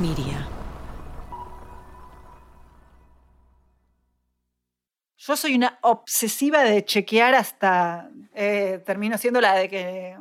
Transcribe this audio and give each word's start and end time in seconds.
Miria. 0.00 0.48
Yo 5.16 5.36
soy 5.36 5.54
una 5.54 5.78
obsesiva 5.82 6.62
de 6.62 6.84
chequear 6.84 7.34
hasta. 7.34 8.10
eh, 8.34 8.82
termino 8.84 9.16
siendo 9.16 9.40
la 9.40 9.54
de 9.54 9.68
que 9.68 10.16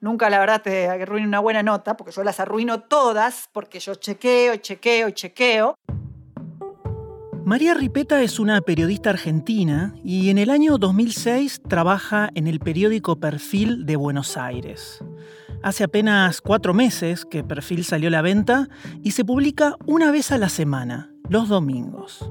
nunca, 0.00 0.30
la 0.30 0.38
verdad, 0.38 0.62
te 0.62 0.86
arruine 0.88 1.26
una 1.26 1.40
buena 1.40 1.62
nota, 1.62 1.96
porque 1.96 2.12
yo 2.12 2.22
las 2.22 2.38
arruino 2.38 2.82
todas, 2.82 3.48
porque 3.52 3.80
yo 3.80 3.94
chequeo 3.94 4.54
y 4.54 4.58
chequeo 4.58 5.08
y 5.08 5.12
chequeo. 5.12 5.74
María 7.44 7.72
Ripeta 7.72 8.22
es 8.22 8.38
una 8.38 8.60
periodista 8.60 9.08
argentina 9.08 9.94
y 10.04 10.28
en 10.28 10.36
el 10.36 10.50
año 10.50 10.76
2006 10.76 11.62
trabaja 11.66 12.28
en 12.34 12.46
el 12.46 12.60
periódico 12.60 13.16
Perfil 13.16 13.86
de 13.86 13.96
Buenos 13.96 14.36
Aires. 14.36 15.02
Hace 15.62 15.84
apenas 15.84 16.40
cuatro 16.40 16.72
meses 16.72 17.24
que 17.24 17.42
Perfil 17.42 17.84
salió 17.84 18.08
a 18.08 18.12
la 18.12 18.22
venta 18.22 18.68
y 19.02 19.10
se 19.10 19.24
publica 19.24 19.76
una 19.86 20.12
vez 20.12 20.30
a 20.30 20.38
la 20.38 20.48
semana, 20.48 21.12
los 21.28 21.48
domingos. 21.48 22.30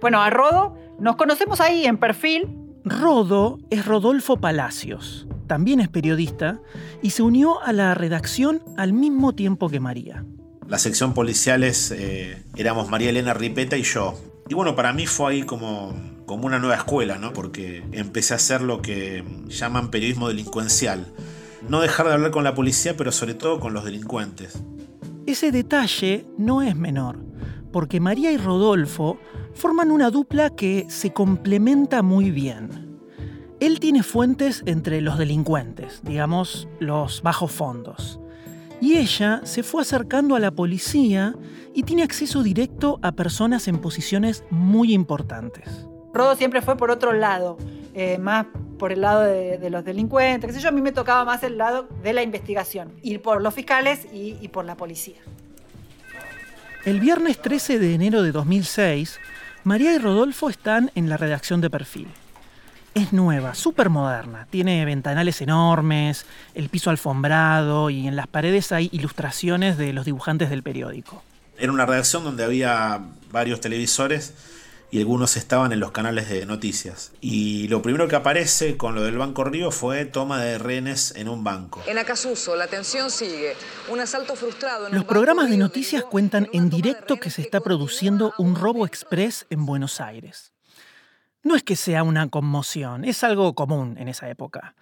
Bueno, 0.00 0.20
a 0.20 0.28
Rodo 0.28 0.76
nos 1.00 1.16
conocemos 1.16 1.60
ahí 1.60 1.86
en 1.86 1.96
perfil. 1.96 2.48
Rodo 2.84 3.58
es 3.70 3.86
Rodolfo 3.86 4.36
Palacios, 4.36 5.26
también 5.46 5.80
es 5.80 5.88
periodista 5.88 6.60
y 7.02 7.10
se 7.10 7.22
unió 7.22 7.62
a 7.62 7.72
la 7.72 7.94
redacción 7.94 8.62
al 8.76 8.92
mismo 8.92 9.34
tiempo 9.34 9.68
que 9.68 9.80
María. 9.80 10.24
La 10.68 10.78
sección 10.78 11.14
policiales 11.14 11.90
eh, 11.92 12.42
éramos 12.56 12.90
María 12.90 13.10
Elena 13.10 13.34
Ripeta 13.34 13.76
y 13.76 13.82
yo. 13.82 14.14
Y 14.48 14.54
bueno, 14.54 14.76
para 14.76 14.92
mí 14.92 15.06
fue 15.06 15.32
ahí 15.32 15.42
como, 15.42 15.94
como 16.26 16.46
una 16.46 16.58
nueva 16.58 16.76
escuela, 16.76 17.18
¿no? 17.18 17.32
Porque 17.32 17.82
empecé 17.92 18.34
a 18.34 18.36
hacer 18.36 18.62
lo 18.62 18.82
que 18.82 19.24
llaman 19.48 19.90
periodismo 19.90 20.28
delincuencial. 20.28 21.12
No 21.68 21.80
dejar 21.80 22.06
de 22.06 22.14
hablar 22.14 22.30
con 22.30 22.44
la 22.44 22.54
policía, 22.54 22.96
pero 22.96 23.12
sobre 23.12 23.34
todo 23.34 23.60
con 23.60 23.74
los 23.74 23.84
delincuentes. 23.84 24.62
Ese 25.26 25.50
detalle 25.50 26.24
no 26.38 26.62
es 26.62 26.76
menor, 26.76 27.18
porque 27.72 28.00
María 28.00 28.30
y 28.30 28.36
Rodolfo 28.36 29.18
forman 29.54 29.90
una 29.90 30.10
dupla 30.10 30.50
que 30.50 30.86
se 30.88 31.12
complementa 31.12 32.02
muy 32.02 32.30
bien. 32.30 32.98
Él 33.58 33.80
tiene 33.80 34.02
fuentes 34.02 34.62
entre 34.66 35.00
los 35.00 35.18
delincuentes, 35.18 36.00
digamos, 36.04 36.68
los 36.78 37.22
bajos 37.22 37.50
fondos. 37.50 38.20
Y 38.80 38.98
ella 38.98 39.40
se 39.44 39.62
fue 39.62 39.82
acercando 39.82 40.36
a 40.36 40.40
la 40.40 40.50
policía 40.50 41.34
y 41.74 41.82
tiene 41.82 42.02
acceso 42.02 42.42
directo 42.42 42.98
a 43.02 43.12
personas 43.12 43.66
en 43.68 43.78
posiciones 43.78 44.44
muy 44.50 44.92
importantes. 44.92 45.86
Rodo 46.12 46.36
siempre 46.36 46.62
fue 46.62 46.76
por 46.76 46.90
otro 46.90 47.12
lado, 47.12 47.56
eh, 47.94 48.18
más 48.18 48.46
por 48.78 48.92
el 48.92 49.00
lado 49.00 49.22
de, 49.22 49.58
de 49.58 49.70
los 49.70 49.84
delincuentes, 49.84 50.48
qué 50.48 50.54
sé 50.54 50.60
yo, 50.60 50.68
a 50.68 50.72
mí 50.72 50.80
me 50.80 50.92
tocaba 50.92 51.24
más 51.24 51.42
el 51.42 51.58
lado 51.58 51.88
de 52.02 52.12
la 52.12 52.22
investigación, 52.22 52.92
ir 53.02 53.22
por 53.22 53.42
los 53.42 53.54
fiscales 53.54 54.06
y, 54.12 54.36
y 54.40 54.48
por 54.48 54.64
la 54.64 54.76
policía. 54.76 55.16
El 56.84 57.00
viernes 57.00 57.42
13 57.42 57.78
de 57.80 57.94
enero 57.94 58.22
de 58.22 58.30
2006, 58.30 59.18
María 59.64 59.92
y 59.92 59.98
Rodolfo 59.98 60.48
están 60.48 60.92
en 60.94 61.08
la 61.08 61.16
redacción 61.16 61.60
de 61.60 61.68
perfil. 61.68 62.06
Es 62.94 63.12
nueva, 63.12 63.54
súper 63.54 63.90
moderna. 63.90 64.46
Tiene 64.48 64.84
ventanales 64.84 65.42
enormes, 65.42 66.24
el 66.54 66.68
piso 66.68 66.90
alfombrado 66.90 67.90
y 67.90 68.06
en 68.06 68.14
las 68.14 68.28
paredes 68.28 68.72
hay 68.72 68.88
ilustraciones 68.92 69.76
de 69.76 69.92
los 69.92 70.04
dibujantes 70.04 70.48
del 70.48 70.62
periódico. 70.62 71.22
Era 71.58 71.72
una 71.72 71.86
redacción 71.86 72.22
donde 72.22 72.44
había 72.44 73.00
varios 73.32 73.60
televisores 73.60 74.34
y 74.90 75.00
algunos 75.00 75.36
estaban 75.36 75.72
en 75.72 75.80
los 75.80 75.90
canales 75.90 76.28
de 76.28 76.46
noticias. 76.46 77.12
Y 77.20 77.68
lo 77.68 77.82
primero 77.82 78.08
que 78.08 78.16
aparece 78.16 78.76
con 78.76 78.94
lo 78.94 79.02
del 79.02 79.18
Banco 79.18 79.44
Río 79.44 79.70
fue 79.70 80.04
toma 80.04 80.40
de 80.40 80.58
rehenes 80.58 81.14
en 81.16 81.28
un 81.28 81.44
banco. 81.44 81.82
En 81.86 81.98
Acasuso, 81.98 82.56
la 82.56 82.66
tensión 82.66 83.10
sigue. 83.10 83.54
Un 83.90 84.00
asalto 84.00 84.36
frustrado. 84.36 84.88
En 84.88 84.94
Los 84.94 85.04
programas 85.04 85.50
de 85.50 85.56
noticias 85.56 86.04
cuentan 86.04 86.48
en 86.52 86.70
directo 86.70 87.16
que 87.16 87.30
se 87.30 87.42
está 87.42 87.60
produciendo 87.60 88.32
un 88.38 88.54
robo 88.54 88.86
express 88.86 89.46
en 89.50 89.66
Buenos 89.66 90.00
Aires. 90.00 90.52
No 91.42 91.54
es 91.54 91.62
que 91.62 91.76
sea 91.76 92.02
una 92.02 92.28
conmoción, 92.28 93.04
es 93.04 93.22
algo 93.22 93.54
común 93.54 93.96
en 93.98 94.08
esa 94.08 94.28
época. 94.28 94.74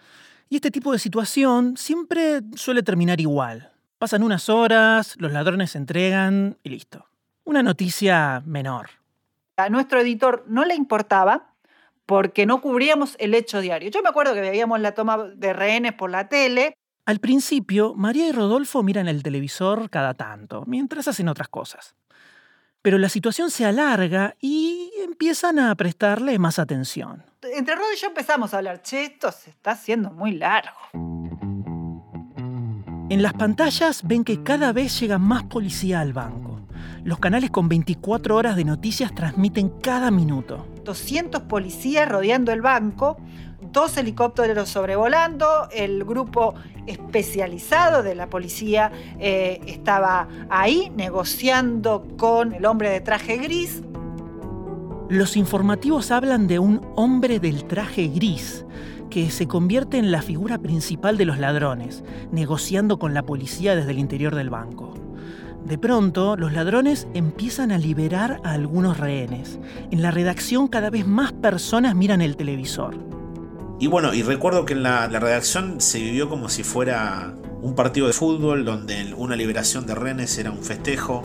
Y 0.48 0.56
este 0.56 0.70
tipo 0.70 0.92
de 0.92 0.98
situación 0.98 1.76
siempre 1.76 2.40
suele 2.54 2.82
terminar 2.82 3.20
igual. 3.20 3.72
Pasan 3.98 4.22
unas 4.22 4.48
horas, 4.48 5.14
los 5.18 5.32
ladrones 5.32 5.72
se 5.72 5.78
entregan 5.78 6.58
y 6.62 6.70
listo. 6.70 7.06
Una 7.44 7.62
noticia 7.62 8.42
menor. 8.46 9.03
A 9.56 9.68
nuestro 9.68 10.00
editor 10.00 10.44
no 10.48 10.64
le 10.64 10.74
importaba 10.74 11.54
porque 12.06 12.44
no 12.44 12.60
cubríamos 12.60 13.16
el 13.18 13.34
hecho 13.34 13.60
diario. 13.60 13.90
Yo 13.90 14.02
me 14.02 14.08
acuerdo 14.08 14.34
que 14.34 14.40
veíamos 14.40 14.80
la 14.80 14.92
toma 14.92 15.18
de 15.18 15.52
rehenes 15.52 15.92
por 15.92 16.10
la 16.10 16.28
tele. 16.28 16.76
Al 17.06 17.20
principio, 17.20 17.94
María 17.94 18.28
y 18.28 18.32
Rodolfo 18.32 18.82
miran 18.82 19.08
el 19.08 19.22
televisor 19.22 19.90
cada 19.90 20.14
tanto, 20.14 20.64
mientras 20.66 21.06
hacen 21.06 21.28
otras 21.28 21.48
cosas. 21.48 21.94
Pero 22.82 22.98
la 22.98 23.08
situación 23.08 23.50
se 23.50 23.64
alarga 23.64 24.36
y 24.40 24.92
empiezan 25.02 25.58
a 25.58 25.74
prestarle 25.74 26.38
más 26.38 26.58
atención. 26.58 27.24
Entre 27.42 27.74
Rodo 27.74 27.92
y 27.94 27.96
yo 27.96 28.08
empezamos 28.08 28.52
a 28.52 28.58
hablar, 28.58 28.82
che, 28.82 29.04
esto 29.04 29.30
se 29.32 29.50
está 29.50 29.72
haciendo 29.72 30.10
muy 30.10 30.32
largo. 30.32 30.76
En 33.10 33.22
las 33.22 33.34
pantallas 33.34 34.02
ven 34.02 34.24
que 34.24 34.42
cada 34.42 34.72
vez 34.72 34.98
llega 34.98 35.18
más 35.18 35.44
policía 35.44 36.00
al 36.00 36.12
banco. 36.12 36.53
Los 37.04 37.18
canales 37.18 37.50
con 37.50 37.68
24 37.68 38.34
horas 38.34 38.56
de 38.56 38.64
noticias 38.64 39.14
transmiten 39.14 39.68
cada 39.68 40.10
minuto. 40.10 40.66
200 40.84 41.42
policías 41.42 42.08
rodeando 42.08 42.50
el 42.50 42.62
banco, 42.62 43.18
dos 43.60 43.98
helicópteros 43.98 44.70
sobrevolando, 44.70 45.68
el 45.70 46.02
grupo 46.04 46.54
especializado 46.86 48.02
de 48.02 48.14
la 48.14 48.30
policía 48.30 48.90
eh, 49.18 49.60
estaba 49.66 50.28
ahí 50.48 50.90
negociando 50.96 52.06
con 52.16 52.54
el 52.54 52.64
hombre 52.64 52.88
de 52.88 53.02
traje 53.02 53.36
gris. 53.36 53.82
Los 55.10 55.36
informativos 55.36 56.10
hablan 56.10 56.46
de 56.46 56.58
un 56.58 56.80
hombre 56.96 57.38
del 57.38 57.64
traje 57.66 58.08
gris 58.08 58.64
que 59.10 59.30
se 59.30 59.46
convierte 59.46 59.98
en 59.98 60.10
la 60.10 60.22
figura 60.22 60.56
principal 60.56 61.18
de 61.18 61.26
los 61.26 61.38
ladrones, 61.38 62.02
negociando 62.32 62.98
con 62.98 63.12
la 63.12 63.24
policía 63.24 63.76
desde 63.76 63.90
el 63.90 63.98
interior 63.98 64.34
del 64.34 64.48
banco. 64.48 64.94
De 65.64 65.78
pronto, 65.78 66.36
los 66.36 66.52
ladrones 66.52 67.08
empiezan 67.14 67.72
a 67.72 67.78
liberar 67.78 68.40
a 68.44 68.52
algunos 68.52 68.98
rehenes. 68.98 69.58
En 69.90 70.02
la 70.02 70.10
redacción 70.10 70.68
cada 70.68 70.90
vez 70.90 71.06
más 71.06 71.32
personas 71.32 71.94
miran 71.94 72.20
el 72.20 72.36
televisor. 72.36 72.98
Y 73.80 73.86
bueno, 73.86 74.12
y 74.12 74.22
recuerdo 74.22 74.66
que 74.66 74.74
en 74.74 74.82
la, 74.82 75.08
la 75.08 75.20
redacción 75.20 75.80
se 75.80 76.00
vivió 76.00 76.28
como 76.28 76.50
si 76.50 76.62
fuera 76.62 77.34
un 77.62 77.74
partido 77.74 78.06
de 78.06 78.12
fútbol 78.12 78.66
donde 78.66 79.14
una 79.16 79.36
liberación 79.36 79.86
de 79.86 79.94
rehenes 79.94 80.36
era 80.36 80.50
un 80.50 80.62
festejo. 80.62 81.22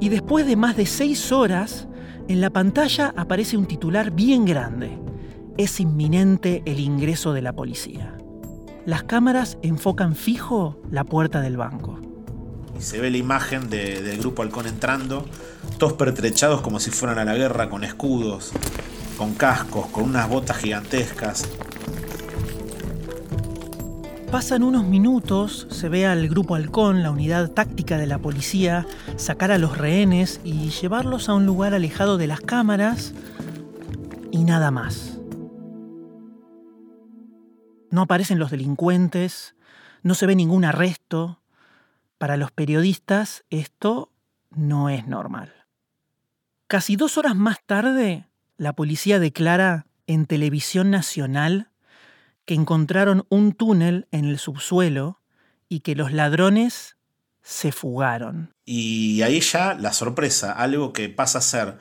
Y 0.00 0.10
después 0.10 0.46
de 0.46 0.56
más 0.56 0.76
de 0.76 0.84
seis 0.84 1.32
horas, 1.32 1.88
en 2.28 2.42
la 2.42 2.50
pantalla 2.50 3.14
aparece 3.16 3.56
un 3.56 3.64
titular 3.64 4.10
bien 4.10 4.44
grande. 4.44 4.98
Es 5.56 5.80
inminente 5.80 6.62
el 6.66 6.78
ingreso 6.78 7.32
de 7.32 7.40
la 7.40 7.54
policía. 7.54 8.18
Las 8.84 9.04
cámaras 9.04 9.56
enfocan 9.62 10.14
fijo 10.14 10.78
la 10.90 11.04
puerta 11.04 11.40
del 11.40 11.56
banco. 11.56 12.00
Y 12.78 12.82
se 12.82 13.00
ve 13.00 13.10
la 13.10 13.16
imagen 13.18 13.70
de- 13.70 14.02
del 14.02 14.18
grupo 14.18 14.42
halcón 14.42 14.66
entrando, 14.66 15.26
todos 15.78 15.94
pertrechados 15.94 16.60
como 16.60 16.80
si 16.80 16.90
fueran 16.90 17.18
a 17.18 17.24
la 17.24 17.34
guerra, 17.34 17.70
con 17.70 17.84
escudos, 17.84 18.52
con 19.16 19.34
cascos, 19.34 19.86
con 19.86 20.04
unas 20.04 20.28
botas 20.28 20.56
gigantescas. 20.58 21.48
Pasan 24.30 24.64
unos 24.64 24.84
minutos, 24.84 25.68
se 25.70 25.88
ve 25.88 26.06
al 26.06 26.28
grupo 26.28 26.56
halcón, 26.56 27.04
la 27.04 27.12
unidad 27.12 27.50
táctica 27.52 27.98
de 27.98 28.08
la 28.08 28.18
policía, 28.18 28.84
sacar 29.16 29.52
a 29.52 29.58
los 29.58 29.78
rehenes 29.78 30.40
y 30.42 30.70
llevarlos 30.70 31.28
a 31.28 31.34
un 31.34 31.46
lugar 31.46 31.72
alejado 31.72 32.16
de 32.18 32.26
las 32.26 32.40
cámaras 32.40 33.14
y 34.32 34.42
nada 34.42 34.72
más. 34.72 35.18
No 37.92 38.02
aparecen 38.02 38.40
los 38.40 38.50
delincuentes, 38.50 39.54
no 40.02 40.14
se 40.16 40.26
ve 40.26 40.34
ningún 40.34 40.64
arresto. 40.64 41.38
Para 42.24 42.38
los 42.38 42.52
periodistas 42.52 43.44
esto 43.50 44.10
no 44.48 44.88
es 44.88 45.06
normal. 45.06 45.52
Casi 46.68 46.96
dos 46.96 47.18
horas 47.18 47.36
más 47.36 47.58
tarde, 47.66 48.30
la 48.56 48.72
policía 48.72 49.18
declara 49.18 49.84
en 50.06 50.24
televisión 50.24 50.90
nacional 50.90 51.68
que 52.46 52.54
encontraron 52.54 53.26
un 53.28 53.52
túnel 53.52 54.08
en 54.10 54.24
el 54.24 54.38
subsuelo 54.38 55.20
y 55.68 55.80
que 55.80 55.94
los 55.94 56.12
ladrones 56.12 56.96
se 57.42 57.72
fugaron. 57.72 58.54
Y 58.64 59.20
ahí 59.20 59.40
ya 59.40 59.74
la 59.74 59.92
sorpresa, 59.92 60.52
algo 60.52 60.94
que 60.94 61.10
pasa 61.10 61.40
a 61.40 61.42
ser 61.42 61.78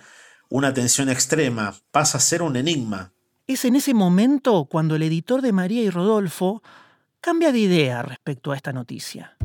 una 0.50 0.74
tensión 0.74 1.08
extrema, 1.08 1.74
pasa 1.92 2.18
a 2.18 2.20
ser 2.20 2.42
un 2.42 2.58
enigma. 2.58 3.14
Es 3.48 3.64
en 3.64 3.78
ese 3.78 3.94
momento 3.94 4.66
cuando 4.66 4.98
el 4.98 5.04
editor 5.04 5.42
de 5.42 5.54
María 5.54 5.84
y 5.84 5.90
Rodolfo 5.90 6.62
cambia 7.22 7.54
de 7.54 7.60
idea 7.60 8.02
respecto 8.02 8.52
a 8.52 8.58
esta 8.58 8.74
noticia. 8.74 9.38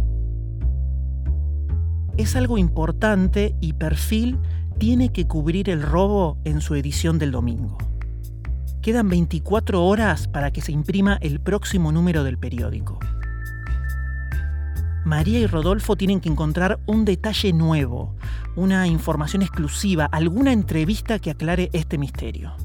Es 2.19 2.35
algo 2.35 2.59
importante 2.59 3.55
y 3.61 3.75
Perfil 3.75 4.41
tiene 4.79 5.12
que 5.12 5.29
cubrir 5.29 5.70
el 5.70 5.81
robo 5.81 6.37
en 6.44 6.61
su 6.61 6.75
edición 6.75 7.17
del 7.17 7.31
domingo. 7.31 7.79
Quedan 8.82 9.09
24 9.09 9.85
horas 9.85 10.26
para 10.26 10.50
que 10.50 10.61
se 10.61 10.73
imprima 10.73 11.19
el 11.20 11.38
próximo 11.38 11.93
número 11.93 12.25
del 12.25 12.37
periódico. 12.37 12.99
María 15.05 15.38
y 15.38 15.47
Rodolfo 15.47 15.94
tienen 15.94 16.20
que 16.20 16.29
encontrar 16.29 16.81
un 16.87 17.05
detalle 17.05 17.53
nuevo, 17.53 18.17
una 18.56 18.88
información 18.88 19.43
exclusiva, 19.43 20.06
alguna 20.06 20.53
entrevista 20.53 21.21
que 21.21 21.31
aclare 21.31 21.71
este 21.73 21.99
misterio. 21.99 22.56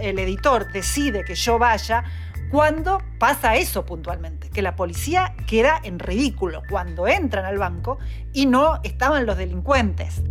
El 0.00 0.18
editor 0.18 0.66
decide 0.72 1.24
que 1.24 1.36
yo 1.36 1.60
vaya 1.60 2.02
cuando 2.50 3.00
pasa 3.18 3.56
eso 3.56 3.86
puntualmente, 3.86 4.50
que 4.50 4.62
la 4.62 4.74
policía 4.74 5.34
queda 5.46 5.80
en 5.82 5.98
ridículo 5.98 6.62
cuando 6.68 7.06
entran 7.06 7.44
al 7.44 7.58
banco 7.58 7.98
y 8.32 8.46
no 8.46 8.80
estaban 8.82 9.24
los 9.24 9.36
delincuentes. 9.36 10.22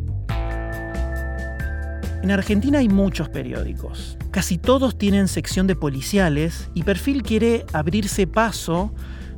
En 2.21 2.31
Argentina 2.31 2.79
hay 2.79 2.89
muchos 2.89 3.29
periódicos. 3.29 4.17
Casi 4.31 4.57
todos 4.57 4.97
tienen 4.97 5.29
sección 5.29 5.67
de 5.67 5.77
policiales 5.77 6.69
y 6.73 6.83
Perfil 6.83 7.23
quiere 7.23 7.65
abrirse 7.71 8.27
paso 8.27 8.93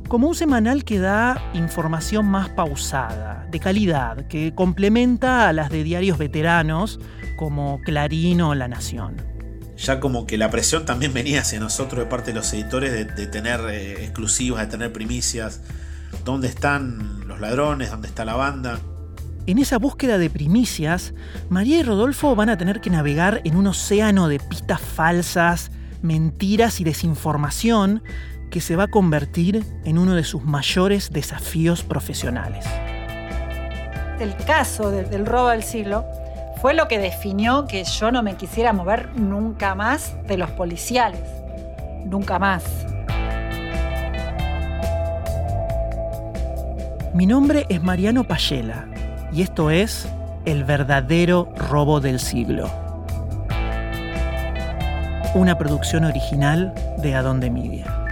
como 0.08 0.26
un 0.26 0.34
semanal 0.34 0.84
que 0.84 0.98
da 0.98 1.40
información 1.54 2.26
más 2.26 2.48
pausada, 2.50 3.46
de 3.50 3.60
calidad, 3.60 4.26
que 4.26 4.52
complementa 4.54 5.48
a 5.48 5.52
las 5.52 5.70
de 5.70 5.84
diarios 5.84 6.18
veteranos 6.18 6.98
como 7.36 7.80
Clarín 7.84 8.40
o 8.40 8.56
La 8.56 8.66
Nación 8.66 9.31
ya 9.82 9.98
como 9.98 10.26
que 10.26 10.38
la 10.38 10.50
presión 10.50 10.86
también 10.86 11.12
venía 11.12 11.40
hacia 11.40 11.58
nosotros 11.58 12.04
de 12.04 12.06
parte 12.06 12.32
de 12.32 12.38
los 12.38 12.52
editores 12.52 12.92
de, 12.92 13.26
tener 13.26 13.60
eh, 13.68 14.04
exclusivas, 14.04 14.60
de 14.62 14.70
tener 14.70 14.92
primicias. 14.92 15.60
¿Dónde 16.24 16.46
están 16.48 17.26
los 17.26 17.40
ladrones? 17.40 17.90
¿Dónde 17.90 18.08
está 18.08 18.24
la 18.24 18.36
banda? 18.36 18.78
En 19.46 19.58
esa 19.58 19.78
búsqueda 19.78 20.18
de 20.18 20.30
primicias, 20.30 21.14
María 21.48 21.80
y 21.80 21.82
Rodolfo 21.82 22.36
van 22.36 22.48
a 22.48 22.56
tener 22.56 22.80
que 22.80 22.90
navegar 22.90 23.40
en 23.44 23.56
un 23.56 23.66
océano 23.66 24.28
de 24.28 24.38
pistas 24.38 24.80
falsas, 24.80 25.72
mentiras 26.00 26.80
y 26.80 26.84
desinformación 26.84 28.04
que 28.50 28.60
se 28.60 28.76
va 28.76 28.84
a 28.84 28.88
convertir 28.88 29.64
en 29.84 29.98
uno 29.98 30.14
de 30.14 30.22
sus 30.22 30.44
mayores 30.44 31.10
desafíos 31.10 31.82
profesionales. 31.82 32.64
El 34.20 34.36
caso 34.46 34.92
del 34.92 35.26
robo 35.26 35.48
del 35.48 35.64
siglo 35.64 36.04
fue 36.62 36.74
lo 36.74 36.86
que 36.86 37.00
definió 37.00 37.66
que 37.66 37.82
yo 37.82 38.12
no 38.12 38.22
me 38.22 38.36
quisiera 38.36 38.72
mover 38.72 39.08
nunca 39.16 39.74
más 39.74 40.14
de 40.28 40.38
los 40.38 40.48
policiales. 40.52 41.20
Nunca 42.04 42.38
más. 42.38 42.62
Mi 47.14 47.26
nombre 47.26 47.66
es 47.68 47.82
Mariano 47.82 48.22
Payela 48.22 48.86
y 49.32 49.42
esto 49.42 49.72
es 49.72 50.08
El 50.44 50.62
verdadero 50.62 51.52
robo 51.56 52.00
del 52.00 52.20
siglo. 52.20 52.70
Una 55.34 55.58
producción 55.58 56.04
original 56.04 56.72
de 56.98 57.16
Adonde 57.16 57.50
Media. 57.50 58.06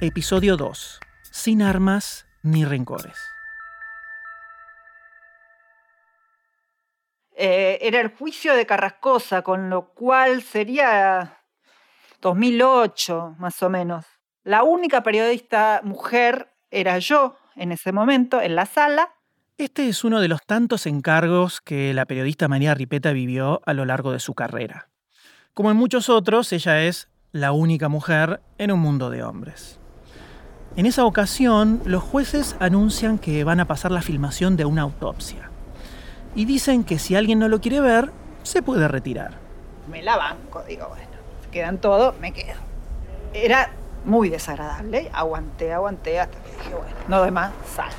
Episodio 0.00 0.56
2. 0.56 0.98
Sin 1.30 1.62
armas 1.62 2.26
ni 2.42 2.64
rencores. 2.64 3.29
Eh, 7.42 7.78
era 7.80 8.02
el 8.02 8.08
juicio 8.08 8.54
de 8.54 8.66
Carrascosa, 8.66 9.40
con 9.40 9.70
lo 9.70 9.94
cual 9.94 10.42
sería 10.42 11.38
2008 12.20 13.36
más 13.38 13.62
o 13.62 13.70
menos. 13.70 14.04
La 14.44 14.62
única 14.62 15.02
periodista 15.02 15.80
mujer 15.82 16.52
era 16.70 16.98
yo 16.98 17.38
en 17.56 17.72
ese 17.72 17.92
momento 17.92 18.42
en 18.42 18.56
la 18.56 18.66
sala. 18.66 19.14
Este 19.56 19.88
es 19.88 20.04
uno 20.04 20.20
de 20.20 20.28
los 20.28 20.44
tantos 20.44 20.84
encargos 20.84 21.62
que 21.62 21.94
la 21.94 22.04
periodista 22.04 22.46
María 22.46 22.74
Ripeta 22.74 23.12
vivió 23.12 23.62
a 23.64 23.72
lo 23.72 23.86
largo 23.86 24.12
de 24.12 24.20
su 24.20 24.34
carrera. 24.34 24.90
Como 25.54 25.70
en 25.70 25.78
muchos 25.78 26.10
otros, 26.10 26.52
ella 26.52 26.82
es 26.82 27.08
la 27.32 27.52
única 27.52 27.88
mujer 27.88 28.42
en 28.58 28.70
un 28.70 28.80
mundo 28.80 29.08
de 29.08 29.22
hombres. 29.22 29.80
En 30.76 30.84
esa 30.84 31.06
ocasión, 31.06 31.80
los 31.86 32.02
jueces 32.02 32.54
anuncian 32.60 33.18
que 33.18 33.44
van 33.44 33.60
a 33.60 33.66
pasar 33.66 33.92
la 33.92 34.02
filmación 34.02 34.58
de 34.58 34.66
una 34.66 34.82
autopsia 34.82 35.49
y 36.34 36.44
dicen 36.44 36.84
que 36.84 36.98
si 36.98 37.16
alguien 37.16 37.38
no 37.38 37.48
lo 37.48 37.60
quiere 37.60 37.80
ver, 37.80 38.12
se 38.42 38.62
puede 38.62 38.88
retirar. 38.88 39.38
Me 39.88 40.02
la 40.02 40.16
banco, 40.16 40.62
digo, 40.62 40.88
bueno, 40.88 41.10
quedan 41.50 41.78
todos, 41.78 42.18
me 42.20 42.32
quedo. 42.32 42.60
Era 43.32 43.70
muy 44.04 44.28
desagradable, 44.28 45.10
aguanté, 45.12 45.72
aguanté 45.72 46.20
hasta 46.20 46.38
que 46.42 46.50
dije, 46.50 46.74
bueno, 46.74 46.96
no 47.08 47.22
demás, 47.22 47.52
sal. 47.74 47.92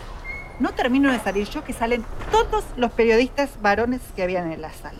No 0.59 0.73
termino 0.73 1.11
de 1.11 1.19
salir 1.19 1.47
yo, 1.49 1.63
que 1.63 1.73
salen 1.73 2.05
todos 2.31 2.63
los 2.77 2.91
periodistas 2.91 3.61
varones 3.61 4.01
que 4.15 4.23
habían 4.23 4.51
en 4.51 4.61
la 4.61 4.71
sala. 4.71 4.99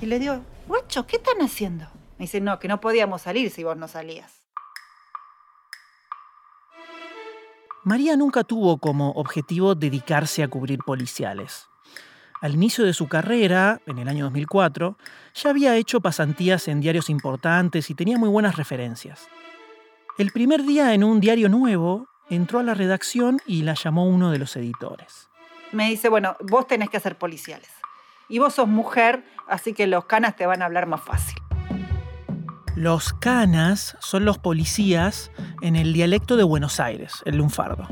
Y 0.00 0.06
le 0.06 0.18
digo, 0.18 0.40
guacho, 0.66 1.06
¿qué 1.06 1.16
están 1.16 1.42
haciendo? 1.42 1.86
Me 2.18 2.24
dice, 2.24 2.40
no, 2.40 2.58
que 2.58 2.68
no 2.68 2.80
podíamos 2.80 3.22
salir 3.22 3.50
si 3.50 3.64
vos 3.64 3.76
no 3.76 3.86
salías. 3.86 4.32
María 7.84 8.16
nunca 8.16 8.44
tuvo 8.44 8.78
como 8.78 9.10
objetivo 9.12 9.74
dedicarse 9.74 10.42
a 10.42 10.48
cubrir 10.48 10.80
policiales. 10.80 11.69
Al 12.40 12.54
inicio 12.54 12.86
de 12.86 12.94
su 12.94 13.06
carrera, 13.06 13.82
en 13.84 13.98
el 13.98 14.08
año 14.08 14.24
2004, 14.24 14.96
ya 15.34 15.50
había 15.50 15.76
hecho 15.76 16.00
pasantías 16.00 16.68
en 16.68 16.80
diarios 16.80 17.10
importantes 17.10 17.90
y 17.90 17.94
tenía 17.94 18.16
muy 18.16 18.30
buenas 18.30 18.56
referencias. 18.56 19.28
El 20.16 20.30
primer 20.32 20.62
día 20.62 20.94
en 20.94 21.04
un 21.04 21.20
diario 21.20 21.50
nuevo, 21.50 22.08
entró 22.30 22.58
a 22.58 22.62
la 22.62 22.72
redacción 22.72 23.40
y 23.46 23.60
la 23.62 23.74
llamó 23.74 24.06
uno 24.06 24.30
de 24.30 24.38
los 24.38 24.56
editores. 24.56 25.28
Me 25.72 25.90
dice, 25.90 26.08
bueno, 26.08 26.36
vos 26.48 26.66
tenés 26.66 26.88
que 26.88 26.96
hacer 26.96 27.18
policiales. 27.18 27.68
Y 28.26 28.38
vos 28.38 28.54
sos 28.54 28.68
mujer, 28.68 29.22
así 29.46 29.74
que 29.74 29.86
los 29.86 30.06
canas 30.06 30.34
te 30.36 30.46
van 30.46 30.62
a 30.62 30.64
hablar 30.64 30.86
más 30.86 31.02
fácil. 31.02 31.36
Los 32.74 33.12
canas 33.12 33.98
son 34.00 34.24
los 34.24 34.38
policías 34.38 35.30
en 35.60 35.76
el 35.76 35.92
dialecto 35.92 36.36
de 36.36 36.44
Buenos 36.44 36.80
Aires, 36.80 37.20
el 37.26 37.36
lunfardo. 37.36 37.86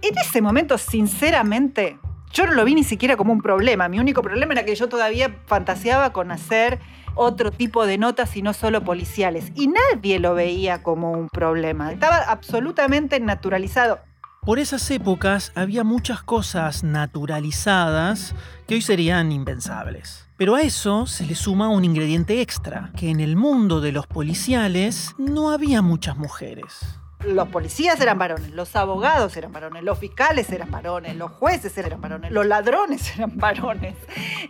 En 0.00 0.18
ese 0.18 0.42
momento, 0.42 0.76
sinceramente, 0.76 2.00
yo 2.32 2.46
no 2.46 2.52
lo 2.52 2.64
vi 2.64 2.74
ni 2.74 2.84
siquiera 2.84 3.16
como 3.16 3.32
un 3.32 3.42
problema. 3.42 3.88
Mi 3.88 3.98
único 3.98 4.22
problema 4.22 4.54
era 4.54 4.64
que 4.64 4.74
yo 4.74 4.88
todavía 4.88 5.36
fantaseaba 5.46 6.12
con 6.12 6.30
hacer 6.30 6.80
otro 7.14 7.50
tipo 7.50 7.86
de 7.86 7.98
notas 7.98 8.36
y 8.36 8.42
no 8.42 8.54
solo 8.54 8.82
policiales. 8.82 9.52
Y 9.54 9.68
nadie 9.68 10.18
lo 10.18 10.34
veía 10.34 10.82
como 10.82 11.12
un 11.12 11.28
problema. 11.28 11.92
Estaba 11.92 12.16
absolutamente 12.16 13.20
naturalizado. 13.20 14.00
Por 14.44 14.58
esas 14.58 14.90
épocas 14.90 15.52
había 15.54 15.84
muchas 15.84 16.22
cosas 16.22 16.82
naturalizadas 16.82 18.34
que 18.66 18.74
hoy 18.74 18.82
serían 18.82 19.30
impensables. 19.30 20.26
Pero 20.36 20.56
a 20.56 20.62
eso 20.62 21.06
se 21.06 21.26
le 21.26 21.36
suma 21.36 21.68
un 21.68 21.84
ingrediente 21.84 22.40
extra, 22.40 22.90
que 22.96 23.10
en 23.10 23.20
el 23.20 23.36
mundo 23.36 23.80
de 23.80 23.92
los 23.92 24.08
policiales 24.08 25.14
no 25.16 25.50
había 25.50 25.80
muchas 25.82 26.16
mujeres 26.16 27.01
los 27.26 27.48
policías 27.48 28.00
eran 28.00 28.18
varones, 28.18 28.50
los 28.50 28.74
abogados 28.76 29.36
eran 29.36 29.52
varones, 29.52 29.82
los 29.82 29.98
fiscales 29.98 30.50
eran 30.50 30.70
varones, 30.70 31.16
los 31.16 31.30
jueces 31.32 31.76
eran 31.78 32.00
varones, 32.00 32.32
los 32.32 32.46
ladrones 32.46 33.14
eran 33.16 33.36
varones. 33.36 33.94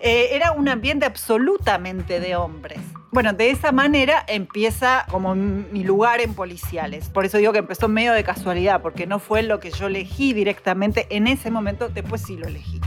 Eh, 0.01 0.29
era 0.33 0.53
un 0.53 0.69
ambiente 0.69 1.07
absolutamente 1.07 2.21
de 2.21 2.37
hombres. 2.37 2.81
Bueno, 3.11 3.35
de 3.35 3.51
esa 3.51 3.73
manera 3.73 4.25
empieza 4.27 5.05
como 5.11 5.35
mi 5.35 5.85
lugar 5.85 6.23
en 6.23 6.35
policiales. 6.35 7.11
Por 7.11 7.27
eso 7.27 7.37
digo 7.37 7.53
que 7.53 7.59
empezó 7.59 7.87
medio 7.87 8.15
de 8.15 8.25
casualidad, 8.25 8.81
porque 8.81 9.07
no 9.07 9.19
fue 9.19 9.43
lo 9.43 9.61
que 9.61 9.71
yo 9.71 9.89
elegí 9.89 10.33
directamente 10.33 11.07
en 11.11 11.27
ese 11.27 11.51
momento, 11.51 11.91
después 11.91 12.23
sí 12.23 12.39
lo 12.39 12.47
elegí. 12.47 12.81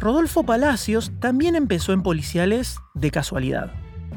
Rodolfo 0.00 0.44
Palacios 0.44 1.12
también 1.18 1.56
empezó 1.56 1.92
en 1.92 2.02
policiales 2.02 2.78
de 2.94 3.10
casualidad. 3.10 3.72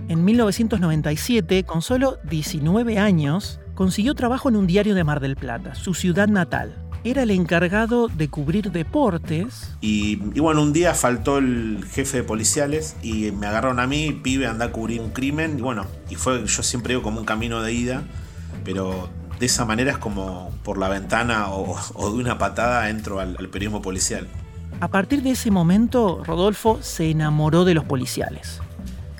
En 0.09 0.25
1997, 0.25 1.63
con 1.63 1.81
solo 1.81 2.17
19 2.25 2.99
años, 2.99 3.61
consiguió 3.75 4.15
trabajo 4.15 4.49
en 4.49 4.55
un 4.55 4.67
diario 4.67 4.95
de 4.95 5.03
Mar 5.03 5.19
del 5.19 5.35
Plata, 5.35 5.75
su 5.75 5.93
ciudad 5.93 6.27
natal. 6.27 6.75
Era 7.03 7.23
el 7.23 7.31
encargado 7.31 8.07
de 8.07 8.29
cubrir 8.29 8.71
deportes. 8.71 9.75
Y, 9.81 10.15
bueno, 10.39 10.61
un 10.61 10.71
día 10.71 10.93
faltó 10.93 11.37
el 11.37 11.83
jefe 11.91 12.17
de 12.17 12.23
policiales 12.23 12.95
y 13.01 13.31
me 13.31 13.47
agarraron 13.47 13.79
a 13.81 13.87
mí, 13.87 14.13
pibe, 14.23 14.47
anda 14.47 14.65
a 14.65 14.71
cubrir 14.71 15.01
un 15.01 15.09
crimen. 15.09 15.59
Y 15.59 15.61
bueno, 15.61 15.85
y 16.09 16.15
fue, 16.15 16.45
yo 16.45 16.63
siempre 16.63 16.93
digo, 16.93 17.03
como 17.03 17.19
un 17.19 17.25
camino 17.25 17.61
de 17.61 17.73
ida, 17.73 18.03
pero 18.63 19.09
de 19.37 19.45
esa 19.45 19.65
manera 19.65 19.91
es 19.91 19.97
como 19.97 20.51
por 20.63 20.77
la 20.77 20.87
ventana 20.87 21.49
o, 21.49 22.09
de 22.09 22.21
una 22.21 22.37
patada 22.37 22.89
entro 22.89 23.19
al 23.19 23.49
periodismo 23.49 23.81
policial. 23.81 24.27
A 24.79 24.87
partir 24.87 25.23
de 25.23 25.31
ese 25.31 25.51
momento, 25.51 26.23
Rodolfo 26.25 26.79
se 26.81 27.09
enamoró 27.09 27.63
de 27.65 27.73
los 27.73 27.85
policiales. 27.85 28.61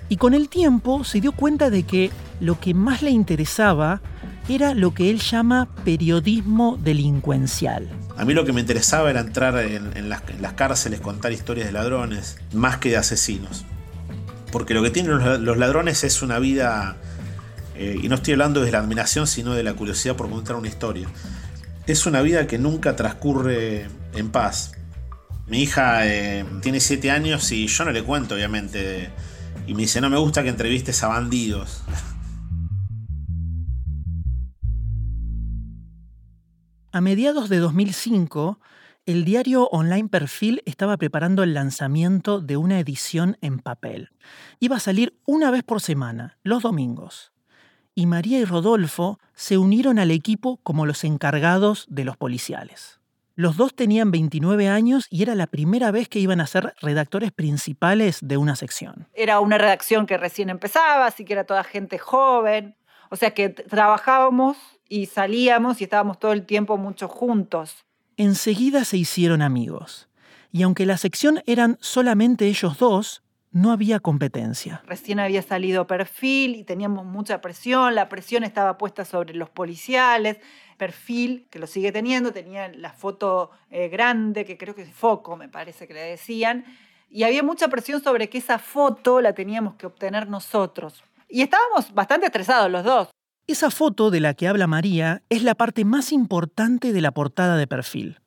Y 0.10 0.18
con 0.18 0.34
el 0.34 0.50
tiempo 0.50 1.04
se 1.04 1.22
dio 1.22 1.32
cuenta 1.32 1.70
de 1.70 1.84
que 1.84 2.12
lo 2.40 2.60
que 2.60 2.74
más 2.74 3.02
le 3.02 3.12
interesaba 3.12 4.02
era 4.50 4.74
lo 4.74 4.94
que 4.94 5.10
él 5.10 5.20
llama 5.20 5.70
periodismo 5.86 6.78
delincuencial. 6.82 7.90
A 8.18 8.26
mí 8.26 8.34
lo 8.34 8.46
que 8.46 8.54
me 8.54 8.62
interesaba 8.62 9.10
era 9.10 9.22
entrar 9.22 9.58
en, 9.58 10.10
las, 10.10 10.22
cárceles, 10.54 11.00
contar 11.00 11.32
historias 11.32 11.68
de 11.68 11.74
ladrones, 11.74 12.38
más 12.52 12.78
que 12.78 12.90
de 12.90 12.98
asesinos. 12.98 13.66
Porque 14.52 14.74
lo 14.74 14.84
que 14.84 14.92
tienen 14.92 15.44
los, 15.44 15.58
ladrones 15.58 16.04
es 16.04 16.22
una 16.22 16.40
vida, 16.40 16.98
eh, 17.76 17.98
y 18.02 18.08
no 18.10 18.16
estoy 18.16 18.34
hablando 18.34 18.62
de 18.62 18.72
la 18.72 18.80
admiración, 18.80 19.26
sino 19.26 19.54
de 19.54 19.64
la 19.64 19.74
curiosidad 19.74 20.16
por 20.16 20.30
contar 20.30 20.56
una 20.58 20.68
historia. 20.68 21.08
Es 21.88 22.06
una 22.06 22.22
vida 22.22 22.46
que 22.46 22.60
nunca 22.60 22.96
transcurre 22.96 23.88
en 24.14 24.30
paz. 24.30 24.74
Mi 25.48 25.64
hija 25.64 26.08
eh, 26.08 26.46
tiene 26.62 26.80
7 26.80 27.12
años 27.12 27.52
y 27.52 27.68
yo 27.68 27.86
no 27.86 27.92
le 27.92 28.04
cuento, 28.04 28.36
obviamente. 28.36 29.10
Y 29.66 29.74
me 29.74 29.84
dice, 29.84 30.02
no 30.02 30.10
me 30.10 30.18
gusta 30.18 30.44
que 30.44 30.50
entrevistes 30.50 31.02
a 31.04 31.08
bandidos. 31.08 31.84
A 36.96 37.02
mediados 37.02 37.50
de 37.50 37.58
2005, 37.58 38.60
el 39.08 39.26
diario 39.26 39.68
online 39.70 40.10
Perfil 40.10 40.62
estaba 40.68 40.96
preparando 40.96 41.42
el 41.42 41.56
lanzamiento 41.56 42.40
de 42.40 42.56
una 42.56 42.80
edición 42.80 43.36
en 43.42 43.58
papel. 43.58 44.12
Iba 44.60 44.76
a 44.76 44.80
salir 44.80 45.18
una 45.26 45.50
vez 45.50 45.64
por 45.64 45.82
semana, 45.82 46.38
los 46.44 46.62
domingos. 46.62 47.34
Y 47.96 48.06
María 48.06 48.38
y 48.38 48.46
Rodolfo 48.46 49.18
se 49.34 49.58
unieron 49.58 49.98
al 49.98 50.12
equipo 50.12 50.58
como 50.62 50.86
los 50.86 51.04
encargados 51.04 51.88
de 51.90 52.06
los 52.06 52.16
policiales. 52.16 53.00
Los 53.34 53.58
dos 53.58 53.74
tenían 53.74 54.12
29 54.12 54.70
años 54.70 55.08
y 55.10 55.24
era 55.24 55.34
la 55.34 55.48
primera 55.48 55.90
vez 55.90 56.08
que 56.08 56.20
iban 56.20 56.42
a 56.42 56.46
ser 56.46 56.76
redactores 56.80 57.32
principales 57.32 58.20
de 58.22 58.38
una 58.38 58.56
sección. 58.56 59.08
Era 59.16 59.40
una 59.40 59.58
redacción 59.58 60.06
que 60.06 60.20
recién 60.20 60.52
empezaba, 60.52 61.08
así 61.08 61.26
que 61.26 61.34
era 61.34 61.46
toda 61.46 61.64
gente 61.64 61.98
joven. 61.98 62.76
O 63.10 63.16
sea 63.16 63.32
que 63.32 63.50
trabajábamos 63.50 64.58
y 64.88 65.08
salíamos 65.08 65.82
y 65.82 65.86
estábamos 65.86 66.20
todo 66.20 66.34
el 66.34 66.46
tiempo 66.46 66.78
mucho 66.78 67.08
juntos. 67.08 67.86
Enseguida 68.18 68.86
se 68.86 68.98
hicieron 68.98 69.42
amigos, 69.42 70.10
y 70.52 70.64
aunque 70.64 70.86
la 70.86 70.98
sección 70.98 71.42
eran 71.46 71.78
solamente 71.82 72.46
ellos 72.48 72.78
dos, 72.78 73.24
no 73.54 73.72
había 73.72 74.00
competencia. 74.00 74.82
Recién 74.86 75.20
había 75.20 75.42
salido 75.44 75.86
perfil 75.86 76.56
y 76.56 76.64
teníamos 76.64 77.06
mucha 77.06 77.40
presión, 77.40 77.96
la 77.96 78.10
presión 78.10 78.44
estaba 78.44 78.78
puesta 78.78 79.06
sobre 79.06 79.36
los 79.36 79.50
policiales, 79.50 80.40
perfil, 80.78 81.48
que 81.50 81.60
lo 81.60 81.68
sigue 81.68 81.92
teniendo, 81.92 82.34
tenía 82.34 82.68
la 82.70 82.92
foto 82.92 83.52
eh, 83.70 83.90
grande, 83.90 84.44
que 84.44 84.58
creo 84.58 84.76
que 84.76 84.82
es 84.82 84.92
foco, 84.92 85.38
me 85.38 85.50
parece 85.50 85.88
que 85.88 85.94
le 85.94 86.02
decían, 86.02 86.66
y 87.10 87.24
había 87.24 87.44
mucha 87.44 87.68
presión 87.68 88.04
sobre 88.04 88.28
que 88.28 88.40
esa 88.40 88.58
foto 88.58 89.22
la 89.22 89.34
teníamos 89.34 89.76
que 89.76 89.86
obtener 89.86 90.28
nosotros. 90.28 91.04
Y 91.30 91.44
estábamos 91.44 91.94
bastante 91.94 92.26
estresados 92.26 92.72
los 92.72 92.84
dos. 92.84 93.10
Esa 93.46 93.70
foto 93.72 94.10
de 94.10 94.22
la 94.22 94.36
que 94.36 94.48
habla 94.48 94.68
María 94.68 95.22
es 95.30 95.44
la 95.44 95.54
parte 95.54 95.84
más 95.84 96.14
importante 96.14 96.94
de 96.94 97.02
la 97.02 97.12
portada 97.12 97.58
de 97.58 97.68
perfil. 97.68 98.22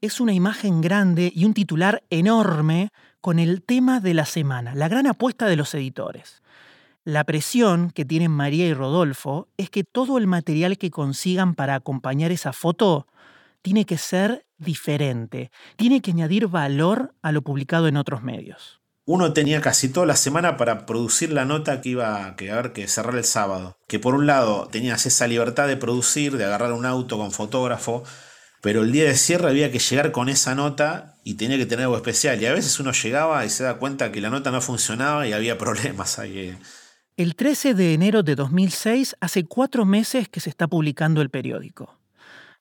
Es 0.00 0.20
una 0.20 0.32
imagen 0.32 0.80
grande 0.80 1.30
y 1.34 1.44
un 1.44 1.52
titular 1.52 2.02
enorme 2.08 2.88
con 3.20 3.38
el 3.38 3.62
tema 3.62 4.00
de 4.00 4.14
la 4.14 4.24
semana, 4.24 4.74
la 4.74 4.88
gran 4.88 5.06
apuesta 5.06 5.46
de 5.46 5.56
los 5.56 5.74
editores. 5.74 6.42
La 7.04 7.24
presión 7.24 7.90
que 7.90 8.06
tienen 8.06 8.30
María 8.30 8.66
y 8.66 8.72
Rodolfo 8.72 9.48
es 9.58 9.68
que 9.68 9.84
todo 9.84 10.16
el 10.16 10.26
material 10.26 10.78
que 10.78 10.90
consigan 10.90 11.54
para 11.54 11.74
acompañar 11.74 12.32
esa 12.32 12.54
foto 12.54 13.06
tiene 13.60 13.84
que 13.84 13.98
ser 13.98 14.46
diferente, 14.56 15.50
tiene 15.76 16.00
que 16.00 16.12
añadir 16.12 16.46
valor 16.46 17.14
a 17.20 17.32
lo 17.32 17.42
publicado 17.42 17.86
en 17.86 17.98
otros 17.98 18.22
medios 18.22 18.80
uno 19.06 19.34
tenía 19.34 19.60
casi 19.60 19.90
toda 19.90 20.06
la 20.06 20.16
semana 20.16 20.56
para 20.56 20.86
producir 20.86 21.30
la 21.30 21.44
nota 21.44 21.82
que 21.82 21.90
iba 21.90 22.24
a 22.24 22.28
haber 22.28 22.72
que 22.72 22.88
cerrar 22.88 23.16
el 23.16 23.24
sábado. 23.24 23.76
Que 23.86 23.98
por 23.98 24.14
un 24.14 24.26
lado 24.26 24.68
tenías 24.70 25.04
esa 25.04 25.26
libertad 25.26 25.68
de 25.68 25.76
producir, 25.76 26.36
de 26.36 26.44
agarrar 26.44 26.72
un 26.72 26.86
auto 26.86 27.18
con 27.18 27.30
fotógrafo, 27.30 28.02
pero 28.62 28.82
el 28.82 28.92
día 28.92 29.04
de 29.04 29.14
cierre 29.14 29.50
había 29.50 29.70
que 29.70 29.78
llegar 29.78 30.10
con 30.10 30.30
esa 30.30 30.54
nota 30.54 31.16
y 31.22 31.34
tenía 31.34 31.58
que 31.58 31.66
tener 31.66 31.84
algo 31.84 31.96
especial. 31.96 32.40
Y 32.40 32.46
a 32.46 32.54
veces 32.54 32.80
uno 32.80 32.92
llegaba 32.92 33.44
y 33.44 33.50
se 33.50 33.64
da 33.64 33.74
cuenta 33.74 34.10
que 34.10 34.22
la 34.22 34.30
nota 34.30 34.50
no 34.50 34.62
funcionaba 34.62 35.28
y 35.28 35.34
había 35.34 35.58
problemas 35.58 36.18
ahí. 36.18 36.56
El 37.16 37.36
13 37.36 37.74
de 37.74 37.92
enero 37.92 38.22
de 38.22 38.34
2006 38.34 39.16
hace 39.20 39.44
cuatro 39.44 39.84
meses 39.84 40.30
que 40.30 40.40
se 40.40 40.48
está 40.48 40.66
publicando 40.66 41.20
el 41.20 41.28
periódico. 41.28 41.98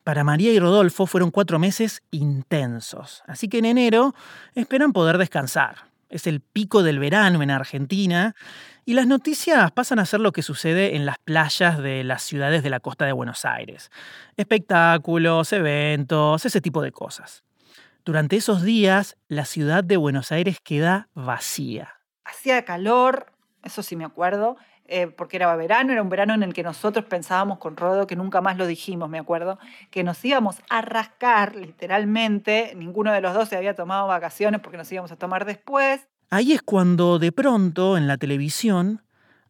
Para 0.04 0.26
María 0.26 0.52
y 0.52 0.60
Rodolfo 0.60 1.08
fueron 1.08 1.32
cuatro 1.32 1.58
meses 1.60 2.04
intensos, 2.12 3.24
así 3.26 3.48
que 3.48 3.60
en 3.60 3.66
enero 3.66 4.14
esperan 4.54 4.92
poder 4.92 5.18
descansar 5.18 5.93
es 6.14 6.28
el 6.28 6.42
pico 6.42 6.84
del 6.84 7.00
verano 7.00 7.42
en 7.42 7.50
Argentina, 7.50 8.36
y 8.86 8.94
las 8.94 9.08
noticias 9.08 9.72
pasan 9.72 9.98
a 10.00 10.06
ser 10.06 10.20
lo 10.20 10.32
que 10.32 10.44
sucede 10.44 10.96
en 10.96 11.06
las 11.06 11.18
playas 11.18 11.80
de 11.80 12.04
las 12.04 12.22
ciudades 12.22 12.62
de 12.62 12.70
la 12.70 12.80
costa 12.80 13.06
de 13.06 13.14
Buenos 13.14 13.46
Aires. 13.46 13.90
Espectáculos, 14.38 15.52
eventos, 15.54 16.46
ese 16.46 16.62
tipo 16.62 16.82
de 16.82 16.92
cosas. 16.92 17.44
Durante 18.06 18.36
esos 18.36 18.62
días, 18.62 19.18
la 19.28 19.46
ciudad 19.46 19.84
de 19.84 19.98
Buenos 19.98 20.32
Aires 20.32 20.60
queda 20.64 21.10
vacía. 21.16 21.96
Hacía 22.26 22.64
calor, 22.64 23.32
eso 23.64 23.82
sí 23.82 23.96
me 23.96 24.06
acuerdo, 24.06 24.58
eh, 24.96 25.08
porque 25.08 25.38
era 25.38 25.56
verano, 25.56 25.92
era 25.92 26.04
un 26.04 26.10
verano 26.10 26.36
en 26.36 26.44
el 26.44 26.54
que 26.54 26.62
nosotros 26.62 27.06
pensábamos 27.06 27.58
con 27.58 27.76
Rodo, 27.76 28.06
que 28.06 28.16
nunca 28.16 28.42
más 28.42 28.58
lo 28.58 28.68
dijimos, 28.68 29.10
me 29.10 29.18
acuerdo, 29.18 29.58
que 29.90 30.04
nos 30.04 30.24
íbamos 30.24 30.58
a 30.70 30.82
rascar 30.82 31.56
literalmente, 31.56 32.74
ninguno 32.76 33.12
de 33.12 33.20
los 33.20 33.34
dos 33.34 33.50
se 33.50 33.58
había 33.58 33.74
tomado 33.74 34.06
vacaciones 34.06 34.62
porque 34.62 34.78
nos 34.78 34.92
íbamos 34.92 35.12
a 35.12 35.16
tomar 35.16 35.46
después. 35.46 36.08
Ahí 36.30 36.54
es 36.54 36.62
cuando 36.62 37.18
de 37.18 37.32
pronto 37.32 37.98
en 37.98 38.06
la 38.06 38.18
televisión 38.18 39.02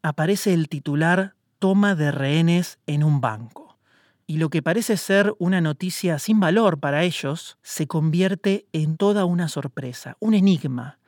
aparece 0.01 0.53
el 0.53 0.69
titular 0.69 1.35
Toma 1.59 1.93
de 1.95 2.11
rehenes 2.11 2.79
en 2.87 3.03
un 3.03 3.19
banco. 3.19 3.77
Y 4.25 4.37
lo 4.37 4.49
que 4.49 4.61
parece 4.61 4.95
ser 4.95 5.33
una 5.39 5.59
noticia 5.59 6.19
sin 6.19 6.39
valor 6.39 6.79
para 6.79 7.03
ellos 7.03 7.57
se 7.61 7.85
convierte 7.85 8.65
en 8.71 8.95
toda 8.95 9.25
una 9.25 9.49
sorpresa, 9.49 10.15
un 10.21 10.35
enigma, 10.35 10.99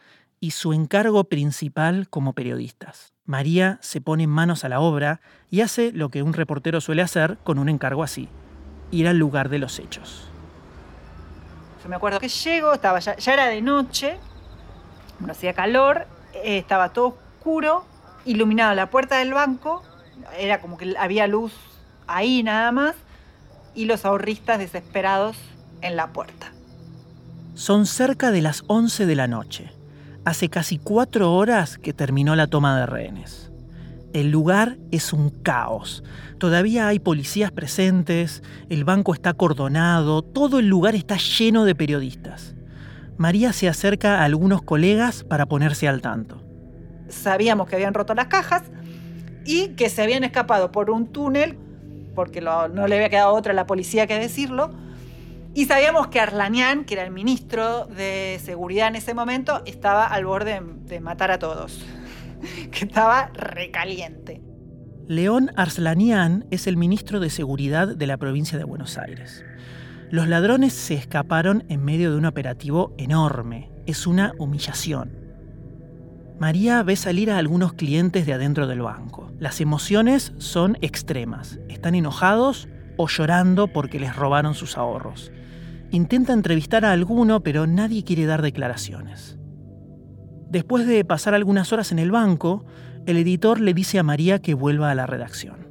y 0.41 0.51
su 0.51 0.73
encargo 0.73 1.23
principal 1.23 2.09
como 2.09 2.33
periodistas. 2.33 3.14
María 3.25 3.79
se 3.81 4.01
pone 4.01 4.27
manos 4.27 4.63
a 4.63 4.69
la 4.69 4.79
obra 4.79 5.19
y 5.49 5.61
hace 5.61 5.91
lo 5.91 6.09
que 6.09 6.21
un 6.21 6.33
reportero 6.33 6.79
suele 6.79 7.01
hacer 7.01 7.37
con 7.43 7.57
un 7.57 7.69
encargo 7.69 8.03
así, 8.03 8.29
ir 8.91 9.07
al 9.07 9.17
lugar 9.17 9.49
de 9.49 9.57
los 9.57 9.79
hechos. 9.79 10.29
Yo 11.83 11.89
me 11.89 11.95
acuerdo 11.95 12.19
que 12.19 12.29
llego, 12.29 12.73
estaba 12.73 12.99
ya, 12.99 13.15
era 13.33 13.47
de 13.47 13.61
noche, 13.61 14.17
no 15.19 15.31
hacía 15.31 15.53
calor, 15.53 16.07
eh, 16.33 16.59
estaba 16.59 16.93
todo 16.93 17.17
oscuro, 17.37 17.85
iluminada 18.25 18.75
la 18.75 18.89
puerta 18.91 19.17
del 19.17 19.33
banco, 19.33 19.83
era 20.37 20.61
como 20.61 20.77
que 20.77 20.95
había 20.97 21.25
luz 21.25 21.53
ahí 22.07 22.43
nada 22.43 22.71
más, 22.71 22.95
y 23.73 23.85
los 23.85 24.05
ahorristas 24.05 24.59
desesperados 24.59 25.35
en 25.81 25.95
la 25.95 26.13
puerta. 26.13 26.51
Son 27.55 27.87
cerca 27.87 28.31
de 28.31 28.41
las 28.41 28.63
11 28.67 29.05
de 29.05 29.15
la 29.15 29.27
noche 29.27 29.74
hace 30.25 30.49
casi 30.49 30.79
cuatro 30.79 31.33
horas 31.33 31.77
que 31.77 31.93
terminó 31.93 32.35
la 32.35 32.47
toma 32.47 32.77
de 32.79 32.85
rehenes. 32.87 33.51
El 34.11 34.31
lugar 34.31 34.77
es 34.91 35.13
un 35.13 35.29
caos. 35.29 36.03
Todavía 36.39 36.87
hay 36.87 36.99
policías 36.99 37.51
presentes, 37.51 38.43
el 38.69 38.83
banco 38.83 39.13
está 39.13 39.31
acordonado, 39.31 40.23
todo 40.23 40.59
el 40.59 40.67
lugar 40.67 40.95
está 40.95 41.17
lleno 41.17 41.63
de 41.63 41.75
periodistas. 41.75 42.55
María 43.17 43.53
se 43.53 43.69
acerca 43.69 44.19
a 44.19 44.25
algunos 44.25 44.61
colegas 44.61 45.23
para 45.23 45.45
ponerse 45.45 45.87
al 45.87 46.01
tanto. 46.01 46.41
Sabíamos 47.07 47.67
que 47.67 47.75
habían 47.75 47.93
roto 47.93 48.13
las 48.15 48.27
cajas 48.27 48.63
y 49.45 49.69
que 49.69 49.89
se 49.89 50.01
habían 50.01 50.23
escapado 50.23 50.71
por 50.71 50.89
un 50.89 51.07
túnel, 51.07 51.57
porque 52.15 52.41
no 52.41 52.87
le 52.87 52.95
había 52.95 53.09
quedado 53.09 53.33
otra 53.33 53.51
a 53.51 53.55
la 53.55 53.67
policía 53.67 54.07
que 54.07 54.17
decirlo, 54.17 54.71
y 55.55 55.65
sabíamos 55.65 56.07
que 56.07 56.19
Arlanian, 56.19 56.83
que 56.83 56.95
era 56.95 57.03
el 57.03 57.11
ministro 57.11 57.85
de 57.85 58.41
Seguridad 58.43 58.89
en 58.89 58.97
ese 58.97 59.13
momento, 59.13 59.63
estaba 59.65 60.05
al 60.05 60.25
borde 60.25 60.61
de 60.61 60.99
matar 60.99 61.31
a 61.31 61.39
todos, 61.39 61.83
que 62.71 62.83
estaba 62.85 63.31
recaliente. 63.33 64.41
León 65.07 65.51
Arslanian 65.55 66.45
es 66.51 66.67
el 66.67 66.75
ministro 66.75 67.21
de 67.21 67.29
Seguridad 67.29 67.87
de 67.87 68.05
la 68.05 68.17
provincia 68.17 68.57
de 68.57 68.65
Buenos 68.65 68.97
Aires. 68.97 69.45
Los 70.11 70.27
ladrones 70.27 70.73
se 70.73 70.95
escaparon 70.95 71.63
en 71.69 71.85
medio 71.85 72.11
de 72.11 72.17
un 72.17 72.25
operativo 72.25 72.93
enorme. 72.97 73.71
Es 73.85 74.07
una 74.07 74.33
humillación. 74.37 75.17
María 76.37 76.83
ve 76.83 76.97
salir 76.97 77.31
a 77.31 77.37
algunos 77.37 77.73
clientes 77.73 78.25
de 78.25 78.33
adentro 78.33 78.67
del 78.67 78.81
banco. 78.81 79.31
Las 79.39 79.61
emociones 79.61 80.33
son 80.37 80.77
extremas. 80.81 81.59
Están 81.69 81.95
enojados 81.95 82.67
o 82.97 83.07
llorando 83.07 83.67
porque 83.67 84.01
les 84.01 84.15
robaron 84.15 84.53
sus 84.53 84.77
ahorros. 84.77 85.31
Intenta 85.91 86.33
entrevistar 86.33 86.83
a 86.83 86.91
alguno, 86.91 87.41
pero 87.41 87.67
nadie 87.67 88.03
quiere 88.03 88.25
dar 88.25 88.41
declaraciones. 88.41 89.37
Después 90.49 90.87
de 90.87 91.03
pasar 91.05 91.33
algunas 91.33 91.71
horas 91.73 91.91
en 91.91 91.99
el 91.99 92.11
banco, 92.11 92.65
el 93.05 93.17
editor 93.17 93.59
le 93.59 93.73
dice 93.73 93.99
a 93.99 94.03
María 94.03 94.39
que 94.39 94.53
vuelva 94.53 94.91
a 94.91 94.95
la 94.95 95.05
redacción. 95.05 95.67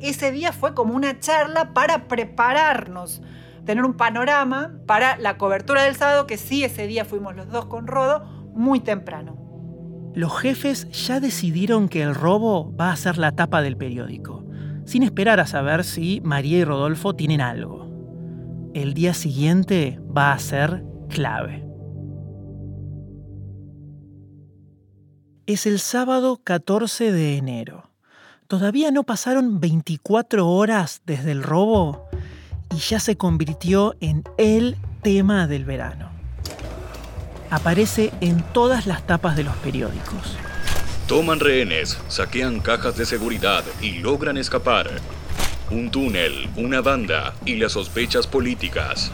Ese 0.00 0.32
día 0.32 0.52
fue 0.52 0.74
como 0.74 0.94
una 0.94 1.18
charla 1.18 1.72
para 1.72 2.08
prepararnos, 2.08 3.22
tener 3.64 3.84
un 3.84 3.94
panorama 3.94 4.72
para 4.86 5.16
la 5.18 5.38
cobertura 5.38 5.84
del 5.84 5.96
sábado, 5.96 6.26
que 6.26 6.36
sí, 6.36 6.62
ese 6.62 6.86
día 6.86 7.04
fuimos 7.04 7.34
los 7.34 7.48
dos 7.48 7.66
con 7.66 7.86
Rodo, 7.86 8.24
muy 8.54 8.80
temprano. 8.80 9.38
Los 10.14 10.38
jefes 10.38 10.90
ya 10.90 11.20
decidieron 11.20 11.88
que 11.88 12.02
el 12.02 12.14
robo 12.14 12.74
va 12.76 12.92
a 12.92 12.96
ser 12.96 13.18
la 13.18 13.32
tapa 13.32 13.62
del 13.62 13.76
periódico, 13.76 14.44
sin 14.84 15.02
esperar 15.02 15.40
a 15.40 15.46
saber 15.46 15.84
si 15.84 16.20
María 16.22 16.58
y 16.58 16.64
Rodolfo 16.64 17.14
tienen 17.14 17.40
algo 17.40 17.83
el 18.74 18.92
día 18.92 19.14
siguiente 19.14 20.00
va 20.16 20.32
a 20.32 20.38
ser 20.38 20.84
clave. 21.08 21.64
Es 25.46 25.66
el 25.66 25.78
sábado 25.78 26.40
14 26.42 27.12
de 27.12 27.36
enero. 27.36 27.90
Todavía 28.48 28.90
no 28.90 29.04
pasaron 29.04 29.60
24 29.60 30.48
horas 30.48 31.02
desde 31.06 31.30
el 31.32 31.42
robo 31.42 32.08
y 32.74 32.78
ya 32.78 32.98
se 32.98 33.16
convirtió 33.16 33.94
en 34.00 34.24
el 34.38 34.76
tema 35.02 35.46
del 35.46 35.64
verano. 35.64 36.10
Aparece 37.50 38.12
en 38.20 38.42
todas 38.52 38.86
las 38.86 39.06
tapas 39.06 39.36
de 39.36 39.44
los 39.44 39.54
periódicos. 39.56 40.36
Toman 41.06 41.38
rehenes, 41.38 41.98
saquean 42.08 42.60
cajas 42.60 42.96
de 42.96 43.06
seguridad 43.06 43.62
y 43.80 43.98
logran 43.98 44.36
escapar. 44.36 44.90
Un 45.70 45.90
túnel, 45.90 46.50
una 46.56 46.82
banda 46.82 47.34
y 47.46 47.56
las 47.56 47.72
sospechas 47.72 48.26
políticas. 48.26 49.10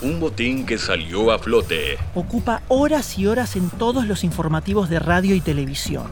Un 0.00 0.20
botín 0.20 0.64
que 0.64 0.78
salió 0.78 1.30
a 1.30 1.38
flote. 1.38 1.98
Ocupa 2.14 2.62
horas 2.68 3.18
y 3.18 3.26
horas 3.26 3.56
en 3.56 3.68
todos 3.68 4.06
los 4.06 4.24
informativos 4.24 4.88
de 4.88 4.98
radio 5.00 5.34
y 5.34 5.40
televisión. 5.42 6.06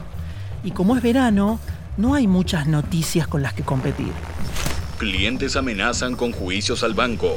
Y 0.64 0.72
como 0.72 0.96
es 0.96 1.02
verano, 1.02 1.60
no 1.96 2.14
hay 2.14 2.26
muchas 2.26 2.66
noticias 2.66 3.26
con 3.26 3.40
las 3.40 3.54
que 3.54 3.62
competir. 3.62 4.12
Clientes 4.98 5.56
amenazan 5.56 6.14
con 6.14 6.32
juicios 6.32 6.84
al 6.84 6.92
banco. 6.92 7.34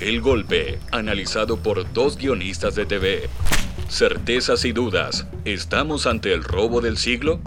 El 0.00 0.22
golpe, 0.22 0.78
analizado 0.90 1.58
por 1.58 1.92
dos 1.92 2.16
guionistas 2.16 2.76
de 2.76 2.86
TV. 2.86 3.28
Certezas 3.90 4.64
y 4.64 4.72
dudas. 4.72 5.26
¿Estamos 5.44 6.06
ante 6.06 6.32
el 6.32 6.44
robo 6.44 6.80
del 6.80 6.96
siglo? 6.96 7.40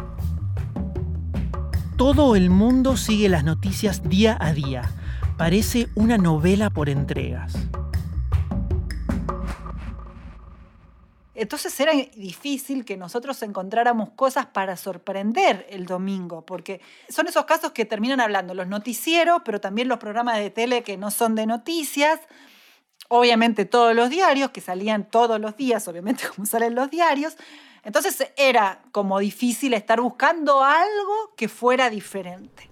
Todo 2.01 2.35
el 2.35 2.49
mundo 2.49 2.97
sigue 2.97 3.29
las 3.29 3.43
noticias 3.43 4.09
día 4.09 4.35
a 4.41 4.53
día. 4.53 4.91
Parece 5.37 5.87
una 5.93 6.17
novela 6.17 6.71
por 6.71 6.89
entregas. 6.89 7.53
Entonces 11.35 11.79
era 11.79 11.93
difícil 11.93 12.85
que 12.85 12.97
nosotros 12.97 13.43
encontráramos 13.43 14.09
cosas 14.15 14.47
para 14.47 14.77
sorprender 14.77 15.67
el 15.69 15.85
domingo, 15.85 16.43
porque 16.43 16.81
son 17.07 17.27
esos 17.27 17.45
casos 17.45 17.71
que 17.71 17.85
terminan 17.85 18.19
hablando 18.19 18.55
los 18.55 18.65
noticieros, 18.65 19.43
pero 19.45 19.61
también 19.61 19.87
los 19.87 19.99
programas 19.99 20.39
de 20.39 20.49
tele 20.49 20.81
que 20.81 20.97
no 20.97 21.11
son 21.11 21.35
de 21.35 21.45
noticias, 21.45 22.19
obviamente 23.09 23.65
todos 23.65 23.95
los 23.95 24.09
diarios, 24.09 24.49
que 24.49 24.61
salían 24.61 25.07
todos 25.07 25.39
los 25.39 25.55
días, 25.55 25.87
obviamente 25.87 26.23
como 26.35 26.47
salen 26.47 26.73
los 26.73 26.89
diarios. 26.89 27.37
Entonces 27.83 28.31
era 28.37 28.81
como 28.91 29.19
difícil 29.19 29.73
estar 29.73 30.01
buscando 30.01 30.63
algo 30.63 31.33
que 31.35 31.47
fuera 31.47 31.89
diferente. 31.89 32.69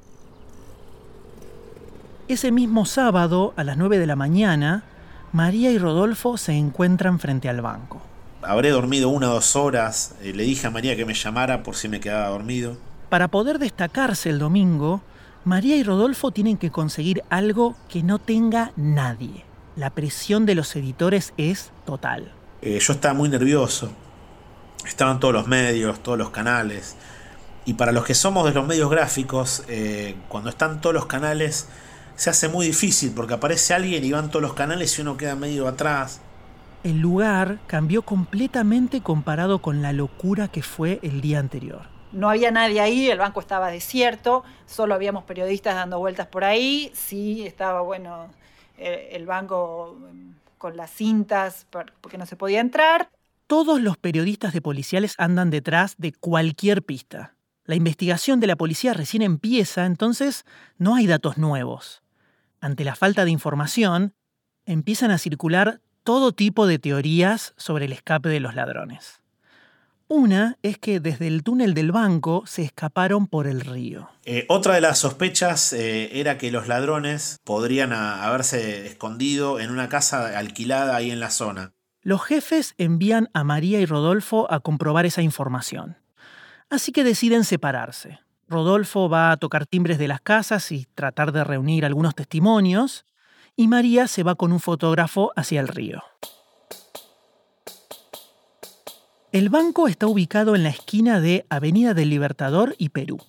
Ese 2.27 2.51
mismo 2.51 2.85
sábado, 2.85 3.53
a 3.57 3.63
las 3.63 3.77
9 3.77 3.97
de 3.97 4.05
la 4.05 4.15
mañana, 4.15 4.83
María 5.31 5.71
y 5.71 5.79
Rodolfo 5.79 6.37
se 6.37 6.53
encuentran 6.53 7.19
frente 7.19 7.49
al 7.49 7.61
banco 7.61 8.01
habré 8.41 8.69
dormido 8.69 9.09
una 9.09 9.29
o 9.29 9.33
dos 9.35 9.55
horas. 9.55 10.15
Eh, 10.21 10.33
le 10.33 10.43
dije 10.43 10.67
a 10.67 10.71
María 10.71 10.95
que 10.95 11.05
me 11.05 11.13
llamara 11.13 11.63
por 11.63 11.75
si 11.75 11.89
me 11.89 11.99
quedaba 11.99 12.29
dormido. 12.29 12.77
Para 13.09 13.27
poder 13.27 13.59
destacarse 13.59 14.29
el 14.29 14.39
domingo, 14.39 15.01
María 15.43 15.75
y 15.77 15.83
Rodolfo 15.83 16.31
tienen 16.31 16.57
que 16.57 16.71
conseguir 16.71 17.23
algo 17.29 17.75
que 17.87 18.03
no 18.03 18.19
tenga 18.19 18.71
nadie. 18.75 19.45
La 19.75 19.89
presión 19.91 20.45
de 20.45 20.55
los 20.55 20.75
editores 20.75 21.33
es 21.37 21.71
total. 21.85 22.33
Eh, 22.61 22.79
yo 22.79 22.93
estaba 22.93 23.13
muy 23.13 23.29
nervioso. 23.29 23.91
Estaban 24.85 25.19
todos 25.19 25.33
los 25.33 25.47
medios, 25.47 26.01
todos 26.01 26.17
los 26.17 26.29
canales. 26.29 26.95
Y 27.65 27.73
para 27.73 27.91
los 27.91 28.05
que 28.05 28.13
somos 28.13 28.45
de 28.45 28.53
los 28.53 28.65
medios 28.65 28.89
gráficos, 28.89 29.63
eh, 29.67 30.15
cuando 30.27 30.49
están 30.49 30.81
todos 30.81 30.93
los 30.93 31.05
canales, 31.05 31.67
se 32.15 32.29
hace 32.29 32.47
muy 32.47 32.65
difícil 32.67 33.11
porque 33.15 33.35
aparece 33.35 33.73
alguien 33.73 34.03
y 34.03 34.11
van 34.11 34.29
todos 34.29 34.41
los 34.41 34.53
canales 34.53 34.97
y 34.97 35.01
uno 35.01 35.17
queda 35.17 35.35
medio 35.35 35.67
atrás 35.67 36.21
el 36.83 36.99
lugar 36.99 37.59
cambió 37.67 38.03
completamente 38.03 39.01
comparado 39.01 39.59
con 39.59 39.81
la 39.81 39.93
locura 39.93 40.47
que 40.47 40.61
fue 40.61 40.99
el 41.03 41.21
día 41.21 41.39
anterior. 41.39 41.81
No 42.11 42.29
había 42.29 42.51
nadie 42.51 42.79
ahí, 42.79 43.09
el 43.09 43.19
banco 43.19 43.39
estaba 43.39 43.69
desierto, 43.69 44.43
solo 44.65 44.95
habíamos 44.95 45.23
periodistas 45.25 45.75
dando 45.75 45.99
vueltas 45.99 46.27
por 46.27 46.43
ahí, 46.43 46.91
sí, 46.95 47.45
estaba 47.45 47.81
bueno 47.81 48.27
eh, 48.77 49.09
el 49.11 49.25
banco 49.25 49.97
mm, 49.99 50.31
con 50.57 50.75
las 50.75 50.89
cintas 50.89 51.67
porque 51.69 52.17
no 52.17 52.25
se 52.25 52.35
podía 52.35 52.61
entrar. 52.61 53.09
Todos 53.49 53.81
los 53.81 53.97
periodistas 53.97 54.53
de 54.53 54.61
policiales 54.61 55.15
andan 55.17 55.49
detrás 55.49 55.95
de 55.97 56.11
cualquier 56.11 56.83
pista. 56.83 57.33
La 57.65 57.73
investigación 57.73 58.39
de 58.39 58.45
la 58.45 58.55
policía 58.55 58.93
recién 58.93 59.23
empieza, 59.23 59.87
entonces 59.87 60.45
no 60.77 60.93
hay 60.93 61.07
datos 61.07 61.39
nuevos. 61.39 62.03
Ante 62.61 62.83
la 62.83 62.93
falta 62.93 63.25
de 63.25 63.31
información, 63.31 64.13
empiezan 64.67 65.09
a 65.09 65.17
circular 65.17 65.81
todo 66.03 66.31
tipo 66.31 66.67
de 66.67 66.77
teorías 66.77 67.55
sobre 67.57 67.85
el 67.85 67.93
escape 67.93 68.29
de 68.29 68.39
los 68.39 68.53
ladrones. 68.53 69.23
Una 70.07 70.59
es 70.61 70.77
que 70.77 70.99
desde 70.99 71.25
el 71.25 71.41
túnel 71.41 71.73
del 71.73 71.91
banco 71.91 72.43
se 72.45 72.61
escaparon 72.61 73.25
por 73.25 73.47
el 73.47 73.61
río. 73.61 74.11
Eh, 74.25 74.45
otra 74.47 74.75
de 74.75 74.81
las 74.81 74.99
sospechas 74.99 75.73
eh, 75.73 76.19
era 76.19 76.37
que 76.37 76.51
los 76.51 76.67
ladrones 76.67 77.37
podrían 77.43 77.93
haberse 77.93 78.85
escondido 78.85 79.59
en 79.59 79.71
una 79.71 79.89
casa 79.89 80.37
alquilada 80.37 80.95
ahí 80.95 81.09
en 81.09 81.19
la 81.19 81.31
zona. 81.31 81.73
Los 82.09 82.23
jefes 82.23 82.73
envían 82.79 83.29
a 83.35 83.43
María 83.43 83.79
y 83.79 83.85
Rodolfo 83.85 84.51
a 84.51 84.61
comprobar 84.61 85.05
esa 85.05 85.21
información. 85.21 85.99
Así 86.71 86.91
que 86.91 87.03
deciden 87.03 87.43
separarse. 87.43 88.17
Rodolfo 88.47 89.09
va 89.09 89.29
a 89.29 89.37
tocar 89.37 89.67
timbres 89.67 89.99
de 89.99 90.07
las 90.07 90.19
casas 90.19 90.71
y 90.71 90.87
tratar 90.95 91.31
de 91.31 91.43
reunir 91.43 91.85
algunos 91.85 92.15
testimonios, 92.15 93.05
y 93.55 93.67
María 93.67 94.07
se 94.07 94.23
va 94.23 94.33
con 94.33 94.51
un 94.51 94.59
fotógrafo 94.59 95.31
hacia 95.35 95.61
el 95.61 95.67
río. 95.67 96.01
El 99.31 99.49
banco 99.49 99.87
está 99.87 100.07
ubicado 100.07 100.55
en 100.55 100.63
la 100.63 100.69
esquina 100.69 101.19
de 101.19 101.45
Avenida 101.47 101.93
del 101.93 102.09
Libertador 102.09 102.73
y 102.79 102.89
Perú. 102.89 103.19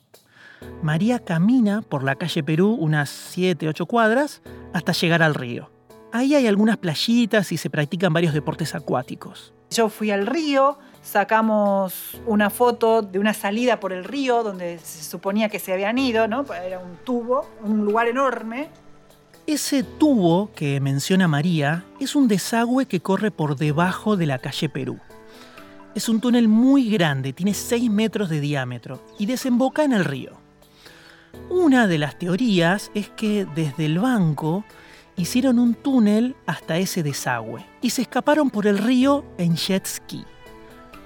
María 0.83 1.19
camina 1.19 1.83
por 1.83 2.03
la 2.03 2.17
calle 2.17 2.43
Perú 2.43 2.79
unas 2.81 3.11
7-8 3.37 3.87
cuadras 3.87 4.41
hasta 4.73 4.93
llegar 4.93 5.23
al 5.23 5.35
río. 5.35 5.71
Ahí 6.13 6.35
hay 6.35 6.47
algunas 6.47 6.77
playitas 6.77 7.53
y 7.53 7.57
se 7.57 7.71
practican 7.71 8.13
varios 8.13 8.35
deportes 8.35 8.75
acuáticos. 8.75 9.53
Yo 9.71 9.89
fui 9.89 10.11
al 10.11 10.27
río, 10.27 10.79
sacamos 11.03 12.21
una 12.27 12.51
foto 12.51 13.03
de 13.03 13.21
una 13.21 13.33
salida 13.33 13.79
por 13.79 13.93
el 13.93 14.03
río 14.03 14.43
donde 14.43 14.81
se 14.81 15.05
suponía 15.05 15.49
que 15.49 15.61
se 15.61 15.73
habían 15.73 15.99
ido, 15.99 16.27
¿no? 16.27 16.45
Era 16.53 16.81
un 16.81 16.97
tubo, 17.05 17.49
un 17.63 17.85
lugar 17.85 18.09
enorme. 18.09 18.69
Ese 19.47 19.85
tubo 19.85 20.51
que 20.55 20.81
menciona 20.81 21.29
María 21.29 21.85
es 22.01 22.17
un 22.17 22.27
desagüe 22.27 22.87
que 22.87 23.01
corre 23.01 23.31
por 23.31 23.57
debajo 23.57 24.17
de 24.17 24.27
la 24.27 24.39
calle 24.39 24.69
Perú. 24.69 24.99
Es 25.95 26.09
un 26.09 26.21
túnel 26.21 26.49
muy 26.49 26.91
grande, 26.91 27.33
tiene 27.33 27.55
6 27.55 27.89
metros 27.91 28.29
de 28.29 28.41
diámetro 28.41 29.01
y 29.19 29.27
desemboca 29.27 29.85
en 29.85 29.93
el 29.93 30.05
río. 30.05 30.33
Una 31.49 31.87
de 31.87 31.99
las 31.99 32.19
teorías 32.19 32.91
es 32.95 33.09
que 33.11 33.47
desde 33.55 33.87
el 33.87 33.99
banco 33.99 34.65
hicieron 35.21 35.59
un 35.59 35.75
túnel 35.75 36.37
hasta 36.47 36.79
ese 36.79 37.03
desagüe 37.03 37.65
y 37.81 37.91
se 37.91 38.03
escaparon 38.03 38.51
por 38.51 38.67
el 38.67 38.79
río 38.79 39.25
en 39.39 39.57
jet 39.57 39.87
ski. 39.87 40.25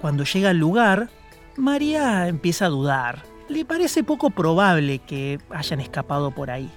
Cuando 0.00 0.24
llega 0.24 0.50
al 0.50 0.58
lugar, 0.58 1.10
María 1.56 2.28
empieza 2.28 2.66
a 2.66 2.68
dudar. 2.68 3.22
Le 3.48 3.64
parece 3.64 4.04
poco 4.04 4.30
probable 4.30 5.00
que 5.00 5.38
hayan 5.50 5.80
escapado 5.80 6.30
por 6.30 6.50
ahí. 6.50 6.70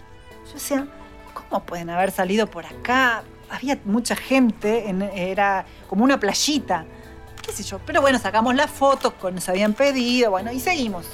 Yo 0.51 0.59
sea, 0.59 0.87
¿cómo 1.33 1.63
pueden 1.63 1.89
haber 1.89 2.11
salido 2.11 2.47
por 2.47 2.65
acá? 2.65 3.23
Había 3.49 3.79
mucha 3.85 4.15
gente, 4.15 4.85
era 5.15 5.65
como 5.87 6.03
una 6.03 6.19
playita, 6.19 6.85
qué 7.41 7.51
sé 7.51 7.63
yo. 7.63 7.79
Pero 7.85 8.01
bueno, 8.01 8.19
sacamos 8.19 8.55
las 8.55 8.71
fotos 8.71 9.13
que 9.13 9.31
nos 9.31 9.47
habían 9.47 9.73
pedido, 9.73 10.31
bueno, 10.31 10.51
y 10.51 10.59
seguimos. 10.59 11.05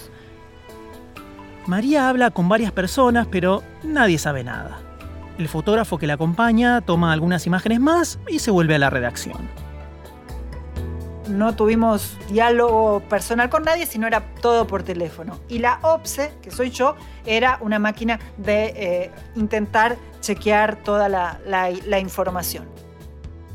María 1.68 2.10
habla 2.10 2.32
con 2.32 2.50
varias 2.50 2.72
personas, 2.72 3.28
pero 3.30 3.64
nadie 3.84 4.18
sabe 4.18 4.44
nada. 4.44 4.80
El 5.38 5.48
fotógrafo 5.48 5.98
que 5.98 6.08
la 6.08 6.14
acompaña 6.14 6.82
toma 6.82 7.12
algunas 7.12 7.48
imágenes 7.48 7.80
más 7.80 8.20
y 8.28 8.40
se 8.40 8.52
vuelve 8.52 8.76
a 8.76 8.80
la 8.80 8.90
redacción 8.90 9.50
no 11.28 11.56
tuvimos 11.56 12.18
diálogo 12.30 13.02
personal 13.02 13.50
con 13.50 13.64
nadie, 13.64 13.86
sino 13.86 14.08
era 14.08 14.22
todo 14.42 14.68
por 14.68 14.84
teléfono. 14.84 15.40
Y 15.50 15.60
la 15.60 15.80
OPSE, 15.82 16.32
que 16.42 16.52
soy 16.52 16.70
yo, 16.70 16.96
era 17.26 17.58
una 17.62 17.80
máquina 17.80 18.20
de 18.38 18.74
eh, 18.76 19.12
intentar 19.36 19.98
chequear 20.22 20.84
toda 20.84 21.10
la, 21.10 21.40
la 21.46 22.00
información. 22.00 22.66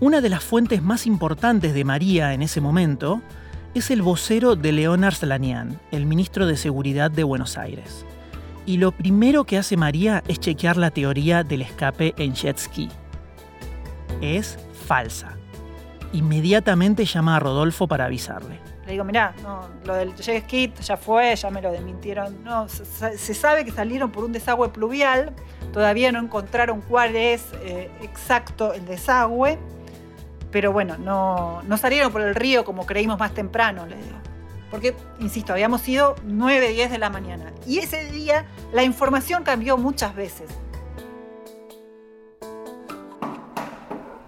Una 0.00 0.20
de 0.20 0.28
las 0.28 0.44
fuentes 0.44 0.82
más 0.82 1.06
importantes 1.06 1.74
de 1.74 1.84
María 1.84 2.32
en 2.32 2.42
ese 2.42 2.60
momento 2.60 3.20
es 3.74 3.90
el 3.90 4.02
vocero 4.02 4.54
de 4.54 4.72
Leonard 4.72 5.14
Slanian, 5.14 5.80
el 5.90 6.06
ministro 6.06 6.46
de 6.46 6.56
Seguridad 6.56 7.10
de 7.10 7.24
Buenos 7.24 7.58
Aires. 7.58 8.04
Y 8.68 8.76
lo 8.76 8.92
primero 8.92 9.44
que 9.44 9.56
hace 9.56 9.78
María 9.78 10.22
es 10.28 10.40
chequear 10.40 10.76
la 10.76 10.90
teoría 10.90 11.42
del 11.42 11.62
escape 11.62 12.12
en 12.18 12.34
jet 12.34 12.58
ski. 12.58 12.90
Es 14.20 14.58
falsa 14.86 15.38
inmediatamente 16.12 17.06
llama 17.06 17.36
a 17.36 17.40
Rodolfo 17.40 17.86
para 17.88 18.04
avisarle. 18.04 18.60
Le 18.84 18.92
digo, 18.92 19.04
mirá, 19.04 19.32
lo 19.86 19.94
del 19.94 20.14
jet 20.16 20.44
ski 20.44 20.74
ya 20.82 20.98
fue, 20.98 21.34
ya 21.34 21.48
me 21.50 21.62
lo 21.62 21.72
desmintieron. 21.72 22.44
No, 22.44 22.68
se, 22.68 23.32
sabe 23.34 23.64
que 23.64 23.70
salieron 23.70 24.10
por 24.10 24.24
un 24.24 24.32
desagüe 24.32 24.68
pluvial, 24.68 25.32
todavía 25.72 26.12
no 26.12 26.18
encontraron 26.18 26.82
cuál 26.82 27.16
es 27.16 27.46
eh, 27.62 27.90
exacto 28.02 28.74
el 28.74 28.84
desagüe, 28.84 29.58
pero 30.50 30.72
bueno, 30.72 30.98
no, 30.98 31.62
no 31.62 31.78
salieron 31.78 32.12
por 32.12 32.20
el 32.20 32.34
río 32.34 32.66
como 32.66 32.84
creímos 32.84 33.18
más 33.18 33.32
temprano, 33.32 33.86
le 33.86 33.96
digo. 33.96 34.27
Porque, 34.70 34.94
insisto, 35.20 35.52
habíamos 35.52 35.86
ido 35.88 36.16
9, 36.24 36.72
10 36.72 36.90
de 36.90 36.98
la 36.98 37.10
mañana. 37.10 37.52
Y 37.66 37.78
ese 37.78 38.10
día 38.10 38.46
la 38.72 38.82
información 38.82 39.44
cambió 39.44 39.76
muchas 39.76 40.14
veces. 40.14 40.50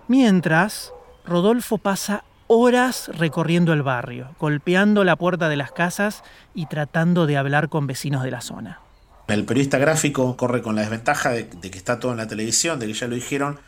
Mientras, 0.08 0.92
Rodolfo 1.24 1.78
pasa 1.78 2.24
horas 2.48 3.08
recorriendo 3.16 3.72
el 3.72 3.84
barrio, 3.84 4.34
golpeando 4.40 5.04
la 5.04 5.14
puerta 5.14 5.48
de 5.48 5.56
las 5.56 5.70
casas 5.70 6.24
y 6.52 6.66
tratando 6.66 7.26
de 7.26 7.36
hablar 7.36 7.68
con 7.68 7.86
vecinos 7.86 8.24
de 8.24 8.32
la 8.32 8.40
zona. 8.40 8.80
El 9.28 9.44
periodista 9.44 9.78
gráfico 9.78 10.36
corre 10.36 10.60
con 10.60 10.74
la 10.74 10.82
desventaja 10.82 11.30
de, 11.30 11.48
que 11.48 11.78
está 11.78 12.00
todo 12.00 12.10
en 12.10 12.18
la 12.18 12.26
televisión, 12.26 12.80
de 12.80 12.88
que 12.88 12.94
ya 12.94 13.06
lo 13.06 13.14
dijeron. 13.14 13.60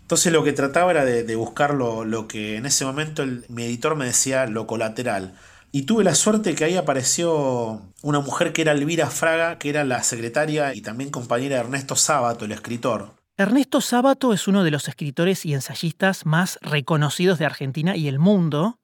Entonces 0.00 0.32
lo 0.32 0.42
que 0.42 0.54
trataba 0.54 0.90
era 0.90 1.04
de, 1.04 1.36
buscar 1.36 1.74
lo, 1.74 2.26
que 2.26 2.56
en 2.56 2.64
ese 2.64 2.86
momento 2.86 3.26
mi 3.48 3.64
editor 3.64 3.94
me 3.96 4.06
decía 4.06 4.46
lo 4.46 4.66
colateral. 4.66 5.34
Y 5.72 5.82
tuve 5.82 6.02
la 6.02 6.16
suerte 6.16 6.56
que 6.56 6.64
ahí 6.64 6.76
apareció 6.76 7.82
una 8.02 8.20
mujer 8.20 8.52
que 8.52 8.62
era 8.62 8.72
Elvira 8.72 9.08
Fraga, 9.08 9.58
que 9.58 9.70
era 9.70 9.84
la 9.84 10.02
secretaria 10.02 10.74
y 10.74 10.80
también 10.80 11.10
compañera 11.10 11.56
de 11.56 11.60
Ernesto 11.60 11.94
Sábato, 11.94 12.44
el 12.44 12.52
escritor. 12.52 13.14
Ernesto 13.36 13.80
Sábato 13.80 14.32
es 14.32 14.48
uno 14.48 14.64
de 14.64 14.72
los 14.72 14.88
escritores 14.88 15.46
y 15.46 15.54
ensayistas 15.54 16.26
más 16.26 16.58
reconocidos 16.60 17.38
de 17.38 17.46
Argentina 17.46 17.96
y 17.96 18.08
el 18.08 18.18
mundo, 18.18 18.79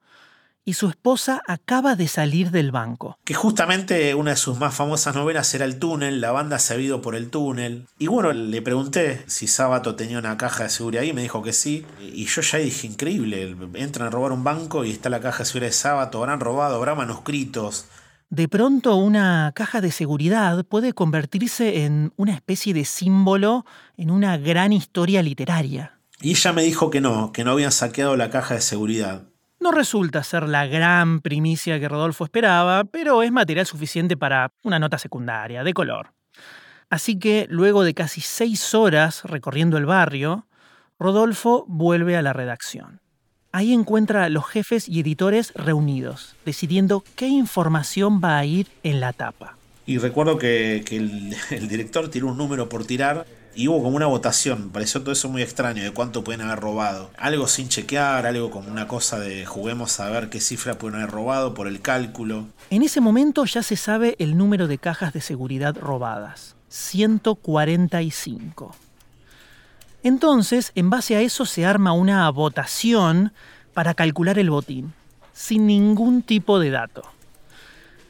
y 0.67 0.75
su 0.75 0.89
esposa 0.89 1.43
acaba 1.47 1.95
de 1.95 2.09
salir 2.09 2.51
del 2.51 2.73
banco. 2.73 3.19
Que 3.25 3.35
justamente 3.35 4.15
una 4.17 4.33
de 4.33 4.37
sus 4.37 4.59
más 4.59 4.75
famosas 4.75 5.15
novelas 5.15 5.55
era 5.55 5.65
El 5.65 5.79
túnel, 5.79 6.21
la 6.21 6.33
banda 6.33 6.59
se 6.59 6.75
ha 6.75 6.79
ido 6.79 7.01
por 7.01 7.15
el 7.15 7.31
túnel. 7.31 7.87
Y 7.99 8.09
bueno, 8.09 8.33
le 8.33 8.61
pregunté 8.61 9.23
si 9.29 9.47
Sábato 9.47 9.95
tenía 9.95 10.19
una 10.19 10.37
caja 10.37 10.65
de 10.65 10.71
seguridad 10.71 11.03
y 11.03 11.13
me 11.13 11.23
dijo 11.23 11.41
que 11.41 11.53
sí. 11.53 11.87
Y 12.01 12.27
yo 12.27 12.43
ya 12.43 12.59
dije, 12.59 12.89
increíble, 12.89 13.57
entran 13.75 14.09
a 14.09 14.11
robar 14.11 14.33
un 14.33 14.43
banco 14.43 14.85
y 14.85 14.91
está 14.91 15.09
la 15.09 15.21
caja 15.21 15.39
de 15.39 15.45
seguridad 15.45 15.69
de 15.69 15.73
Sábato, 15.73 16.19
habrán 16.19 16.41
robado, 16.41 16.75
habrá 16.75 16.97
manuscritos. 16.97 17.87
De 18.29 18.49
pronto 18.49 18.97
una 18.97 19.53
caja 19.55 19.81
de 19.81 19.93
seguridad 19.93 20.65
puede 20.65 20.95
convertirse 20.95 21.85
en 21.85 22.13
una 22.17 22.35
especie 22.35 22.75
de 22.75 22.85
símbolo 22.85 23.65
en 23.97 24.11
una 24.11 24.37
gran 24.37 24.73
historia 24.73 25.23
literaria. 25.23 26.01
Y 26.21 26.31
ella 26.31 26.53
me 26.53 26.65
dijo 26.65 26.91
que 26.91 27.01
no, 27.01 27.31
que 27.31 27.45
no 27.45 27.53
habían 27.53 27.71
saqueado 27.71 28.17
la 28.17 28.31
caja 28.31 28.55
de 28.55 28.63
seguridad. 28.63 29.29
No 29.61 29.73
resulta 29.73 30.23
ser 30.23 30.49
la 30.49 30.67
gran 30.67 31.21
primicia 31.21 31.81
que 31.81 31.89
Rodolfo 31.89 32.25
esperaba, 32.25 32.85
pero 32.85 33.23
es 33.23 33.33
material 33.33 33.67
suficiente 33.67 34.17
para 34.17 34.53
una 34.63 34.79
nota 34.79 34.99
secundaria, 34.99 35.65
de 35.65 35.73
color. 35.73 36.13
Así 36.89 37.19
que, 37.19 37.47
luego 37.49 37.83
de 37.83 37.95
casi 37.95 38.21
seis 38.21 38.75
horas 38.75 39.25
recorriendo 39.25 39.77
el 39.77 39.87
barrio, 39.87 40.47
Rodolfo 40.99 41.65
vuelve 41.69 42.17
a 42.17 42.23
la 42.23 42.33
redacción. 42.33 43.01
Ahí 43.53 43.73
encuentra 43.73 44.25
a 44.25 44.29
los 44.29 44.47
jefes 44.47 44.89
y 44.89 45.01
editores 45.01 45.53
reunidos, 45.55 46.37
decidiendo 46.45 47.03
qué 47.17 47.27
información 47.27 48.21
va 48.23 48.39
a 48.39 48.45
ir 48.45 48.69
en 48.83 49.01
la 49.01 49.13
tapa. 49.13 49.57
Y 49.87 49.99
recuerdo 49.99 50.37
que, 50.37 50.85
el, 51.51 51.69
director 51.69 52.11
tiró 52.11 52.29
un 52.29 52.37
número 52.37 52.69
por 52.69 52.85
tirar 52.85 53.27
y 53.57 53.69
hubo 53.69 53.83
como 53.83 53.97
una 53.97 54.07
votación, 54.07 54.71
pareció 54.71 55.01
todo 55.01 55.13
eso 55.13 55.31
muy 55.31 55.43
extraño, 55.43 55.83
de 55.83 55.91
cuánto 55.91 56.23
pueden 56.23 56.43
haber 56.43 56.61
robado. 56.61 57.11
Algo 57.17 57.49
sin 57.49 57.69
chequear, 57.69 58.27
algo 58.27 58.51
como 58.51 58.71
una 58.71 58.87
cosa 58.87 59.19
de 59.19 59.47
juguemos 59.47 59.99
a 59.99 60.11
ver 60.11 60.29
qué 60.29 60.41
cifra 60.41 60.77
pueden 60.77 60.97
haber 60.97 61.11
robado 61.11 61.55
por 61.55 61.67
el 61.67 61.81
cálculo. 61.81 62.47
En 62.71 62.83
ese 62.83 63.01
momento 63.01 63.47
ya 63.47 63.63
se 63.63 63.77
sabe 63.77 64.15
el 64.19 64.37
número 64.37 64.69
de 64.69 64.79
cajas 64.79 65.15
de 65.15 65.23
seguridad 65.23 65.75
robadas, 65.75 66.55
145. 66.69 68.77
Entonces, 70.03 70.73
en 70.75 70.91
base 70.91 71.17
a 71.17 71.23
eso 71.23 71.47
se 71.47 71.65
arma 71.65 71.93
una 71.93 72.29
votación 72.31 73.33
para 73.73 73.95
calcular 73.95 74.39
el 74.39 74.51
botín, 74.51 74.93
sin 75.33 75.67
ningún 75.67 76.23
tipo 76.23 76.61
de 76.61 76.71
dato. 76.71 77.03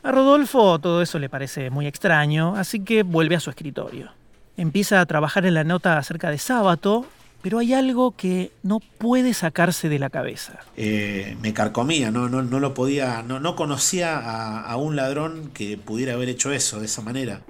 A 0.03 0.13
Rodolfo 0.13 0.79
todo 0.79 1.03
eso 1.03 1.19
le 1.19 1.29
parece 1.29 1.71
muy 1.71 1.87
extraño, 1.87 2.55
así 2.57 2.81
que 2.81 3.03
vuelve 3.03 3.37
a 3.37 3.41
su 3.41 3.51
escritorio. 3.51 4.16
Empieza 4.57 5.01
a 5.01 5.07
trabajar 5.07 5.45
en 5.45 5.55
la 5.55 5.65
nota 5.65 5.99
acerca 5.99 6.31
de 6.31 6.39
Sábato, 6.39 7.07
pero 7.43 7.59
hay 7.59 7.75
algo 7.75 8.17
que 8.17 8.53
no 8.63 8.81
puede 8.81 9.35
sacarse 9.35 9.89
de 9.89 9.99
la 9.99 10.09
cabeza. 10.09 10.61
Eh, 10.77 11.37
me 11.43 11.53
carcomía, 11.53 12.11
no, 12.11 12.29
no, 12.29 12.43
no 12.43 12.59
lo 12.59 12.73
podía, 12.73 13.23
no, 13.23 13.39
no 13.39 13.55
conocía 13.55 14.19
a, 14.19 14.77
un 14.77 14.97
ladrón 14.97 15.51
que 15.53 15.77
pudiera 15.77 16.15
haber 16.15 16.31
hecho 16.31 16.53
eso 16.53 16.81
de 16.81 16.87
esa 16.87 17.03
manera. 17.03 17.43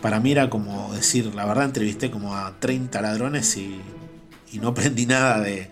Para 0.00 0.20
mí 0.20 0.30
era 0.30 0.48
como 0.48 0.94
decir, 0.94 1.34
la 1.34 1.44
verdad 1.44 1.64
entrevisté 1.64 2.10
como 2.10 2.36
a 2.36 2.54
30 2.60 3.02
ladrones 3.02 3.56
y, 3.56 3.80
no 4.60 4.68
aprendí 4.68 5.04
nada 5.04 5.40
de, 5.40 5.68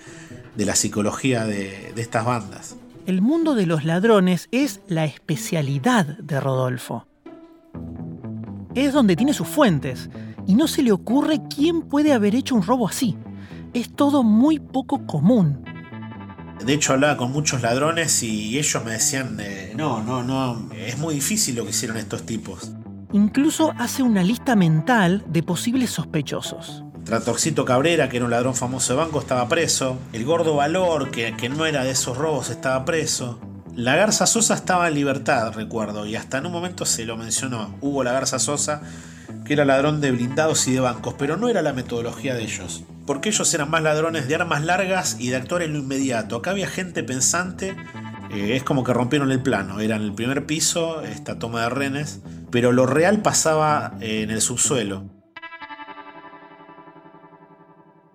la 0.56 0.74
psicología 0.74 1.46
de, 1.46 1.92
de 1.94 2.02
estas 2.02 2.24
bandas. 2.24 2.76
El 3.06 3.22
mundo 3.22 3.54
de 3.54 3.66
los 3.66 3.85
ladrones 3.85 4.48
es 4.50 4.80
la 4.88 5.04
especialidad 5.04 6.04
de 6.04 6.40
Rodolfo 6.40 7.06
es 8.84 8.92
donde 8.92 9.16
tiene 9.16 9.32
sus 9.32 9.48
fuentes, 9.48 10.10
y 10.46 10.54
no 10.54 10.68
se 10.68 10.82
le 10.82 10.92
ocurre 10.92 11.40
quién 11.48 11.82
puede 11.82 12.12
haber 12.12 12.34
hecho 12.34 12.54
un 12.54 12.62
robo 12.62 12.86
así. 12.86 13.16
Es 13.72 13.94
todo 13.94 14.22
muy 14.22 14.58
poco 14.58 15.06
común. 15.06 15.64
De 16.64 16.74
hecho 16.74 16.92
hablaba 16.92 17.16
con 17.16 17.32
muchos 17.32 17.62
ladrones 17.62 18.22
y 18.22 18.58
ellos 18.58 18.84
me 18.84 18.92
decían, 18.92 19.38
eh, 19.40 19.72
no, 19.76 20.02
no, 20.02 20.22
no, 20.22 20.70
es 20.74 20.98
muy 20.98 21.14
difícil 21.14 21.56
lo 21.56 21.64
que 21.64 21.70
hicieron 21.70 21.96
estos 21.96 22.24
tipos. 22.24 22.72
Incluso 23.12 23.72
hace 23.78 24.02
una 24.02 24.22
lista 24.22 24.56
mental 24.56 25.24
de 25.28 25.42
posibles 25.42 25.90
sospechosos. 25.90 26.84
Tratorcito 27.04 27.64
Cabrera, 27.64 28.08
que 28.08 28.16
era 28.16 28.24
un 28.24 28.32
ladrón 28.32 28.54
famoso 28.54 28.94
de 28.94 28.98
banco, 28.98 29.20
estaba 29.20 29.48
preso. 29.48 29.98
El 30.12 30.24
gordo 30.24 30.56
Valor, 30.56 31.10
que, 31.10 31.34
que 31.36 31.48
no 31.48 31.64
era 31.66 31.84
de 31.84 31.92
esos 31.92 32.16
robos, 32.16 32.50
estaba 32.50 32.84
preso. 32.84 33.38
La 33.76 33.94
Garza 33.94 34.24
Sosa 34.26 34.54
estaba 34.54 34.88
en 34.88 34.94
libertad, 34.94 35.52
recuerdo, 35.52 36.06
y 36.06 36.16
hasta 36.16 36.38
en 36.38 36.46
un 36.46 36.52
momento 36.52 36.86
se 36.86 37.04
lo 37.04 37.18
mencionó. 37.18 37.76
Hugo 37.82 38.04
La 38.04 38.12
Garza 38.12 38.38
Sosa, 38.38 38.80
que 39.44 39.52
era 39.52 39.66
ladrón 39.66 40.00
de 40.00 40.12
blindados 40.12 40.66
y 40.66 40.72
de 40.72 40.80
bancos, 40.80 41.14
pero 41.18 41.36
no 41.36 41.50
era 41.50 41.60
la 41.60 41.74
metodología 41.74 42.34
de 42.34 42.42
ellos. 42.42 42.84
Porque 43.06 43.28
ellos 43.28 43.52
eran 43.52 43.68
más 43.68 43.82
ladrones 43.82 44.28
de 44.28 44.34
armas 44.34 44.64
largas 44.64 45.18
y 45.20 45.28
de 45.28 45.36
actuar 45.36 45.60
en 45.60 45.74
lo 45.74 45.80
inmediato. 45.80 46.36
Acá 46.36 46.52
había 46.52 46.68
gente 46.68 47.04
pensante, 47.04 47.76
eh, 48.30 48.56
es 48.56 48.62
como 48.62 48.82
que 48.82 48.94
rompieron 48.94 49.30
el 49.30 49.42
plano. 49.42 49.78
Era 49.78 49.96
en 49.96 50.04
el 50.04 50.14
primer 50.14 50.46
piso, 50.46 51.02
esta 51.02 51.38
toma 51.38 51.60
de 51.64 51.68
renes, 51.68 52.22
pero 52.50 52.72
lo 52.72 52.86
real 52.86 53.20
pasaba 53.20 53.92
eh, 54.00 54.22
en 54.22 54.30
el 54.30 54.40
subsuelo. 54.40 55.04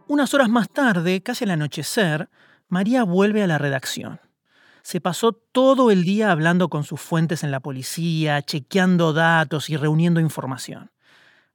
Unas 0.07 0.33
horas 0.33 0.49
más 0.49 0.69
tarde, 0.69 1.21
casi 1.21 1.43
al 1.43 1.51
anochecer, 1.51 2.29
María 2.67 3.03
vuelve 3.03 3.43
a 3.43 3.47
la 3.47 3.59
redacción 3.59 4.19
se 4.81 5.01
pasó 5.01 5.33
todo 5.33 5.91
el 5.91 6.03
día 6.03 6.31
hablando 6.31 6.69
con 6.69 6.83
sus 6.83 6.99
fuentes 7.01 7.43
en 7.43 7.51
la 7.51 7.59
policía, 7.59 8.41
chequeando 8.41 9.13
datos 9.13 9.69
y 9.69 9.77
reuniendo 9.77 10.19
información. 10.19 10.91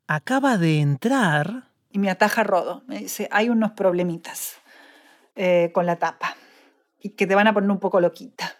Acaba 0.07 0.59
de 0.59 0.81
entrar... 0.81 1.71
Y 1.91 1.99
me 1.99 2.11
ataja 2.11 2.45
Rodo. 2.45 2.83
Me 2.87 2.99
dice, 2.99 3.29
hay 3.33 3.49
unos 3.49 3.73
problemitas 3.73 4.57
eh, 5.35 5.71
con 5.73 5.87
la 5.87 5.97
tapa 5.97 6.37
y 7.01 7.11
que 7.11 7.27
te 7.27 7.35
van 7.35 7.47
a 7.47 7.55
poner 7.55 7.71
un 7.71 7.79
poco 7.79 8.01
loquita. 8.01 8.57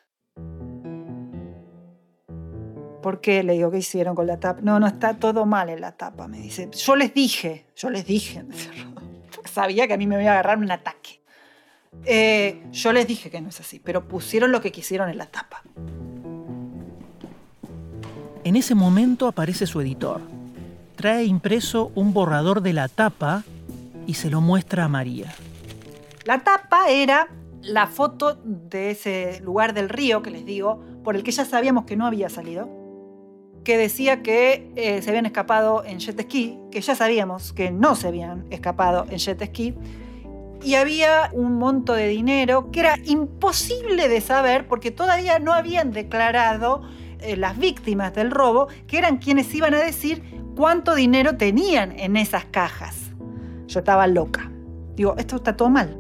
¿Por 3.03 3.21
qué? 3.21 3.43
Le 3.43 3.53
digo, 3.53 3.71
¿qué 3.71 3.79
hicieron 3.79 4.17
con 4.17 4.27
la 4.27 4.41
tapa? 4.41 4.61
No, 4.63 4.81
no, 4.81 4.87
está 4.87 5.15
todo 5.15 5.47
mal 5.47 5.69
en 5.69 5.81
la 5.81 5.93
tapa, 5.93 6.27
me 6.27 6.39
dice. 6.39 6.69
Yo 6.73 6.97
les 6.97 7.15
dije, 7.15 7.67
yo 7.77 7.89
les 7.89 8.05
dije, 8.05 8.45
sabía 9.45 9.87
que 9.87 9.95
a 9.95 9.97
mí 9.97 10.07
me 10.07 10.21
iba 10.21 10.31
a 10.31 10.35
agarrar 10.35 10.59
un 10.59 10.71
ataque. 10.71 11.21
Eh, 12.05 12.63
yo 12.73 12.93
les 12.93 13.07
dije 13.07 13.31
que 13.31 13.41
no 13.41 13.49
es 13.49 13.61
así, 13.61 13.81
pero 13.81 14.07
pusieron 14.07 14.53
lo 14.53 14.61
que 14.61 14.73
quisieron 14.73 15.09
en 15.09 15.19
la 15.19 15.27
tapa. 15.27 15.63
En 18.45 18.55
ese 18.55 18.75
momento 18.75 19.27
aparece 19.27 19.67
su 19.67 19.81
editor. 19.81 20.21
Trae 20.95 21.25
impreso 21.25 21.91
un 21.95 22.13
borrador 22.13 22.63
de 22.63 22.73
la 22.73 22.89
tapa 22.89 23.43
y 24.07 24.15
se 24.15 24.31
lo 24.31 24.41
muestra 24.41 24.85
a 24.85 24.89
María. 24.89 25.35
La 26.25 26.45
tapa 26.45 26.89
era 26.91 27.29
la 27.63 27.87
foto 27.89 28.39
de 28.45 28.93
ese 28.93 29.41
lugar 29.41 29.75
del 29.75 29.89
río 29.89 30.23
que 30.23 30.31
les 30.31 30.47
digo, 30.47 30.81
por 31.03 31.17
el 31.17 31.23
que 31.23 31.33
ya 31.33 31.45
sabíamos 31.45 31.85
que 31.85 31.97
no 31.97 32.07
había 32.07 32.29
salido, 32.29 32.69
que 33.65 33.77
decía 33.77 34.23
que 34.23 34.71
eh, 34.77 35.03
se 35.03 35.11
habían 35.11 35.27
escapado 35.27 35.85
en 35.85 35.99
jet 35.99 36.21
ski, 36.23 36.57
que 36.71 36.81
ya 36.81 36.95
sabíamos 36.95 37.53
que 37.53 37.73
no 37.73 37.97
se 37.97 38.07
habían 38.09 38.47
escapado 38.51 39.07
en 39.11 39.19
jet 39.19 39.43
ski, 39.45 39.75
y 40.67 40.75
había 40.75 41.31
un 41.33 41.59
monto 41.59 41.93
de 41.93 42.09
dinero 42.09 42.73
que 42.73 42.81
era 42.81 42.99
imposible 43.05 44.09
de 44.09 44.21
saber 44.21 44.67
porque 44.67 44.91
todavía 44.91 45.39
no 45.39 45.53
habían 45.53 45.93
declarado 45.93 46.83
eh, 47.21 47.37
las 47.37 47.57
víctimas 47.57 48.13
del 48.17 48.33
robo, 48.33 48.67
que 48.89 48.99
eran 48.99 49.19
quienes 49.19 49.55
iban 49.55 49.75
a 49.75 49.79
decir 49.79 50.25
cuánto 50.57 50.97
dinero 50.97 51.37
tenían 51.37 51.97
en 51.97 52.17
esas 52.17 52.47
cajas. 52.47 53.13
Yo 53.69 53.79
estaba 53.79 54.09
loca. 54.09 54.51
Digo, 54.97 55.15
esto 55.19 55.37
está 55.37 55.57
todo 55.57 55.71
mal. 55.71 55.97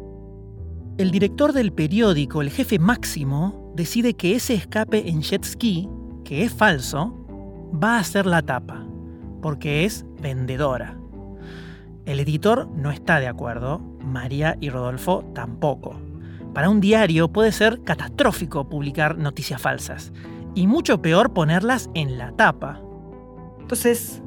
El 0.98 1.12
director 1.12 1.52
del 1.52 1.72
periódico, 1.72 2.42
el 2.42 2.50
jefe 2.50 2.80
máximo, 2.80 3.72
decide 3.76 4.14
que 4.14 4.34
ese 4.34 4.54
escape 4.54 5.08
en 5.08 5.22
jet 5.22 5.44
ski, 5.44 5.88
que 6.24 6.42
es 6.42 6.52
falso, 6.52 7.14
va 7.72 7.98
a 7.98 8.04
ser 8.04 8.26
la 8.26 8.42
tapa, 8.42 8.84
porque 9.42 9.84
es 9.84 10.04
vendedora. 10.20 10.98
El 12.04 12.18
editor 12.18 12.68
no 12.74 12.90
está 12.90 13.20
de 13.20 13.28
acuerdo, 13.28 13.95
María 14.06 14.56
y 14.60 14.70
Rodolfo 14.70 15.24
tampoco. 15.34 16.00
Para 16.54 16.70
un 16.70 16.80
diario 16.80 17.28
puede 17.28 17.52
ser 17.52 17.82
catastrófico 17.82 18.68
publicar 18.68 19.18
noticias 19.18 19.60
falsas 19.60 20.12
y 20.54 20.66
mucho 20.66 21.02
peor 21.02 21.32
ponerlas 21.34 21.90
en 21.94 22.16
la 22.16 22.32
tapa. 22.32 22.80
Entonces, 23.60 24.22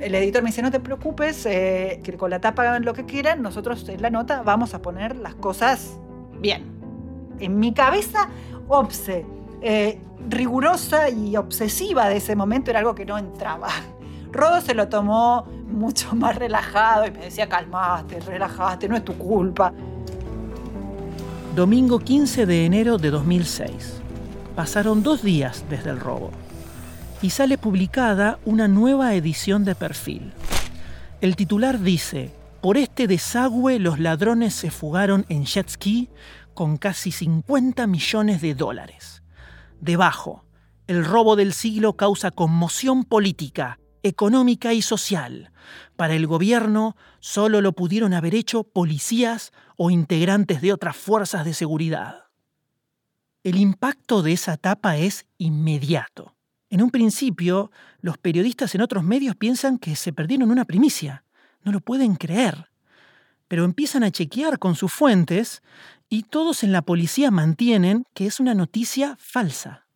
el 0.00 0.14
editor 0.14 0.42
me 0.42 0.48
dice, 0.48 0.62
no 0.62 0.70
te 0.70 0.80
preocupes, 0.80 1.46
eh, 1.46 2.00
que 2.02 2.16
con 2.16 2.30
la 2.30 2.40
tapa 2.40 2.62
hagan 2.62 2.84
lo 2.84 2.94
que 2.94 3.04
quieran, 3.04 3.42
nosotros 3.42 3.88
en 3.88 4.02
la 4.02 4.10
nota 4.10 4.42
vamos 4.42 4.74
a 4.74 4.82
poner 4.82 5.14
las 5.16 5.36
cosas 5.36 6.00
bien. 6.40 6.64
En 7.38 7.60
mi 7.60 7.72
cabeza, 7.72 8.28
OPSE, 8.66 9.24
eh, 9.60 10.00
rigurosa 10.28 11.10
y 11.10 11.36
obsesiva 11.36 12.08
de 12.08 12.16
ese 12.16 12.34
momento 12.34 12.70
era 12.70 12.80
algo 12.80 12.94
que 12.94 13.04
no 13.04 13.18
entraba. 13.18 13.68
Rodo 14.32 14.60
se 14.62 14.74
lo 14.74 14.88
tomó 14.88 15.46
mucho 15.68 16.14
más 16.14 16.36
relajado 16.36 17.06
y 17.06 17.10
me 17.10 17.18
decía, 17.18 17.48
calmaste, 17.48 18.20
relajaste, 18.20 18.88
no 18.88 18.96
es 18.96 19.04
tu 19.04 19.14
culpa. 19.14 19.72
Domingo 21.54 21.98
15 21.98 22.46
de 22.46 22.64
enero 22.64 22.96
de 22.96 23.10
2006. 23.10 24.00
Pasaron 24.56 25.02
dos 25.02 25.22
días 25.22 25.64
desde 25.68 25.90
el 25.90 26.00
robo 26.00 26.30
y 27.20 27.30
sale 27.30 27.58
publicada 27.58 28.38
una 28.44 28.68
nueva 28.68 29.14
edición 29.14 29.64
de 29.64 29.74
perfil. 29.74 30.32
El 31.20 31.36
titular 31.36 31.78
dice, 31.78 32.34
por 32.60 32.76
este 32.76 33.06
desagüe 33.06 33.78
los 33.78 33.98
ladrones 33.98 34.54
se 34.54 34.70
fugaron 34.70 35.26
en 35.28 35.44
jet 35.44 35.68
ski 35.68 36.10
con 36.54 36.78
casi 36.78 37.12
50 37.12 37.86
millones 37.86 38.40
de 38.40 38.54
dólares. 38.54 39.22
Debajo, 39.80 40.44
el 40.86 41.04
robo 41.04 41.36
del 41.36 41.52
siglo 41.52 41.96
causa 41.96 42.30
conmoción 42.30 43.04
política, 43.04 43.78
económica 44.02 44.72
y 44.72 44.82
social. 44.82 45.52
Para 45.96 46.14
el 46.14 46.26
gobierno 46.26 46.96
solo 47.20 47.60
lo 47.60 47.72
pudieron 47.72 48.14
haber 48.14 48.34
hecho 48.34 48.64
policías 48.64 49.52
o 49.76 49.90
integrantes 49.90 50.60
de 50.60 50.72
otras 50.72 50.96
fuerzas 50.96 51.44
de 51.44 51.54
seguridad. 51.54 52.26
El 53.44 53.56
impacto 53.56 54.22
de 54.22 54.32
esa 54.32 54.54
etapa 54.54 54.96
es 54.96 55.26
inmediato. 55.38 56.36
En 56.70 56.80
un 56.82 56.90
principio, 56.90 57.70
los 58.00 58.16
periodistas 58.16 58.74
en 58.74 58.80
otros 58.80 59.04
medios 59.04 59.36
piensan 59.36 59.78
que 59.78 59.96
se 59.96 60.12
perdieron 60.12 60.50
una 60.50 60.64
primicia. 60.64 61.24
No 61.64 61.72
lo 61.72 61.80
pueden 61.80 62.14
creer. 62.14 62.70
Pero 63.48 63.64
empiezan 63.64 64.04
a 64.04 64.10
chequear 64.10 64.58
con 64.58 64.74
sus 64.74 64.92
fuentes 64.92 65.62
y 66.08 66.22
todos 66.22 66.62
en 66.62 66.72
la 66.72 66.82
policía 66.82 67.30
mantienen 67.30 68.04
que 68.14 68.26
es 68.26 68.40
una 68.40 68.54
noticia 68.54 69.16
falsa. 69.18 69.86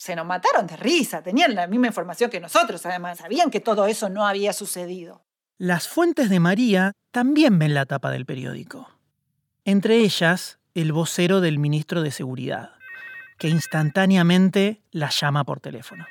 Se 0.00 0.16
nos 0.16 0.24
mataron 0.24 0.66
de 0.66 0.78
risa, 0.78 1.22
tenían 1.22 1.54
la 1.54 1.66
misma 1.66 1.88
información 1.88 2.30
que 2.30 2.40
nosotros, 2.40 2.86
además, 2.86 3.18
sabían 3.18 3.50
que 3.50 3.60
todo 3.60 3.84
eso 3.84 4.08
no 4.08 4.26
había 4.26 4.54
sucedido. 4.54 5.26
Las 5.58 5.88
fuentes 5.88 6.30
de 6.30 6.40
María 6.40 6.92
también 7.10 7.58
ven 7.58 7.74
la 7.74 7.84
tapa 7.84 8.10
del 8.10 8.24
periódico. 8.24 8.88
Entre 9.66 9.98
ellas, 9.98 10.58
el 10.72 10.92
vocero 10.92 11.42
del 11.42 11.58
ministro 11.58 12.00
de 12.00 12.12
Seguridad, 12.12 12.70
que 13.36 13.48
instantáneamente 13.48 14.80
la 14.90 15.10
llama 15.10 15.44
por 15.44 15.60
teléfono 15.60 16.06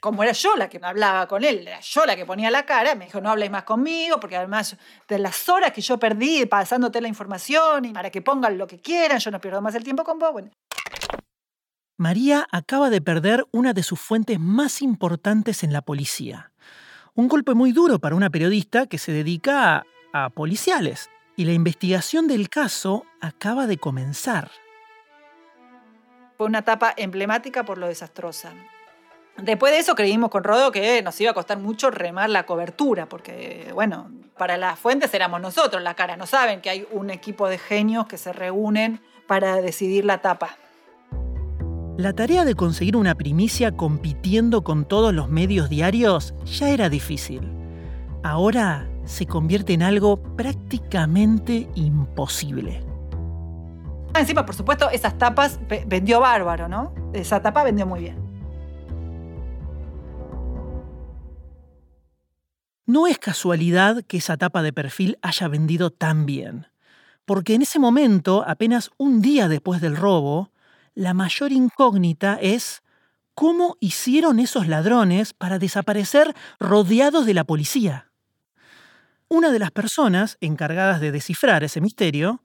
como 0.00 0.22
era 0.22 0.32
yo 0.32 0.56
la 0.56 0.68
que 0.68 0.80
hablaba 0.82 1.28
con 1.28 1.44
él, 1.44 1.68
era 1.68 1.78
yo 1.80 2.06
la 2.06 2.16
que 2.16 2.24
ponía 2.24 2.50
la 2.50 2.64
cara, 2.64 2.94
me 2.94 3.04
dijo, 3.04 3.20
no 3.20 3.30
hables 3.30 3.50
más 3.50 3.64
conmigo, 3.64 4.18
porque 4.18 4.34
además 4.34 4.74
de 5.06 5.18
las 5.18 5.46
horas 5.50 5.72
que 5.72 5.82
yo 5.82 5.98
perdí 5.98 6.46
pasándote 6.46 7.02
la 7.02 7.08
información 7.08 7.84
y 7.84 7.92
para 7.92 8.08
que 8.08 8.22
pongan 8.22 8.56
lo 8.56 8.66
que 8.66 8.80
quieran, 8.80 9.18
yo 9.18 9.30
no 9.30 9.38
pierdo 9.38 9.60
más 9.60 9.74
el 9.74 9.84
tiempo 9.84 10.02
con 10.02 10.18
vos. 10.18 10.42
María 12.00 12.46
acaba 12.50 12.88
de 12.88 13.02
perder 13.02 13.44
una 13.52 13.74
de 13.74 13.82
sus 13.82 14.00
fuentes 14.00 14.40
más 14.40 14.80
importantes 14.80 15.62
en 15.62 15.74
la 15.74 15.82
policía. 15.82 16.50
Un 17.14 17.28
golpe 17.28 17.52
muy 17.52 17.72
duro 17.72 17.98
para 17.98 18.14
una 18.14 18.30
periodista 18.30 18.86
que 18.86 18.96
se 18.96 19.12
dedica 19.12 19.84
a, 20.14 20.30
policiales. 20.30 21.10
Y 21.36 21.44
la 21.44 21.52
investigación 21.52 22.26
del 22.26 22.48
caso 22.48 23.04
acaba 23.20 23.66
de 23.66 23.76
comenzar. 23.76 24.50
Fue 26.38 26.46
una 26.46 26.60
etapa 26.60 26.94
emblemática 26.96 27.66
por 27.66 27.76
lo 27.76 27.86
desastrosa. 27.86 28.54
Después 29.36 29.74
de 29.74 29.80
eso 29.80 29.94
creímos 29.94 30.30
con 30.30 30.42
Rodo 30.42 30.72
que 30.72 31.02
nos 31.02 31.20
iba 31.20 31.32
a 31.32 31.34
costar 31.34 31.58
mucho 31.58 31.90
remar 31.90 32.30
la 32.30 32.46
cobertura, 32.46 33.10
porque, 33.10 33.72
bueno, 33.74 34.10
para 34.38 34.56
las 34.56 34.78
fuentes 34.78 35.12
éramos 35.12 35.42
nosotros 35.42 35.82
la 35.82 35.92
cara. 35.92 36.16
No 36.16 36.24
saben 36.24 36.62
que 36.62 36.70
hay 36.70 36.88
un 36.92 37.10
equipo 37.10 37.46
de 37.46 37.58
genios 37.58 38.06
que 38.06 38.16
se 38.16 38.32
reúnen 38.32 39.02
para 39.26 39.56
decidir 39.56 40.06
la 40.06 40.22
tapa. 40.22 40.56
La 41.96 42.12
tarea 42.14 42.44
de 42.44 42.54
conseguir 42.54 42.96
una 42.96 43.14
primicia 43.14 43.76
compitiendo 43.76 44.64
con 44.64 44.84
todos 44.84 45.12
los 45.12 45.28
medios 45.28 45.68
diarios 45.68 46.34
ya 46.44 46.70
era 46.70 46.88
difícil. 46.88 47.42
Ahora 48.22 48.88
se 49.04 49.26
convierte 49.26 49.74
en 49.74 49.82
algo 49.82 50.16
prácticamente 50.36 51.68
imposible. 51.74 52.82
Encima, 54.14 54.44
por 54.44 54.54
supuesto, 54.54 54.90
esas 54.90 55.18
tapas 55.18 55.60
vendió 55.86 56.20
bárbaro, 56.20 56.68
¿no? 56.68 56.94
Esa 57.12 57.42
tapa 57.42 57.64
vendió 57.64 57.86
muy 57.86 58.00
bien. 58.00 58.30
No 62.86 63.06
es 63.06 63.18
casualidad 63.18 64.02
que 64.04 64.16
esa 64.16 64.36
tapa 64.36 64.62
de 64.62 64.72
perfil 64.72 65.16
haya 65.22 65.46
vendido 65.46 65.90
tan 65.90 66.26
bien, 66.26 66.66
porque 67.24 67.54
en 67.54 67.62
ese 67.62 67.78
momento, 67.78 68.42
apenas 68.44 68.90
un 68.96 69.22
día 69.22 69.46
después 69.46 69.80
del 69.80 69.96
robo, 69.96 70.50
la 70.94 71.14
mayor 71.14 71.52
incógnita 71.52 72.38
es 72.40 72.82
cómo 73.34 73.76
hicieron 73.80 74.38
esos 74.38 74.66
ladrones 74.66 75.32
para 75.32 75.58
desaparecer 75.58 76.34
rodeados 76.58 77.26
de 77.26 77.34
la 77.34 77.44
policía. 77.44 78.10
Una 79.28 79.50
de 79.50 79.58
las 79.58 79.70
personas 79.70 80.36
encargadas 80.40 81.00
de 81.00 81.12
descifrar 81.12 81.64
ese 81.64 81.80
misterio 81.80 82.42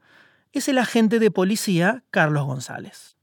es 0.54 0.70
el 0.70 0.78
agente 0.78 1.20
de 1.20 1.32
policía 1.32 2.04
Carlos 2.12 2.46
González. 2.46 3.18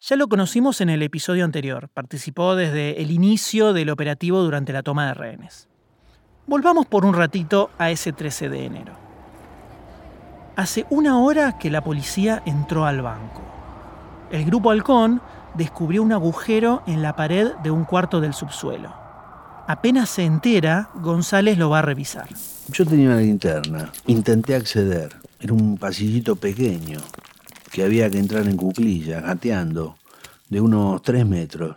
Ya 0.00 0.16
lo 0.16 0.28
conocimos 0.28 0.82
en 0.82 0.90
el 0.90 1.02
episodio 1.02 1.44
anterior, 1.44 1.88
participó 1.88 2.56
desde 2.56 3.00
el 3.00 3.10
inicio 3.10 3.72
del 3.72 3.88
operativo 3.88 4.42
durante 4.42 4.74
la 4.74 4.82
toma 4.82 5.06
de 5.06 5.14
rehenes. 5.14 5.68
Volvamos 6.46 6.84
por 6.84 7.06
un 7.06 7.14
ratito 7.14 7.70
a 7.78 7.90
ese 7.90 8.12
13 8.12 8.50
de 8.50 8.66
enero. 8.66 8.92
Hace 10.56 10.84
una 10.90 11.18
hora 11.18 11.58
que 11.58 11.70
la 11.70 11.82
policía 11.82 12.42
entró 12.44 12.84
al 12.84 13.00
banco. 13.00 13.42
El 14.34 14.44
grupo 14.44 14.70
Halcón 14.70 15.22
descubrió 15.54 16.02
un 16.02 16.12
agujero 16.12 16.82
en 16.88 17.02
la 17.02 17.14
pared 17.14 17.52
de 17.62 17.70
un 17.70 17.84
cuarto 17.84 18.20
del 18.20 18.34
subsuelo. 18.34 18.92
Apenas 19.68 20.10
se 20.10 20.24
entera, 20.24 20.90
González 20.96 21.56
lo 21.56 21.70
va 21.70 21.78
a 21.78 21.82
revisar. 21.82 22.28
Yo 22.68 22.84
tenía 22.84 23.10
una 23.10 23.18
linterna. 23.18 23.92
Intenté 24.06 24.56
acceder. 24.56 25.14
Era 25.38 25.52
un 25.52 25.78
pasillito 25.78 26.34
pequeño 26.34 26.98
que 27.70 27.84
había 27.84 28.10
que 28.10 28.18
entrar 28.18 28.48
en 28.48 28.56
cuclilla, 28.56 29.20
gateando, 29.20 29.96
de 30.48 30.60
unos 30.60 31.00
3 31.02 31.24
metros. 31.24 31.76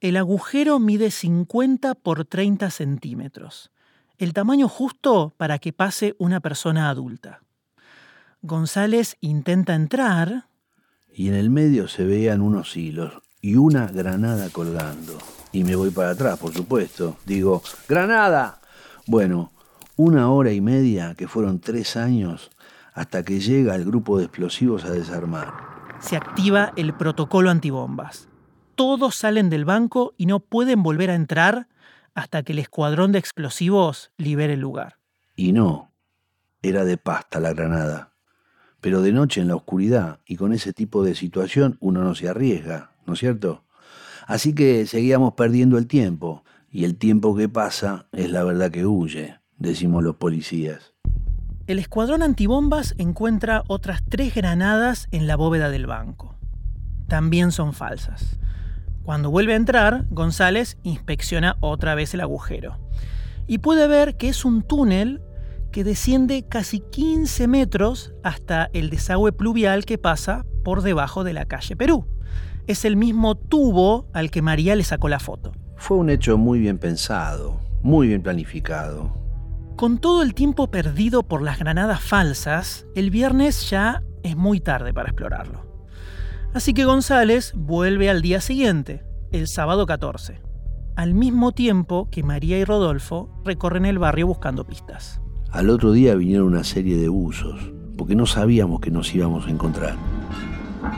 El 0.00 0.16
agujero 0.16 0.78
mide 0.78 1.10
50 1.10 1.96
por 1.96 2.24
30 2.24 2.70
centímetros 2.70 3.72
el 4.18 4.32
tamaño 4.32 4.68
justo 4.68 5.34
para 5.36 5.58
que 5.58 5.72
pase 5.72 6.14
una 6.18 6.40
persona 6.40 6.88
adulta. 6.88 7.42
González 8.42 9.16
intenta 9.20 9.74
entrar. 9.74 10.46
Y 11.18 11.28
en 11.28 11.34
el 11.34 11.48
medio 11.48 11.88
se 11.88 12.04
veían 12.04 12.42
unos 12.42 12.76
hilos 12.76 13.22
y 13.40 13.56
una 13.56 13.86
granada 13.86 14.50
colgando. 14.50 15.16
Y 15.50 15.64
me 15.64 15.74
voy 15.74 15.90
para 15.90 16.10
atrás, 16.10 16.38
por 16.38 16.52
supuesto. 16.52 17.16
Digo, 17.24 17.62
¡Granada! 17.88 18.60
Bueno, 19.06 19.50
una 19.96 20.30
hora 20.30 20.52
y 20.52 20.60
media, 20.60 21.14
que 21.14 21.26
fueron 21.26 21.58
tres 21.58 21.96
años, 21.96 22.50
hasta 22.92 23.22
que 23.22 23.40
llega 23.40 23.74
el 23.76 23.86
grupo 23.86 24.18
de 24.18 24.24
explosivos 24.24 24.84
a 24.84 24.90
desarmar. 24.90 25.54
Se 26.00 26.16
activa 26.16 26.74
el 26.76 26.92
protocolo 26.92 27.48
antibombas. 27.48 28.28
Todos 28.74 29.16
salen 29.16 29.48
del 29.48 29.64
banco 29.64 30.12
y 30.18 30.26
no 30.26 30.40
pueden 30.40 30.82
volver 30.82 31.08
a 31.08 31.14
entrar 31.14 31.66
hasta 32.14 32.42
que 32.42 32.52
el 32.52 32.58
escuadrón 32.58 33.12
de 33.12 33.20
explosivos 33.20 34.12
libere 34.18 34.52
el 34.52 34.60
lugar. 34.60 34.98
Y 35.34 35.52
no, 35.52 35.92
era 36.60 36.84
de 36.84 36.98
pasta 36.98 37.40
la 37.40 37.54
granada. 37.54 38.12
Pero 38.86 39.02
de 39.02 39.10
noche 39.10 39.40
en 39.40 39.48
la 39.48 39.56
oscuridad 39.56 40.20
y 40.24 40.36
con 40.36 40.52
ese 40.52 40.72
tipo 40.72 41.02
de 41.02 41.16
situación 41.16 41.76
uno 41.80 42.04
no 42.04 42.14
se 42.14 42.28
arriesga, 42.28 42.92
¿no 43.04 43.14
es 43.14 43.18
cierto? 43.18 43.64
Así 44.28 44.54
que 44.54 44.86
seguíamos 44.86 45.34
perdiendo 45.34 45.76
el 45.76 45.88
tiempo, 45.88 46.44
y 46.70 46.84
el 46.84 46.96
tiempo 46.96 47.34
que 47.34 47.48
pasa 47.48 48.06
es 48.12 48.30
la 48.30 48.44
verdad 48.44 48.70
que 48.70 48.86
huye, 48.86 49.40
decimos 49.58 50.04
los 50.04 50.14
policías. 50.14 50.94
El 51.66 51.80
escuadrón 51.80 52.22
antibombas 52.22 52.94
encuentra 52.96 53.64
otras 53.66 54.04
tres 54.08 54.36
granadas 54.36 55.08
en 55.10 55.26
la 55.26 55.34
bóveda 55.34 55.68
del 55.68 55.86
banco. 55.86 56.36
También 57.08 57.50
son 57.50 57.72
falsas. 57.72 58.38
Cuando 59.02 59.32
vuelve 59.32 59.54
a 59.54 59.56
entrar, 59.56 60.04
González 60.10 60.78
inspecciona 60.84 61.56
otra 61.58 61.96
vez 61.96 62.14
el 62.14 62.20
agujero 62.20 62.78
y 63.48 63.58
puede 63.58 63.88
ver 63.88 64.16
que 64.16 64.28
es 64.28 64.44
un 64.44 64.62
túnel 64.62 65.22
que 65.76 65.84
desciende 65.84 66.46
casi 66.48 66.80
15 66.80 67.48
metros 67.48 68.14
hasta 68.22 68.70
el 68.72 68.88
desagüe 68.88 69.32
pluvial 69.32 69.84
que 69.84 69.98
pasa 69.98 70.46
por 70.64 70.80
debajo 70.80 71.22
de 71.22 71.34
la 71.34 71.44
calle 71.44 71.76
Perú. 71.76 72.06
Es 72.66 72.86
el 72.86 72.96
mismo 72.96 73.34
tubo 73.34 74.08
al 74.14 74.30
que 74.30 74.40
María 74.40 74.74
le 74.74 74.84
sacó 74.84 75.10
la 75.10 75.18
foto. 75.18 75.52
Fue 75.76 75.98
un 75.98 76.08
hecho 76.08 76.38
muy 76.38 76.60
bien 76.60 76.78
pensado, 76.78 77.60
muy 77.82 78.08
bien 78.08 78.22
planificado. 78.22 79.12
Con 79.76 79.98
todo 79.98 80.22
el 80.22 80.32
tiempo 80.32 80.70
perdido 80.70 81.24
por 81.24 81.42
las 81.42 81.58
granadas 81.58 82.00
falsas, 82.00 82.86
el 82.94 83.10
viernes 83.10 83.68
ya 83.68 84.02
es 84.22 84.34
muy 84.34 84.60
tarde 84.60 84.94
para 84.94 85.10
explorarlo. 85.10 85.66
Así 86.54 86.72
que 86.72 86.86
González 86.86 87.52
vuelve 87.54 88.08
al 88.08 88.22
día 88.22 88.40
siguiente, 88.40 89.04
el 89.30 89.46
sábado 89.46 89.84
14, 89.84 90.40
al 90.96 91.12
mismo 91.12 91.52
tiempo 91.52 92.08
que 92.10 92.22
María 92.22 92.58
y 92.58 92.64
Rodolfo 92.64 93.28
recorren 93.44 93.84
el 93.84 93.98
barrio 93.98 94.26
buscando 94.26 94.66
pistas. 94.66 95.20
Al 95.56 95.70
otro 95.70 95.92
día 95.92 96.14
vinieron 96.16 96.48
una 96.48 96.64
serie 96.64 96.98
de 96.98 97.08
buzos, 97.08 97.58
porque 97.96 98.14
no 98.14 98.26
sabíamos 98.26 98.78
que 98.78 98.90
nos 98.90 99.14
íbamos 99.14 99.46
a 99.46 99.50
encontrar. 99.50 99.96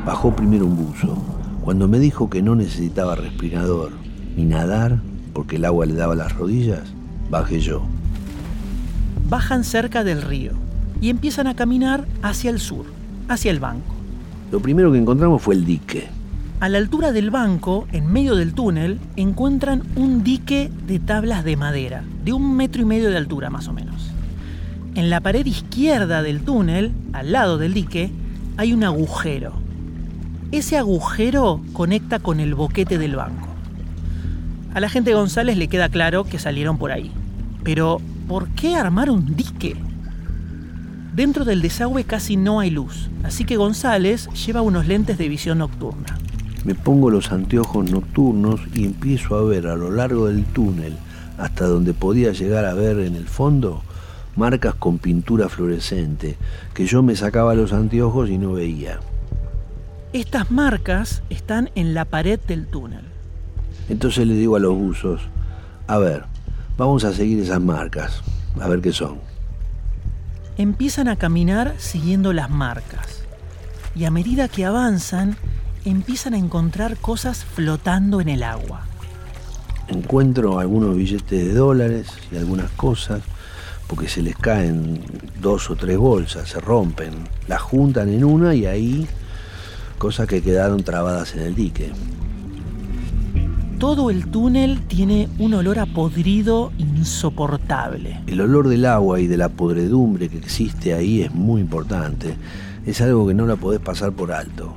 Bajó 0.05 0.35
primero 0.35 0.67
un 0.67 0.77
buzo. 0.77 1.17
Cuando 1.63 1.87
me 1.87 2.01
dijo 2.01 2.29
que 2.29 2.43
no 2.43 2.57
necesitaba 2.57 3.15
respirador 3.15 3.93
ni 4.37 4.45
nadar 4.45 4.99
porque 5.33 5.57
el 5.57 5.65
agua 5.65 5.87
le 5.87 5.95
daba 5.95 6.17
las 6.17 6.35
rodillas, 6.35 6.93
bajé 7.31 7.61
yo. 7.61 7.83
Bajan 9.29 9.63
cerca 9.63 10.03
del 10.03 10.23
río 10.23 10.55
y 11.01 11.11
empiezan 11.11 11.47
a 11.47 11.55
caminar 11.55 12.05
hacia 12.23 12.51
el 12.51 12.59
sur, 12.59 12.87
hacia 13.29 13.53
el 13.53 13.61
banco. 13.61 13.95
Lo 14.51 14.59
primero 14.59 14.91
que 14.91 14.99
encontramos 14.99 15.41
fue 15.41 15.55
el 15.55 15.65
dique. 15.65 16.09
A 16.59 16.69
la 16.69 16.79
altura 16.79 17.13
del 17.13 17.31
banco, 17.31 17.87
en 17.93 18.13
medio 18.13 18.35
del 18.35 18.55
túnel, 18.55 18.99
encuentran 19.15 19.85
un 19.95 20.25
dique 20.25 20.69
de 20.89 20.99
tablas 20.99 21.45
de 21.45 21.55
madera, 21.55 22.03
de 22.25 22.33
un 22.33 22.57
metro 22.57 22.83
y 22.83 22.87
medio 22.87 23.09
de 23.09 23.19
altura 23.19 23.51
más 23.51 23.69
o 23.69 23.73
menos. 23.73 24.18
En 24.99 25.11
la 25.11 25.21
pared 25.21 25.47
izquierda 25.47 26.25
del 26.25 26.41
túnel, 26.41 26.91
al 27.13 27.31
lado 27.31 27.57
del 27.57 27.73
dique, 27.73 28.11
hay 28.57 28.73
un 28.73 28.83
agujero. 28.83 29.53
Ese 30.51 30.77
agujero 30.77 31.61
conecta 31.73 32.19
con 32.19 32.41
el 32.41 32.57
boquete 32.57 32.99
del 32.99 33.15
banco. 33.15 33.47
A 34.75 34.81
la 34.81 34.89
gente 34.89 35.15
González 35.15 35.57
le 35.57 35.69
queda 35.69 35.89
claro 35.89 36.25
que 36.25 36.41
salieron 36.41 36.79
por 36.79 36.91
ahí. 36.91 37.13
Pero, 37.63 38.01
¿por 38.27 38.49
qué 38.49 38.75
armar 38.75 39.09
un 39.09 39.37
dique? 39.37 39.77
Dentro 41.15 41.45
del 41.45 41.63
desagüe 41.63 42.03
casi 42.03 42.37
no 42.37 42.59
hay 42.59 42.71
luz, 42.71 43.09
así 43.23 43.45
que 43.45 43.57
González 43.57 44.29
lleva 44.31 44.63
unos 44.63 44.89
lentes 44.89 45.17
de 45.17 45.29
visión 45.29 45.59
nocturna. 45.59 46.19
Me 46.65 46.75
pongo 46.75 47.09
los 47.09 47.31
anteojos 47.31 47.89
nocturnos 47.89 48.63
y 48.75 48.85
empiezo 48.87 49.37
a 49.37 49.45
ver 49.45 49.69
a 49.69 49.77
lo 49.77 49.93
largo 49.93 50.27
del 50.27 50.45
túnel, 50.45 50.97
hasta 51.39 51.69
donde 51.69 51.95
podía 51.95 52.33
llegar 52.33 52.65
a 52.65 52.75
ver 52.75 52.99
en 52.99 53.15
el 53.15 53.29
fondo, 53.29 53.85
marcas 54.39 54.75
con 54.75 54.99
pintura 54.99 55.49
fluorescente, 55.49 56.37
que 56.73 56.87
yo 56.87 57.03
me 57.03 57.17
sacaba 57.17 57.55
los 57.55 57.73
anteojos 57.73 58.31
y 58.31 58.39
no 58.39 58.53
veía. 58.53 59.01
Estas 60.13 60.51
marcas 60.51 61.23
están 61.29 61.71
en 61.75 61.93
la 61.93 62.07
pared 62.07 62.41
del 62.47 62.67
túnel. 62.67 63.05
Entonces 63.89 64.27
le 64.27 64.35
digo 64.35 64.57
a 64.57 64.61
los 64.61 64.75
buzos, 64.75 65.21
a 65.87 65.99
ver, 65.99 66.25
vamos 66.79 67.05
a 67.05 67.13
seguir 67.13 67.41
esas 67.41 67.61
marcas, 67.61 68.23
a 68.61 68.69
ver 68.69 68.81
qué 68.81 68.93
son 68.93 69.19
empiezan 70.59 71.07
a 71.07 71.17
caminar 71.17 71.75
siguiendo 71.79 72.33
las 72.33 72.51
marcas. 72.51 73.23
Y 73.95 74.05
a 74.05 74.11
medida 74.11 74.49
que 74.49 74.65
avanzan, 74.65 75.37
empiezan 75.85 76.35
a 76.35 76.39
encontrar 76.39 76.97
cosas 76.97 77.45
flotando 77.45 78.21
en 78.21 78.29
el 78.29 78.43
agua. 78.43 78.83
Encuentro 79.87 80.59
algunos 80.59 80.97
billetes 80.97 81.47
de 81.47 81.55
dólares 81.55 82.09
y 82.31 82.37
algunas 82.37 82.71
cosas, 82.73 83.23
porque 83.89 84.09
se 84.09 84.23
les 84.23 84.37
caen 84.37 85.01
dos 85.41 85.71
o 85.71 85.77
tres 85.77 85.97
bolsas, 85.97 86.49
se 86.49 86.61
rompen, 86.61 87.15
las 87.49 87.61
juntan 87.61 88.11
en 88.11 88.23
una 88.23 88.55
y 88.55 88.67
ahí 88.67 89.07
cosas 89.99 90.29
que 90.29 90.43
quedaron 90.43 90.85
trabadas 90.85 91.35
en 91.35 91.41
el 91.41 91.55
dique. 91.55 91.91
Todo 93.79 94.11
el 94.11 94.27
túnel 94.27 94.81
tiene 94.89 95.29
un 95.39 95.55
olor 95.55 95.79
a 95.79 95.87
podrido 95.87 96.73
insoportable. 96.79 98.21
El 98.27 98.41
olor 98.41 98.69
del 98.69 98.85
agua 98.85 99.21
y 99.21 99.27
de 99.27 99.37
la 99.37 99.49
podredumbre 99.49 100.29
que 100.29 100.39
existe 100.39 100.95
ahí 100.95 101.23
es 101.23 101.33
muy 101.33 101.61
importante. 101.61 102.35
Es 102.87 103.01
algo 103.01 103.27
que 103.27 103.35
no 103.35 103.47
la 103.47 103.57
podés 103.57 103.81
pasar 103.81 104.13
por 104.13 104.33
alto. 104.33 104.75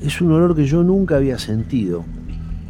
Es 0.00 0.20
un 0.20 0.30
olor 0.32 0.54
que 0.54 0.66
yo 0.66 0.84
nunca 0.84 1.16
había 1.16 1.38
sentido. 1.38 2.04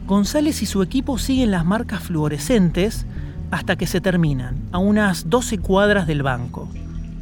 González 0.07 0.63
y 0.63 0.67
su 0.67 0.83
equipo 0.83 1.19
siguen 1.19 1.51
las 1.51 1.67
marcas 1.67 2.03
fluorescentes 2.03 3.05
hasta 3.51 3.77
que 3.77 3.87
se 3.87 4.01
terminan, 4.01 4.57
a 4.73 4.79
unas 4.79 5.29
12 5.31 5.59
cuadras 5.59 6.07
del 6.07 6.23
banco, 6.23 6.69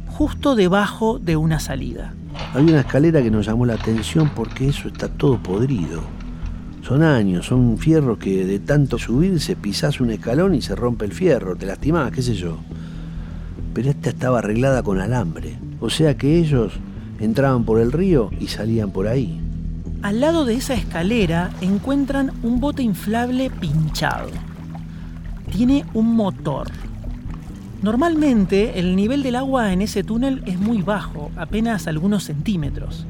justo 0.07 0.55
debajo 0.55 1.19
de 1.19 1.37
una 1.37 1.59
salida. 1.59 2.13
Hay 2.53 2.63
una 2.63 2.81
escalera 2.81 3.21
que 3.21 3.31
nos 3.31 3.45
llamó 3.45 3.65
la 3.65 3.75
atención 3.75 4.31
porque 4.35 4.69
eso 4.69 4.87
está 4.87 5.07
todo 5.07 5.37
podrido. 5.37 6.01
Son 6.81 7.03
años, 7.03 7.47
son 7.47 7.77
fierros 7.77 8.17
que 8.17 8.45
de 8.45 8.59
tanto 8.59 8.97
subirse 8.97 9.55
pisás 9.55 9.99
un 9.99 10.11
escalón 10.11 10.55
y 10.55 10.61
se 10.61 10.75
rompe 10.75 11.05
el 11.05 11.11
fierro, 11.11 11.55
te 11.55 11.65
lastimás, 11.65 12.11
qué 12.11 12.21
sé 12.21 12.35
yo. 12.35 12.57
Pero 13.73 13.89
esta 13.89 14.09
estaba 14.09 14.39
arreglada 14.39 14.83
con 14.83 15.01
alambre, 15.01 15.57
o 15.81 15.89
sea 15.89 16.17
que 16.17 16.37
ellos 16.37 16.73
entraban 17.19 17.63
por 17.63 17.79
el 17.79 17.91
río 17.91 18.29
y 18.39 18.47
salían 18.47 18.91
por 18.91 19.07
ahí. 19.07 19.41
Al 20.01 20.21
lado 20.21 20.45
de 20.45 20.55
esa 20.55 20.75
escalera 20.75 21.49
encuentran 21.61 22.31
un 22.43 22.59
bote 22.59 22.83
inflable 22.83 23.49
pinchado. 23.49 24.29
Tiene 25.51 25.85
un 25.93 26.15
motor. 26.15 26.67
Normalmente 27.81 28.79
el 28.79 28.95
nivel 28.95 29.23
del 29.23 29.35
agua 29.35 29.71
en 29.71 29.81
ese 29.81 30.03
túnel 30.03 30.41
es 30.45 30.59
muy 30.59 30.81
bajo, 30.81 31.31
apenas 31.35 31.87
algunos 31.87 32.23
centímetros. 32.23 33.05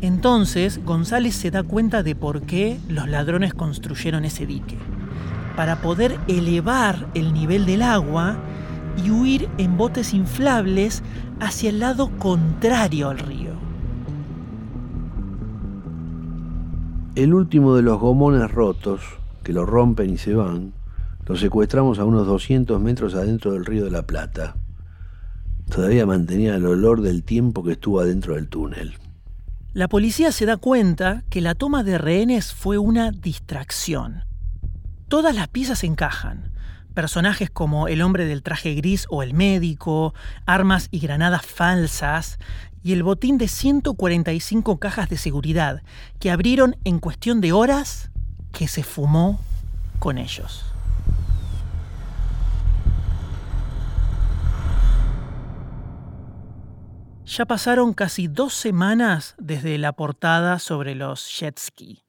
Entonces 0.00 0.84
González 0.84 1.34
se 1.34 1.50
da 1.50 1.62
cuenta 1.62 2.02
de 2.02 2.14
por 2.14 2.42
qué 2.42 2.78
los 2.88 3.08
ladrones 3.08 3.54
construyeron 3.54 4.24
ese 4.24 4.46
dique. 4.46 4.76
Para 5.56 5.80
poder 5.80 6.18
elevar 6.28 7.06
el 7.14 7.32
nivel 7.32 7.64
del 7.64 7.82
agua 7.82 8.36
y 9.02 9.10
huir 9.10 9.48
en 9.56 9.76
botes 9.76 10.12
inflables 10.12 11.02
hacia 11.40 11.70
el 11.70 11.80
lado 11.80 12.10
contrario 12.18 13.08
al 13.08 13.18
río. 13.18 13.50
El 17.14 17.32
último 17.32 17.74
de 17.74 17.82
los 17.82 17.98
gomones 17.98 18.50
rotos, 18.50 19.00
que 19.42 19.54
lo 19.54 19.64
rompen 19.64 20.10
y 20.10 20.18
se 20.18 20.34
van, 20.34 20.74
lo 21.26 21.36
secuestramos 21.36 21.98
a 21.98 22.04
unos 22.04 22.26
200 22.26 22.80
metros 22.80 23.14
adentro 23.14 23.52
del 23.52 23.66
río 23.66 23.84
de 23.84 23.90
la 23.90 24.06
Plata. 24.06 24.56
Todavía 25.68 26.06
mantenía 26.06 26.54
el 26.54 26.64
olor 26.64 27.02
del 27.02 27.24
tiempo 27.24 27.64
que 27.64 27.72
estuvo 27.72 28.00
adentro 28.00 28.36
del 28.36 28.48
túnel. 28.48 28.94
La 29.72 29.88
policía 29.88 30.30
se 30.30 30.46
da 30.46 30.56
cuenta 30.56 31.24
que 31.28 31.40
la 31.40 31.54
toma 31.54 31.82
de 31.82 31.98
rehenes 31.98 32.54
fue 32.54 32.78
una 32.78 33.10
distracción. 33.10 34.24
Todas 35.08 35.34
las 35.34 35.48
piezas 35.48 35.82
encajan. 35.84 36.52
Personajes 36.94 37.50
como 37.50 37.88
el 37.88 38.00
hombre 38.00 38.24
del 38.24 38.42
traje 38.42 38.74
gris 38.74 39.06
o 39.10 39.22
el 39.22 39.34
médico, 39.34 40.14
armas 40.46 40.88
y 40.92 41.00
granadas 41.00 41.44
falsas, 41.44 42.38
y 42.82 42.92
el 42.92 43.02
botín 43.02 43.36
de 43.36 43.48
145 43.48 44.78
cajas 44.78 45.08
de 45.10 45.18
seguridad 45.18 45.82
que 46.20 46.30
abrieron 46.30 46.76
en 46.84 47.00
cuestión 47.00 47.40
de 47.40 47.52
horas 47.52 48.10
que 48.52 48.68
se 48.68 48.84
fumó 48.84 49.40
con 49.98 50.18
ellos. 50.18 50.75
Ya 57.26 57.44
pasaron 57.44 57.92
casi 57.92 58.28
dos 58.28 58.54
semanas 58.54 59.34
desde 59.36 59.78
la 59.78 59.92
portada 59.92 60.60
sobre 60.60 60.94
los 60.94 61.28
jet 61.28 61.58
ski. 61.58 62.04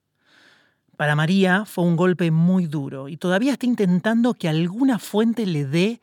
Para 0.96 1.16
María 1.16 1.64
fue 1.64 1.82
un 1.84 1.96
golpe 1.96 2.30
muy 2.30 2.66
duro 2.66 3.08
y 3.08 3.16
todavía 3.16 3.52
está 3.52 3.66
intentando 3.66 4.34
que 4.34 4.48
alguna 4.48 5.00
fuente 5.00 5.44
le 5.44 5.64
dé 5.64 6.00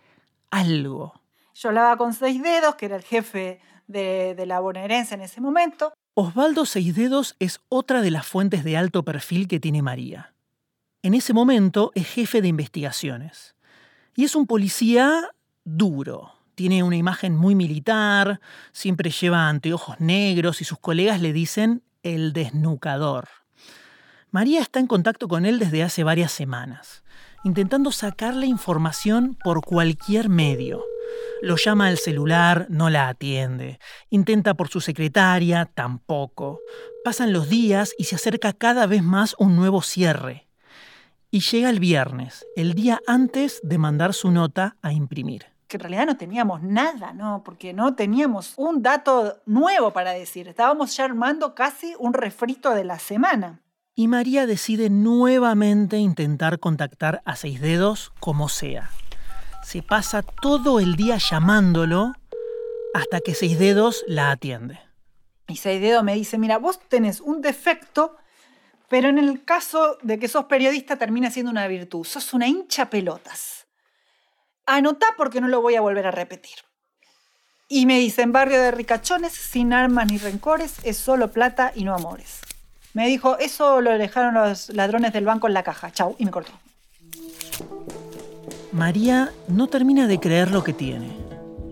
algo. 0.51 1.13
Yo 1.54 1.69
hablaba 1.69 1.95
con 1.95 2.13
Seis 2.13 2.43
Dedos, 2.43 2.75
que 2.75 2.88
era 2.88 2.97
el 2.97 3.04
jefe 3.04 3.62
de, 3.88 4.36
de 4.36 4.45
la 4.45 4.60
bonaerense 4.60 5.15
en 5.15 5.21
ese 5.21 5.39
momento. 5.39 5.93
Osvaldo 6.13 6.65
Seis 6.65 6.93
Dedos 6.93 7.38
es 7.39 7.62
otra 7.69 8.01
de 8.01 8.12
las 8.12 8.28
fuentes 8.28 8.65
de 8.65 8.75
alto 8.75 9.04
perfil 9.04 9.47
que 9.47 9.62
tiene 9.62 9.82
María. 9.82 10.34
En 11.04 11.13
ese 11.13 11.34
momento 11.34 11.93
es 11.95 12.06
jefe 12.06 12.41
de 12.41 12.49
investigaciones. 12.49 13.56
Y 14.13 14.25
es 14.25 14.36
un 14.36 14.45
policía 14.45 15.30
duro, 15.63 16.35
tiene 16.55 16.83
una 16.83 16.95
imagen 16.95 17.35
muy 17.35 17.53
militar, 17.53 18.39
siempre 18.71 19.11
lleva 19.11 19.49
anteojos 19.49 19.99
negros 19.99 20.61
y 20.61 20.65
sus 20.65 20.79
colegas 20.79 21.21
le 21.21 21.33
dicen 21.33 21.83
el 22.01 22.33
desnucador. 22.33 23.27
María 24.31 24.61
está 24.61 24.79
en 24.79 24.87
contacto 24.87 25.27
con 25.27 25.45
él 25.45 25.59
desde 25.59 25.83
hace 25.83 26.03
varias 26.03 26.31
semanas, 26.31 27.03
intentando 27.43 27.91
sacarle 27.91 28.47
información 28.47 29.37
por 29.43 29.61
cualquier 29.61 30.29
medio. 30.29 30.83
Lo 31.41 31.55
llama 31.57 31.87
al 31.87 31.97
celular, 31.97 32.67
no 32.69 32.89
la 32.89 33.07
atiende. 33.07 33.79
Intenta 34.09 34.55
por 34.55 34.67
su 34.69 34.81
secretaria, 34.81 35.65
tampoco. 35.65 36.59
Pasan 37.03 37.31
los 37.31 37.49
días 37.49 37.93
y 37.97 38.05
se 38.05 38.15
acerca 38.15 38.53
cada 38.53 38.87
vez 38.87 39.03
más 39.03 39.35
un 39.37 39.55
nuevo 39.55 39.81
cierre. 39.81 40.47
Y 41.31 41.41
llega 41.41 41.69
el 41.69 41.79
viernes, 41.79 42.45
el 42.56 42.73
día 42.73 42.99
antes 43.08 43.60
de 43.63 43.77
mandar 43.77 44.13
su 44.13 44.31
nota 44.31 44.77
a 44.81 44.91
imprimir 44.91 45.54
que 45.67 45.77
en 45.77 45.81
realidad 45.81 46.05
no 46.05 46.17
teníamos 46.17 46.61
nada, 46.61 47.13
¿no? 47.13 47.43
Porque 47.43 47.73
no 47.73 47.95
teníamos 47.95 48.53
un 48.57 48.81
dato 48.81 49.41
nuevo 49.45 49.91
para 49.91 50.11
decir. 50.11 50.47
Estábamos 50.47 50.95
ya 50.95 51.05
armando 51.05 51.55
casi 51.55 51.95
un 51.97 52.13
refrito 52.13 52.71
de 52.71 52.83
la 52.83 52.99
semana. 52.99 53.61
Y 53.95 54.07
María 54.07 54.45
decide 54.45 54.89
nuevamente 54.89 55.97
intentar 55.97 56.59
contactar 56.59 57.21
a 57.25 57.35
Seis 57.35 57.61
Dedos 57.61 58.11
como 58.19 58.49
sea. 58.49 58.91
Se 59.63 59.81
pasa 59.81 60.21
todo 60.21 60.79
el 60.79 60.95
día 60.95 61.17
llamándolo 61.17 62.13
hasta 62.93 63.19
que 63.21 63.33
Seis 63.33 63.57
Dedos 63.57 64.03
la 64.07 64.31
atiende. 64.31 64.79
Y 65.47 65.57
Seis 65.57 65.81
Dedos 65.81 66.03
me 66.03 66.13
dice, 66.13 66.37
mira, 66.37 66.57
vos 66.57 66.79
tenés 66.87 67.21
un 67.21 67.41
defecto, 67.41 68.17
pero 68.89 69.09
en 69.09 69.17
el 69.17 69.43
caso 69.45 69.97
de 70.01 70.19
que 70.19 70.27
sos 70.27 70.45
periodista 70.45 70.97
termina 70.97 71.31
siendo 71.31 71.51
una 71.51 71.67
virtud. 71.67 72.03
Sos 72.03 72.33
una 72.33 72.47
hincha 72.47 72.89
pelotas. 72.89 73.64
Anotá 74.65 75.07
porque 75.15 75.41
no 75.41 75.47
lo 75.47 75.61
voy 75.61 75.75
a 75.75 75.81
volver 75.81 76.07
a 76.07 76.11
repetir. 76.11 76.55
Y 77.67 77.85
me 77.85 77.99
dicen, 77.99 78.31
barrio 78.31 78.61
de 78.61 78.71
ricachones, 78.71 79.33
sin 79.33 79.73
armas 79.73 80.11
ni 80.11 80.17
rencores, 80.17 80.75
es 80.83 80.97
solo 80.97 81.31
plata 81.31 81.71
y 81.75 81.83
no 81.83 81.93
amores. 81.93 82.39
Me 82.93 83.07
dijo, 83.07 83.37
eso 83.37 83.81
lo 83.81 83.97
dejaron 83.97 84.35
los 84.35 84.69
ladrones 84.69 85.13
del 85.13 85.25
banco 85.25 85.47
en 85.47 85.53
la 85.53 85.63
caja. 85.63 85.91
Chau, 85.91 86.15
y 86.17 86.25
me 86.25 86.31
cortó. 86.31 86.51
María 88.71 89.31
no 89.47 89.67
termina 89.67 90.07
de 90.07 90.19
creer 90.19 90.51
lo 90.51 90.63
que 90.63 90.73
tiene. 90.73 91.15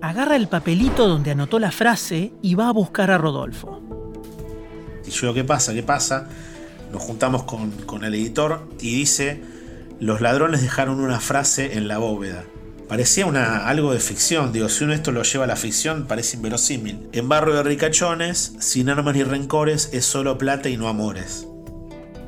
Agarra 0.01 0.35
el 0.35 0.47
papelito 0.47 1.07
donde 1.07 1.31
anotó 1.31 1.59
la 1.59 1.71
frase 1.71 2.33
y 2.41 2.55
va 2.55 2.69
a 2.69 2.73
buscar 2.73 3.09
a 3.09 3.17
Rodolfo. 3.17 3.81
Y 5.05 5.09
yo, 5.09 5.33
¿qué 5.33 5.43
pasa? 5.43 5.73
¿Qué 5.73 5.83
pasa? 5.83 6.27
Nos 6.91 7.01
juntamos 7.01 7.43
con, 7.43 7.71
con 7.85 8.03
el 8.03 8.13
editor 8.13 8.67
y 8.79 8.95
dice, 8.95 9.41
los 9.99 10.21
ladrones 10.21 10.61
dejaron 10.61 10.99
una 10.99 11.19
frase 11.19 11.77
en 11.77 11.87
la 11.87 11.97
bóveda. 11.97 12.43
Parecía 12.93 13.25
una, 13.25 13.67
algo 13.67 13.91
de 13.91 13.99
ficción, 13.99 14.53
digo, 14.53 14.69
si 14.69 14.83
uno 14.83 14.93
esto 14.93 15.11
lo 15.11 15.23
lleva 15.23 15.45
a 15.45 15.47
la 15.47 15.55
ficción 15.55 16.05
parece 16.05 16.37
inverosímil. 16.37 17.09
En 17.11 17.27
barrio 17.27 17.55
de 17.55 17.63
ricachones, 17.63 18.55
sin 18.59 18.87
armas 18.87 19.15
ni 19.15 19.23
rencores, 19.23 19.89
es 19.93 20.05
solo 20.05 20.37
plata 20.37 20.69
y 20.69 20.77
no 20.77 20.87
amores. 20.87 21.47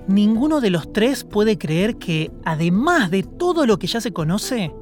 Ninguno 0.08 0.62
de 0.62 0.72
los 0.72 0.92
tres 0.92 1.24
puede 1.24 1.60
creer 1.60 1.98
que, 1.98 2.32
además 2.46 3.12
de 3.12 3.22
todo 3.22 3.68
lo 3.68 3.78
que 3.78 3.86
ya 3.86 4.02
se 4.02 4.12
conoce, 4.12 4.74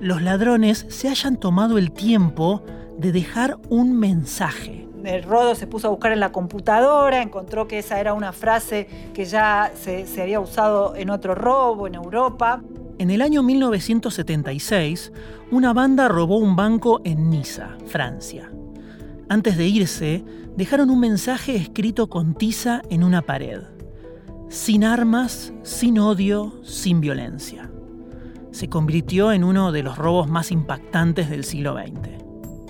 los 0.00 0.20
ladrones 0.20 0.86
se 0.88 1.08
hayan 1.08 1.36
tomado 1.36 1.78
el 1.78 1.92
tiempo 1.92 2.64
de 2.98 3.12
dejar 3.12 3.56
un 3.68 3.96
mensaje. 4.00 4.88
El 5.04 5.22
Rodo 5.22 5.54
se 5.54 5.68
puso 5.68 5.86
a 5.86 5.90
buscar 5.90 6.10
en 6.10 6.18
la 6.18 6.32
computadora, 6.32 7.22
encontró 7.22 7.68
que 7.68 7.78
esa 7.78 8.00
era 8.00 8.14
una 8.14 8.32
frase 8.32 8.88
que 9.14 9.24
ya 9.26 9.70
se, 9.80 10.08
se 10.08 10.22
había 10.22 10.40
usado 10.40 10.96
en 10.96 11.08
otro 11.08 11.36
robo 11.36 11.86
en 11.86 11.94
Europa. 11.94 12.60
En 13.00 13.10
el 13.10 13.22
año 13.22 13.42
1976, 13.42 15.10
una 15.50 15.72
banda 15.72 16.06
robó 16.06 16.36
un 16.36 16.54
banco 16.54 17.00
en 17.02 17.30
Niza, 17.30 17.78
Francia. 17.86 18.52
Antes 19.26 19.56
de 19.56 19.66
irse, 19.66 20.22
dejaron 20.54 20.90
un 20.90 21.00
mensaje 21.00 21.56
escrito 21.56 22.10
con 22.10 22.34
tiza 22.34 22.82
en 22.90 23.02
una 23.02 23.22
pared. 23.22 23.62
Sin 24.50 24.84
armas, 24.84 25.54
sin 25.62 25.98
odio, 25.98 26.60
sin 26.62 27.00
violencia. 27.00 27.70
Se 28.50 28.68
convirtió 28.68 29.32
en 29.32 29.44
uno 29.44 29.72
de 29.72 29.82
los 29.82 29.96
robos 29.96 30.28
más 30.28 30.50
impactantes 30.50 31.30
del 31.30 31.44
siglo 31.44 31.78
XX. 31.78 32.22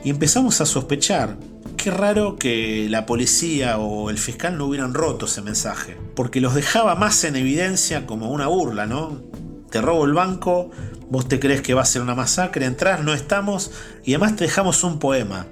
Y 0.04 0.10
empezamos 0.10 0.60
a 0.60 0.66
sospechar. 0.66 1.38
Qué 1.76 1.90
raro 1.90 2.36
que 2.36 2.86
la 2.88 3.04
policía 3.04 3.78
o 3.78 4.10
el 4.10 4.18
fiscal 4.18 4.56
no 4.56 4.66
hubieran 4.66 4.94
roto 4.94 5.26
ese 5.26 5.42
mensaje, 5.42 5.96
porque 6.14 6.40
los 6.40 6.54
dejaba 6.54 6.94
más 6.94 7.24
en 7.24 7.34
evidencia 7.34 8.06
como 8.06 8.30
una 8.30 8.46
burla, 8.46 8.86
¿no? 8.86 9.28
Te 9.70 9.80
robo 9.80 10.04
el 10.04 10.12
banco, 10.12 10.70
vos 11.08 11.28
te 11.28 11.38
crees 11.40 11.62
que 11.62 11.74
va 11.74 11.82
a 11.82 11.86
ser 11.86 12.02
una 12.02 12.14
masacre, 12.14 12.66
entras, 12.66 13.02
no 13.02 13.14
estamos, 13.14 13.70
y 14.04 14.14
además 14.14 14.36
te 14.36 14.44
dejamos 14.44 14.84
un 14.84 14.98
poema. 14.98 15.46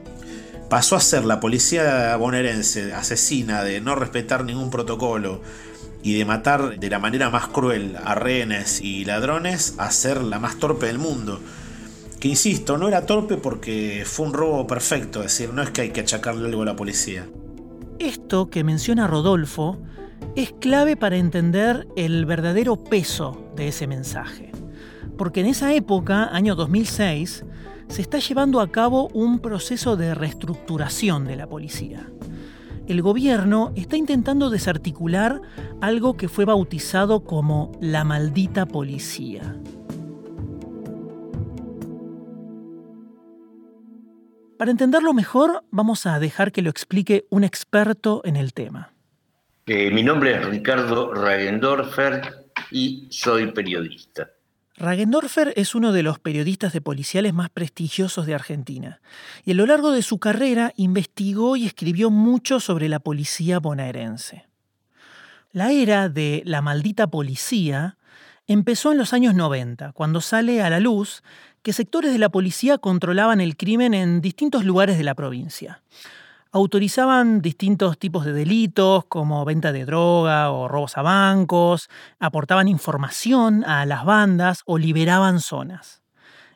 Pasó 0.68 0.96
a 0.96 1.00
ser 1.00 1.24
la 1.24 1.40
policía 1.40 2.14
bonaerense 2.16 2.92
asesina 2.92 3.62
de 3.62 3.80
no 3.80 3.94
respetar 3.94 4.44
ningún 4.44 4.70
protocolo, 4.70 5.40
y 6.02 6.16
de 6.16 6.24
matar 6.24 6.78
de 6.78 6.90
la 6.90 6.98
manera 6.98 7.30
más 7.30 7.48
cruel 7.48 7.96
a 8.04 8.14
rehenes 8.14 8.80
y 8.80 9.04
ladrones 9.04 9.74
a 9.78 9.90
ser 9.90 10.22
la 10.22 10.38
más 10.38 10.58
torpe 10.58 10.86
del 10.86 10.98
mundo. 10.98 11.40
Que 12.20 12.28
insisto, 12.28 12.78
no 12.78 12.88
era 12.88 13.06
torpe 13.06 13.36
porque 13.36 14.04
fue 14.06 14.26
un 14.26 14.32
robo 14.32 14.66
perfecto, 14.66 15.20
es 15.20 15.26
decir, 15.26 15.52
no 15.52 15.62
es 15.62 15.70
que 15.70 15.82
hay 15.82 15.90
que 15.90 16.00
achacarle 16.00 16.48
algo 16.48 16.62
a 16.62 16.66
la 16.66 16.76
policía. 16.76 17.26
Esto 17.98 18.48
que 18.48 18.64
menciona 18.64 19.06
Rodolfo 19.06 19.78
es 20.36 20.52
clave 20.52 20.96
para 20.96 21.16
entender 21.16 21.88
el 21.96 22.26
verdadero 22.26 22.76
peso 22.76 23.50
de 23.56 23.68
ese 23.68 23.86
mensaje. 23.86 24.52
Porque 25.16 25.40
en 25.40 25.46
esa 25.46 25.72
época, 25.74 26.28
año 26.32 26.54
2006, 26.54 27.44
se 27.88 28.02
está 28.02 28.18
llevando 28.18 28.60
a 28.60 28.70
cabo 28.70 29.08
un 29.14 29.40
proceso 29.40 29.96
de 29.96 30.14
reestructuración 30.14 31.24
de 31.24 31.36
la 31.36 31.46
policía 31.46 32.06
el 32.88 33.02
gobierno 33.02 33.72
está 33.76 33.98
intentando 33.98 34.48
desarticular 34.48 35.42
algo 35.82 36.16
que 36.16 36.28
fue 36.28 36.46
bautizado 36.46 37.22
como 37.22 37.70
la 37.80 38.02
maldita 38.02 38.64
policía. 38.64 39.56
Para 44.56 44.70
entenderlo 44.70 45.12
mejor, 45.12 45.64
vamos 45.70 46.06
a 46.06 46.18
dejar 46.18 46.50
que 46.50 46.62
lo 46.62 46.70
explique 46.70 47.26
un 47.30 47.44
experto 47.44 48.22
en 48.24 48.36
el 48.36 48.54
tema. 48.54 48.94
Eh, 49.70 49.90
mi 49.90 50.02
nombre 50.02 50.34
es 50.34 50.46
Ricardo 50.46 51.12
Ragendorfer 51.12 52.46
y 52.70 53.06
soy 53.10 53.52
periodista. 53.52 54.30
Ragendorfer 54.78 55.52
es 55.56 55.74
uno 55.74 55.92
de 55.92 56.02
los 56.02 56.18
periodistas 56.18 56.72
de 56.72 56.80
policiales 56.80 57.34
más 57.34 57.50
prestigiosos 57.50 58.24
de 58.24 58.34
Argentina, 58.34 59.02
y 59.44 59.50
a 59.50 59.54
lo 59.54 59.66
largo 59.66 59.92
de 59.92 60.00
su 60.00 60.18
carrera 60.18 60.72
investigó 60.76 61.54
y 61.56 61.66
escribió 61.66 62.08
mucho 62.08 62.60
sobre 62.60 62.88
la 62.88 62.98
policía 62.98 63.58
bonaerense. 63.58 64.46
La 65.52 65.70
era 65.70 66.08
de 66.08 66.40
la 66.46 66.62
maldita 66.62 67.08
policía 67.08 67.98
empezó 68.46 68.92
en 68.92 68.96
los 68.96 69.12
años 69.12 69.34
90, 69.34 69.92
cuando 69.92 70.22
sale 70.22 70.62
a 70.62 70.70
la 70.70 70.80
luz 70.80 71.22
que 71.62 71.74
sectores 71.74 72.10
de 72.10 72.18
la 72.18 72.30
policía 72.30 72.78
controlaban 72.78 73.42
el 73.42 73.58
crimen 73.58 73.92
en 73.92 74.22
distintos 74.22 74.64
lugares 74.64 74.96
de 74.96 75.04
la 75.04 75.14
provincia 75.14 75.82
autorizaban 76.58 77.40
distintos 77.40 77.98
tipos 77.98 78.24
de 78.24 78.32
delitos 78.32 79.04
como 79.06 79.44
venta 79.44 79.72
de 79.72 79.84
droga 79.84 80.50
o 80.50 80.68
robos 80.68 80.96
a 80.96 81.02
bancos, 81.02 81.88
aportaban 82.18 82.68
información 82.68 83.64
a 83.64 83.86
las 83.86 84.04
bandas 84.04 84.62
o 84.66 84.76
liberaban 84.76 85.40
zonas. 85.40 86.02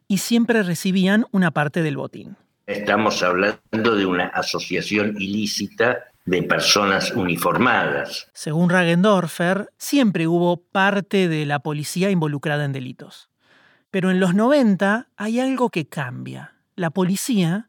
Y 0.09 0.19
siempre 0.19 0.63
recibían 0.63 1.27
una 1.31 1.53
parte 1.53 1.83
del 1.83 1.97
botín. 1.97 2.37
Estamos 2.67 3.23
hablando 3.23 3.97
de 3.97 4.07
una 4.07 4.27
asociación 4.27 5.15
ilícita 5.21 6.05
de 6.25 6.43
personas 6.43 7.13
uniformadas. 7.13 8.29
Según 8.33 8.71
Ragendorfer, 8.71 9.71
siempre 9.79 10.27
hubo 10.27 10.57
parte 10.57 11.29
de 11.29 11.47
la 11.47 11.61
policía 11.61 12.11
involucrada 12.11 12.65
en 12.65 12.73
delitos. 12.73 13.31
Pero 13.91 14.11
en 14.11 14.21
los 14.21 14.35
90 14.35 15.09
hay 15.17 15.41
algo 15.41 15.71
que 15.71 15.87
cambia. 15.87 16.55
La 16.75 16.91
policía 16.91 17.69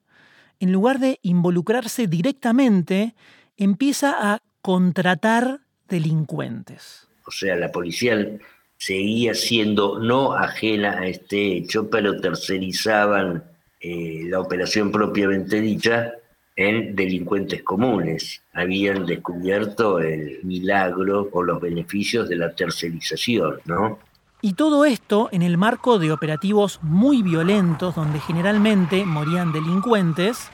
en 0.63 0.71
lugar 0.71 0.99
de 0.99 1.19
involucrarse 1.23 2.07
directamente, 2.07 3.15
empieza 3.57 4.15
a 4.17 4.39
contratar 4.61 5.59
delincuentes. 5.89 7.09
O 7.27 7.31
sea, 7.31 7.57
la 7.57 7.69
policía 7.69 8.39
seguía 8.77 9.33
siendo 9.33 9.99
no 9.99 10.31
ajena 10.31 10.99
a 10.99 11.07
este 11.07 11.57
hecho, 11.57 11.89
pero 11.89 12.21
tercerizaban 12.21 13.43
eh, 13.81 14.21
la 14.29 14.39
operación 14.39 14.89
propiamente 14.89 15.59
dicha 15.59 16.13
en 16.55 16.95
delincuentes 16.95 17.61
comunes. 17.63 18.41
Habían 18.53 19.05
descubierto 19.05 19.99
el 19.99 20.39
milagro 20.43 21.27
o 21.33 21.43
los 21.43 21.59
beneficios 21.59 22.29
de 22.29 22.37
la 22.37 22.55
tercerización, 22.55 23.59
¿no? 23.65 23.99
Y 24.45 24.55
todo 24.55 24.83
esto 24.83 25.29
en 25.31 25.41
el 25.41 25.57
marco 25.57 25.99
de 25.99 26.11
operativos 26.11 26.79
muy 26.81 27.23
violentos 27.23 27.95
donde 27.95 28.19
generalmente 28.19 29.05
morían 29.05 29.53
delincuentes 29.53 30.49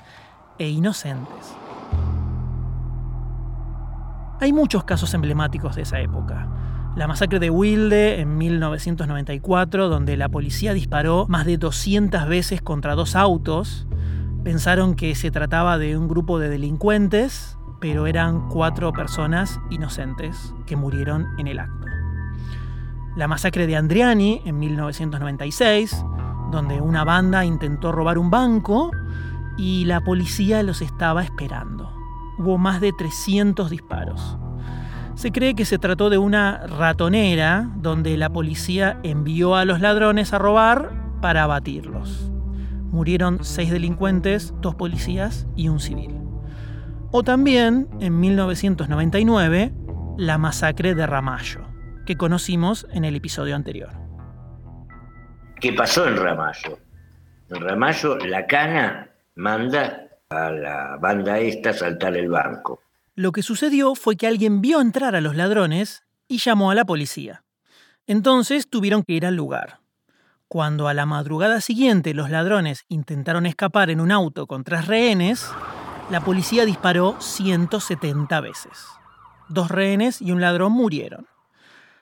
e 0.59 0.69
inocentes. 0.69 1.55
Hay 4.39 4.53
muchos 4.53 4.83
casos 4.83 5.13
emblemáticos 5.13 5.75
de 5.75 5.81
esa 5.81 5.99
época. 5.99 6.47
La 6.95 7.07
masacre 7.07 7.39
de 7.39 7.49
Wilde 7.49 8.19
en 8.19 8.37
1994, 8.37 9.89
donde 9.89 10.17
la 10.17 10.29
policía 10.29 10.73
disparó 10.73 11.25
más 11.27 11.45
de 11.45 11.57
200 11.57 12.27
veces 12.27 12.61
contra 12.61 12.95
dos 12.95 13.15
autos. 13.15 13.87
Pensaron 14.43 14.95
que 14.95 15.15
se 15.15 15.31
trataba 15.31 15.77
de 15.77 15.97
un 15.97 16.07
grupo 16.07 16.39
de 16.39 16.49
delincuentes, 16.49 17.57
pero 17.81 18.05
eran 18.05 18.49
cuatro 18.49 18.93
personas 18.93 19.59
inocentes 19.71 20.53
que 20.65 20.75
murieron 20.75 21.27
en 21.37 21.47
el 21.47 21.59
acto 21.59 21.79
la 23.19 23.27
masacre 23.27 23.67
de 23.67 23.75
Andriani 23.75 24.41
en 24.45 24.57
1996, 24.59 26.05
donde 26.51 26.79
una 26.79 27.03
banda 27.03 27.43
intentó 27.43 27.91
robar 27.91 28.17
un 28.17 28.29
banco 28.29 28.91
y 29.59 29.83
la 29.85 30.01
policía 30.01 30.63
los 30.63 30.81
estaba 30.81 31.21
esperando. 31.21 31.93
Hubo 32.37 32.57
más 32.57 32.79
de 32.79 32.93
300 32.93 33.69
disparos. 33.69 34.37
Se 35.15 35.33
cree 35.33 35.53
que 35.53 35.65
se 35.65 35.77
trató 35.77 36.09
de 36.09 36.17
una 36.17 36.65
ratonera 36.65 37.69
donde 37.75 38.15
la 38.15 38.29
policía 38.29 38.99
envió 39.03 39.55
a 39.55 39.65
los 39.65 39.81
ladrones 39.81 40.31
a 40.31 40.37
robar 40.37 40.91
para 41.21 41.43
abatirlos. 41.43 42.31
Murieron 42.91 43.43
seis 43.43 43.69
delincuentes, 43.69 44.53
dos 44.61 44.75
policías 44.75 45.45
y 45.57 45.67
un 45.67 45.81
civil. 45.81 46.15
O 47.11 47.23
también, 47.23 47.89
en 47.99 48.17
1999, 48.19 49.73
la 50.17 50.37
masacre 50.37 50.95
de 50.95 51.05
Ramallo 51.05 51.69
que 52.09 52.17
conocimos 52.17 52.87
en 52.91 53.05
el 53.05 53.15
episodio 53.15 53.55
anterior. 53.55 53.91
¿Qué 55.61 55.73
pasó 55.73 56.07
en 56.07 56.17
Ramallo? 56.17 56.79
En 57.51 57.61
Ramallo, 57.61 58.17
la 58.17 58.47
cana 58.47 59.09
manda 59.35 60.09
a 60.29 60.51
la 60.51 60.97
banda 61.01 61.39
esta 61.39 61.71
a 61.71 61.73
saltar 61.73 62.15
el 62.15 62.29
banco. 62.29 62.81
Lo 63.15 63.31
que 63.31 63.43
sucedió 63.43 63.95
fue 63.95 64.15
que 64.15 64.27
alguien 64.27 64.61
vio 64.61 64.79
entrar 64.81 65.15
a 65.15 65.21
los 65.21 65.35
ladrones 65.35 66.03
y 66.27 66.37
llamó 66.37 66.71
a 66.71 66.75
la 66.75 66.85
policía. 66.85 67.43
Entonces 68.07 68.69
tuvieron 68.69 69.03
que 69.03 69.13
ir 69.13 69.25
al 69.25 69.35
lugar. 69.35 69.79
Cuando 70.47 70.87
a 70.87 70.93
la 70.93 71.05
madrugada 71.05 71.61
siguiente 71.61 72.13
los 72.13 72.29
ladrones 72.29 72.85
intentaron 72.87 73.45
escapar 73.45 73.89
en 73.89 74.01
un 74.01 74.11
auto 74.11 74.47
con 74.47 74.63
tres 74.63 74.87
rehenes, 74.87 75.47
la 76.09 76.21
policía 76.21 76.65
disparó 76.65 77.17
170 77.19 78.41
veces. 78.41 78.71
dos 79.47 79.69
rehenes 79.69 80.21
y 80.21 80.31
un 80.31 80.41
ladrón 80.41 80.71
murieron. 80.71 81.27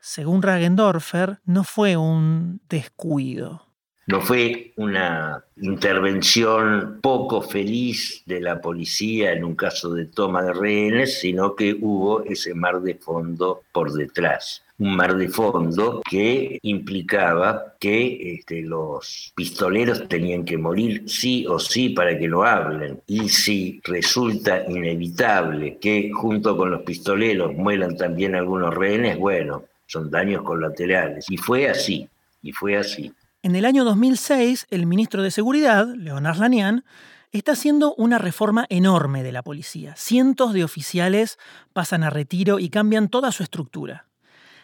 Según 0.01 0.41
Ragendorfer, 0.41 1.39
no 1.45 1.63
fue 1.63 1.97
un 1.97 2.61
descuido. 2.69 3.66
No 4.07 4.21
fue 4.21 4.71
una 4.77 5.43
intervención 5.57 6.99
poco 7.01 7.41
feliz 7.41 8.23
de 8.25 8.41
la 8.41 8.61
policía 8.61 9.33
en 9.33 9.43
un 9.43 9.55
caso 9.55 9.93
de 9.93 10.05
toma 10.05 10.43
de 10.43 10.53
rehenes, 10.53 11.19
sino 11.19 11.55
que 11.55 11.77
hubo 11.79 12.23
ese 12.23 12.53
mar 12.53 12.81
de 12.81 12.95
fondo 12.95 13.63
por 13.71 13.91
detrás 13.91 14.63
un 14.79 14.95
mar 14.95 15.15
de 15.17 15.27
fondo 15.27 16.01
que 16.07 16.59
implicaba 16.61 17.75
que 17.79 18.35
este, 18.35 18.61
los 18.61 19.33
pistoleros 19.35 20.07
tenían 20.07 20.45
que 20.45 20.57
morir 20.57 21.03
sí 21.07 21.45
o 21.47 21.57
sí 21.59 21.89
para 21.89 22.17
que 22.17 22.27
no 22.27 22.43
hablen. 22.43 23.01
Y 23.07 23.27
si 23.29 23.81
resulta 23.83 24.63
inevitable 24.69 25.77
que 25.79 26.11
junto 26.13 26.55
con 26.55 26.71
los 26.71 26.83
pistoleros 26.83 27.55
mueran 27.55 27.97
también 27.97 28.35
algunos 28.35 28.73
rehenes, 28.73 29.17
bueno, 29.17 29.63
son 29.87 30.11
daños 30.11 30.43
colaterales. 30.43 31.25
Y 31.29 31.37
fue 31.37 31.67
así, 31.69 32.07
y 32.43 32.51
fue 32.51 32.77
así. 32.77 33.11
En 33.43 33.55
el 33.55 33.65
año 33.65 33.83
2006, 33.83 34.65
el 34.71 34.87
ministro 34.87 35.21
de 35.21 35.29
Seguridad, 35.29 35.87
Leonard 35.95 36.39
Lanian, 36.39 36.83
está 37.31 37.51
haciendo 37.51 37.93
una 37.95 38.17
reforma 38.17 38.65
enorme 38.69 39.21
de 39.21 39.31
la 39.31 39.43
policía. 39.43 39.95
Cientos 39.95 40.53
de 40.53 40.63
oficiales 40.63 41.37
pasan 41.71 42.03
a 42.03 42.09
retiro 42.09 42.57
y 42.57 42.69
cambian 42.69 43.09
toda 43.09 43.31
su 43.31 43.43
estructura. 43.43 44.07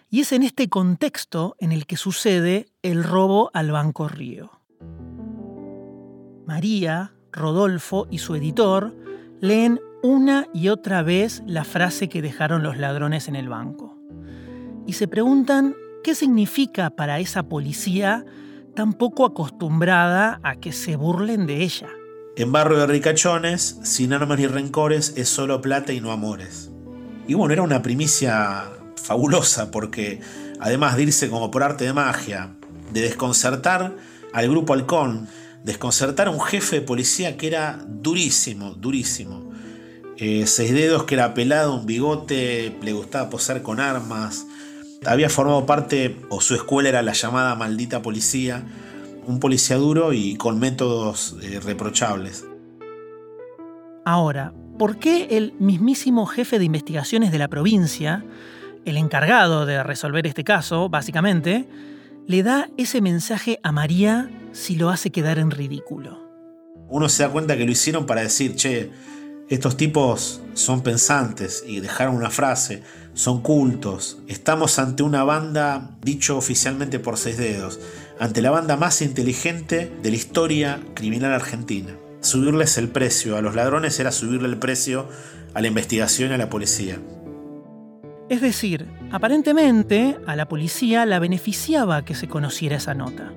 Y 0.09 0.21
es 0.21 0.31
en 0.31 0.41
este 0.41 0.69
contexto 0.69 1.55
en 1.59 1.71
el 1.71 1.85
que 1.85 1.97
sucede 1.97 2.67
el 2.81 3.03
robo 3.03 3.51
al 3.53 3.71
Banco 3.71 4.07
Río. 4.07 4.51
María, 6.45 7.13
Rodolfo 7.31 8.07
y 8.09 8.17
su 8.17 8.35
editor 8.35 8.95
leen 9.39 9.79
una 10.01 10.47
y 10.53 10.69
otra 10.69 11.03
vez 11.03 11.43
la 11.45 11.63
frase 11.63 12.09
que 12.09 12.21
dejaron 12.21 12.63
los 12.63 12.77
ladrones 12.77 13.27
en 13.27 13.35
el 13.35 13.49
banco. 13.49 13.97
Y 14.87 14.93
se 14.93 15.07
preguntan 15.07 15.75
qué 16.03 16.15
significa 16.15 16.89
para 16.89 17.19
esa 17.19 17.43
policía 17.43 18.25
tan 18.73 18.93
poco 18.93 19.25
acostumbrada 19.25 20.39
a 20.43 20.55
que 20.55 20.71
se 20.71 20.95
burlen 20.95 21.45
de 21.45 21.63
ella. 21.63 21.89
En 22.35 22.51
barrio 22.51 22.79
de 22.79 22.87
ricachones, 22.87 23.77
sin 23.83 24.13
armas 24.13 24.39
ni 24.39 24.47
rencores, 24.47 25.13
es 25.15 25.29
solo 25.29 25.61
plata 25.61 25.93
y 25.93 26.01
no 26.01 26.11
amores. 26.11 26.71
Y 27.27 27.35
bueno, 27.35 27.53
era 27.53 27.61
una 27.61 27.81
primicia 27.81 28.63
fabulosa 28.95 29.69
porque 29.71 30.19
además 30.59 30.95
de 30.97 31.03
irse 31.03 31.29
como 31.29 31.51
por 31.51 31.63
arte 31.63 31.85
de 31.85 31.93
magia, 31.93 32.55
de 32.91 33.01
desconcertar 33.01 33.95
al 34.33 34.49
grupo 34.49 34.73
Halcón, 34.73 35.27
desconcertar 35.63 36.27
a 36.27 36.31
un 36.31 36.41
jefe 36.41 36.77
de 36.77 36.81
policía 36.81 37.37
que 37.37 37.47
era 37.47 37.79
durísimo, 37.87 38.71
durísimo. 38.73 39.51
Eh, 40.17 40.45
seis 40.47 40.73
dedos 40.73 41.03
que 41.03 41.15
era 41.15 41.33
pelado, 41.33 41.75
un 41.75 41.85
bigote, 41.85 42.75
le 42.81 42.93
gustaba 42.93 43.29
posar 43.29 43.61
con 43.61 43.79
armas. 43.79 44.45
Había 45.05 45.29
formado 45.29 45.65
parte, 45.65 46.17
o 46.29 46.41
su 46.41 46.55
escuela 46.55 46.89
era 46.89 47.01
la 47.01 47.13
llamada 47.13 47.55
maldita 47.55 48.01
policía, 48.01 48.63
un 49.25 49.39
policía 49.39 49.77
duro 49.77 50.13
y 50.13 50.35
con 50.35 50.59
métodos 50.59 51.35
eh, 51.41 51.59
reprochables. 51.59 52.45
Ahora, 54.05 54.53
¿por 54.77 54.97
qué 54.97 55.27
el 55.31 55.53
mismísimo 55.59 56.25
jefe 56.25 56.59
de 56.59 56.65
investigaciones 56.65 57.31
de 57.31 57.37
la 57.37 57.47
provincia 57.47 58.23
el 58.85 58.97
encargado 58.97 59.65
de 59.65 59.83
resolver 59.83 60.27
este 60.27 60.43
caso, 60.43 60.89
básicamente, 60.89 61.67
le 62.27 62.43
da 62.43 62.69
ese 62.77 63.01
mensaje 63.01 63.59
a 63.63 63.71
María 63.71 64.29
si 64.51 64.75
lo 64.75 64.89
hace 64.89 65.11
quedar 65.11 65.39
en 65.39 65.51
ridículo. 65.51 66.21
Uno 66.89 67.09
se 67.09 67.23
da 67.23 67.29
cuenta 67.29 67.57
que 67.57 67.65
lo 67.65 67.71
hicieron 67.71 68.05
para 68.05 68.21
decir, 68.21 68.55
che, 68.55 68.91
estos 69.53 69.77
tipos 69.77 70.41
son 70.53 70.81
pensantes 70.81 71.63
y 71.67 71.79
dejaron 71.79 72.15
una 72.15 72.29
frase, 72.29 72.83
son 73.13 73.41
cultos. 73.41 74.17
Estamos 74.27 74.79
ante 74.79 75.03
una 75.03 75.23
banda, 75.23 75.91
dicho 76.01 76.37
oficialmente 76.37 76.99
por 76.99 77.17
seis 77.17 77.37
dedos, 77.37 77.79
ante 78.19 78.41
la 78.41 78.51
banda 78.51 78.77
más 78.77 79.01
inteligente 79.01 79.91
de 80.01 80.09
la 80.09 80.15
historia 80.15 80.81
criminal 80.95 81.33
argentina. 81.33 81.95
Subirles 82.21 82.77
el 82.77 82.89
precio 82.89 83.37
a 83.37 83.41
los 83.41 83.53
ladrones 83.53 83.99
era 83.99 84.11
subirle 84.11 84.47
el 84.47 84.57
precio 84.57 85.07
a 85.53 85.61
la 85.61 85.67
investigación 85.67 86.31
y 86.31 86.33
a 86.33 86.37
la 86.37 86.49
policía. 86.49 86.99
Es 88.29 88.41
decir, 88.41 88.87
aparentemente 89.11 90.17
a 90.25 90.35
la 90.35 90.47
policía 90.47 91.05
la 91.05 91.19
beneficiaba 91.19 92.05
que 92.05 92.15
se 92.15 92.27
conociera 92.27 92.77
esa 92.77 92.93
nota. 92.93 93.33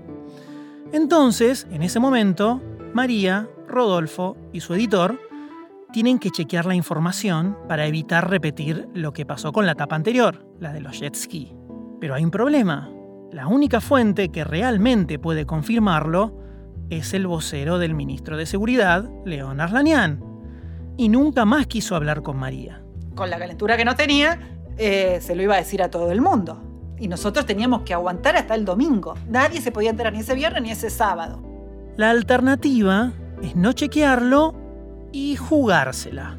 Entonces, 0.93 1.67
en 1.73 1.83
ese 1.83 1.99
momento, 1.99 2.63
María, 2.95 3.49
Rodolfo 3.69 4.37
y 4.53 4.61
su 4.61 4.73
editor 4.73 5.26
tienen 5.93 6.19
que 6.19 6.31
chequear 6.31 6.67
la 6.67 6.75
información 6.75 7.57
para 7.69 7.87
evitar 7.87 8.29
repetir 8.29 8.89
lo 8.95 9.13
que 9.13 9.27
pasó 9.27 9.53
con 9.53 9.67
la 9.67 9.75
tapa 9.75 9.97
anterior, 9.97 10.47
la 10.59 10.73
de 10.73 10.81
los 10.81 10.99
jet 10.99 11.15
ski. 11.15 11.55
Pero 12.01 12.15
hay 12.15 12.25
un 12.25 12.31
problema. 12.31 12.91
La 13.33 13.47
única 13.47 13.81
fuente 13.81 14.31
que 14.31 14.45
realmente 14.45 15.19
puede 15.19 15.47
confirmarlo 15.47 16.39
es 16.91 17.15
el 17.15 17.27
vocero 17.27 17.79
del 17.79 17.95
ministro 17.95 18.37
de 18.37 18.47
Seguridad, 18.47 19.09
León 19.25 19.61
Arlanian. 19.61 20.23
Y 20.97 21.09
nunca 21.09 21.45
más 21.45 21.67
quiso 21.67 21.97
hablar 21.97 22.23
con 22.23 22.37
María. 22.37 22.83
Con 23.15 23.31
la 23.31 23.39
calentura 23.39 23.77
que 23.77 23.85
no 23.85 23.97
tenía, 23.97 24.39
eh, 24.79 25.19
se 25.21 25.35
lo 25.35 25.43
iba 25.43 25.55
a 25.55 25.59
decir 25.59 25.83
a 25.83 25.91
todo 25.91 26.11
el 26.11 26.21
mundo. 26.21 26.63
Y 26.99 27.09
nosotros 27.09 27.45
teníamos 27.45 27.83
que 27.83 27.95
aguantar 27.95 28.37
hasta 28.37 28.55
el 28.55 28.65
domingo. 28.65 29.15
Nadie 29.29 29.61
se 29.61 29.73
podía 29.73 29.91
enterar 29.91 30.13
ni 30.13 30.21
ese 30.21 30.35
viernes 30.35 30.63
ni 30.63 30.71
ese 30.71 30.91
sábado. 30.91 31.43
La 31.97 32.11
alternativa 32.11 33.13
es 33.43 33.57
no 33.57 33.73
chequearlo 33.73 34.66
y 35.17 35.37
jugársela. 35.37 36.37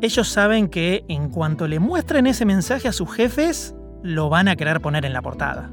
Ellos 0.00 0.28
saben 0.28 0.68
que 0.68 1.04
en 1.08 1.28
cuanto 1.28 1.68
le 1.68 1.80
muestren 1.80 2.26
ese 2.26 2.46
mensaje 2.46 2.88
a 2.88 2.92
sus 2.92 3.12
jefes, 3.12 3.74
lo 4.02 4.30
van 4.30 4.48
a 4.48 4.56
querer 4.56 4.80
poner 4.80 5.04
en 5.04 5.12
la 5.12 5.20
portada. 5.20 5.70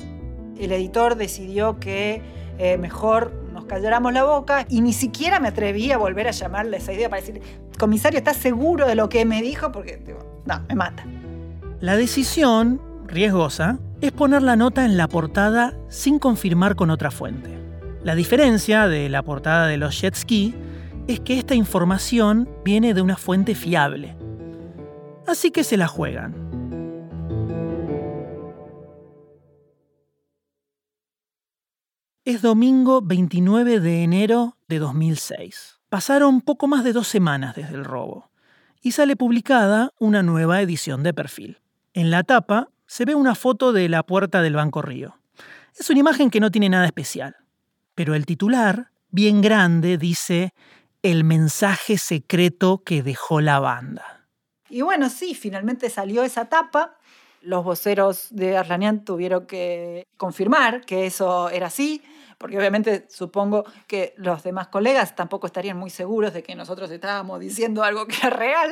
El 0.59 0.74
editor 0.74 1.16
decidió 1.16 1.80
que 1.80 2.22
eh, 2.57 2.78
mejor 2.78 3.34
nos 3.53 3.64
calláramos 3.64 4.12
la 4.12 4.26
boca 4.26 4.66
y 4.68 4.82
ni 4.82 4.91
siquiera 4.91 5.39
me 5.39 5.47
atreví 5.47 5.89
a 5.93 5.97
volver 5.97 6.28
a 6.28 6.32
llamarle 6.32 6.78
esa 6.78 6.91
idea 6.91 7.09
para 7.09 7.22
decir, 7.22 7.41
comisario, 7.80 8.18
¿estás 8.18 8.36
seguro 8.36 8.88
de 8.88 8.95
lo 8.95 9.07
que 9.07 9.24
me 9.24 9.41
dijo? 9.41 9.72
Porque, 9.72 10.03
no, 10.45 10.62
me 10.68 10.76
mata. 10.76 11.05
La 11.80 11.95
decisión, 11.95 12.82
riesgosa, 13.07 13.80
es 14.01 14.12
poner 14.12 14.43
la 14.43 14.57
nota 14.57 14.84
en 14.84 14.97
la 14.97 15.07
portada 15.07 15.74
sin 15.88 16.20
confirmar 16.20 16.76
con 16.76 16.89
otra 16.89 17.09
fuente. 17.09 17.57
La 18.03 18.16
diferencia 18.16 18.89
de 18.89 19.07
la 19.07 19.24
portada 19.24 19.68
de 19.68 19.78
los 19.78 19.99
jet 19.99 20.16
ski 20.16 20.53
es 21.12 21.20
que 21.20 21.38
esta 21.38 21.55
información 21.55 22.49
viene 22.64 22.93
de 22.93 23.01
una 23.01 23.18
fuente 23.18 23.53
fiable. 23.53 24.16
Así 25.28 25.51
que 25.51 25.64
se 25.64 25.76
la 25.76 25.88
juegan. 25.88 26.34
Es 32.24 32.41
domingo 32.41 33.01
29 33.01 33.80
de 33.82 34.03
enero 34.03 34.57
de 34.70 34.80
2006. 34.80 35.80
Pasaron 35.89 36.39
poco 36.39 36.68
más 36.68 36.84
de 36.86 36.93
dos 36.93 37.07
semanas 37.07 37.55
desde 37.55 37.76
el 37.76 37.84
robo 37.84 38.32
y 38.82 38.93
sale 38.93 39.18
publicada 39.18 39.91
una 39.99 40.24
nueva 40.24 40.62
edición 40.62 41.03
de 41.03 41.14
perfil. 41.14 41.59
En 41.93 42.09
la 42.09 42.24
tapa 42.24 42.70
se 42.86 43.03
ve 43.03 43.16
una 43.16 43.36
foto 43.36 43.74
de 43.74 43.89
la 43.89 44.03
puerta 44.03 44.41
del 44.41 44.55
Banco 44.55 44.82
Río. 44.82 45.18
Es 45.78 45.89
una 45.89 45.99
imagen 45.99 46.30
que 46.30 46.39
no 46.39 46.51
tiene 46.51 46.70
nada 46.70 46.86
especial, 46.86 47.36
pero 47.95 48.16
el 48.16 48.26
titular, 48.26 48.91
bien 49.09 49.41
grande, 49.41 49.97
dice 49.97 50.53
el 51.04 51.24
mensaje 51.24 51.97
secreto 51.97 52.84
que 52.84 53.04
dejó 53.04 53.41
la 53.41 53.60
banda. 53.60 54.28
Y 54.70 54.82
bueno, 54.82 55.10
sí, 55.10 55.36
finalmente 55.36 55.89
salió 55.89 56.24
esa 56.24 56.45
tapa. 56.45 56.97
Los 57.41 57.64
voceros 57.64 58.28
de 58.30 58.58
Arlanian 58.58 59.04
tuvieron 59.04 59.47
que 59.47 60.04
confirmar 60.18 60.86
que 60.86 61.08
eso 61.08 61.49
era 61.49 61.68
así 61.68 62.02
porque 62.41 62.58
obviamente 62.58 63.06
supongo 63.08 63.64
que 63.86 64.16
los 64.18 64.41
demás 64.41 64.68
colegas 64.70 65.16
tampoco 65.16 65.45
estarían 65.45 65.78
muy 65.78 65.91
seguros 65.91 66.34
de 66.34 66.41
que 66.41 66.56
nosotros 66.56 66.89
estábamos 66.89 67.39
diciendo 67.39 67.84
algo 67.84 68.08
que 68.08 68.16
es 68.16 68.34
real. 68.34 68.72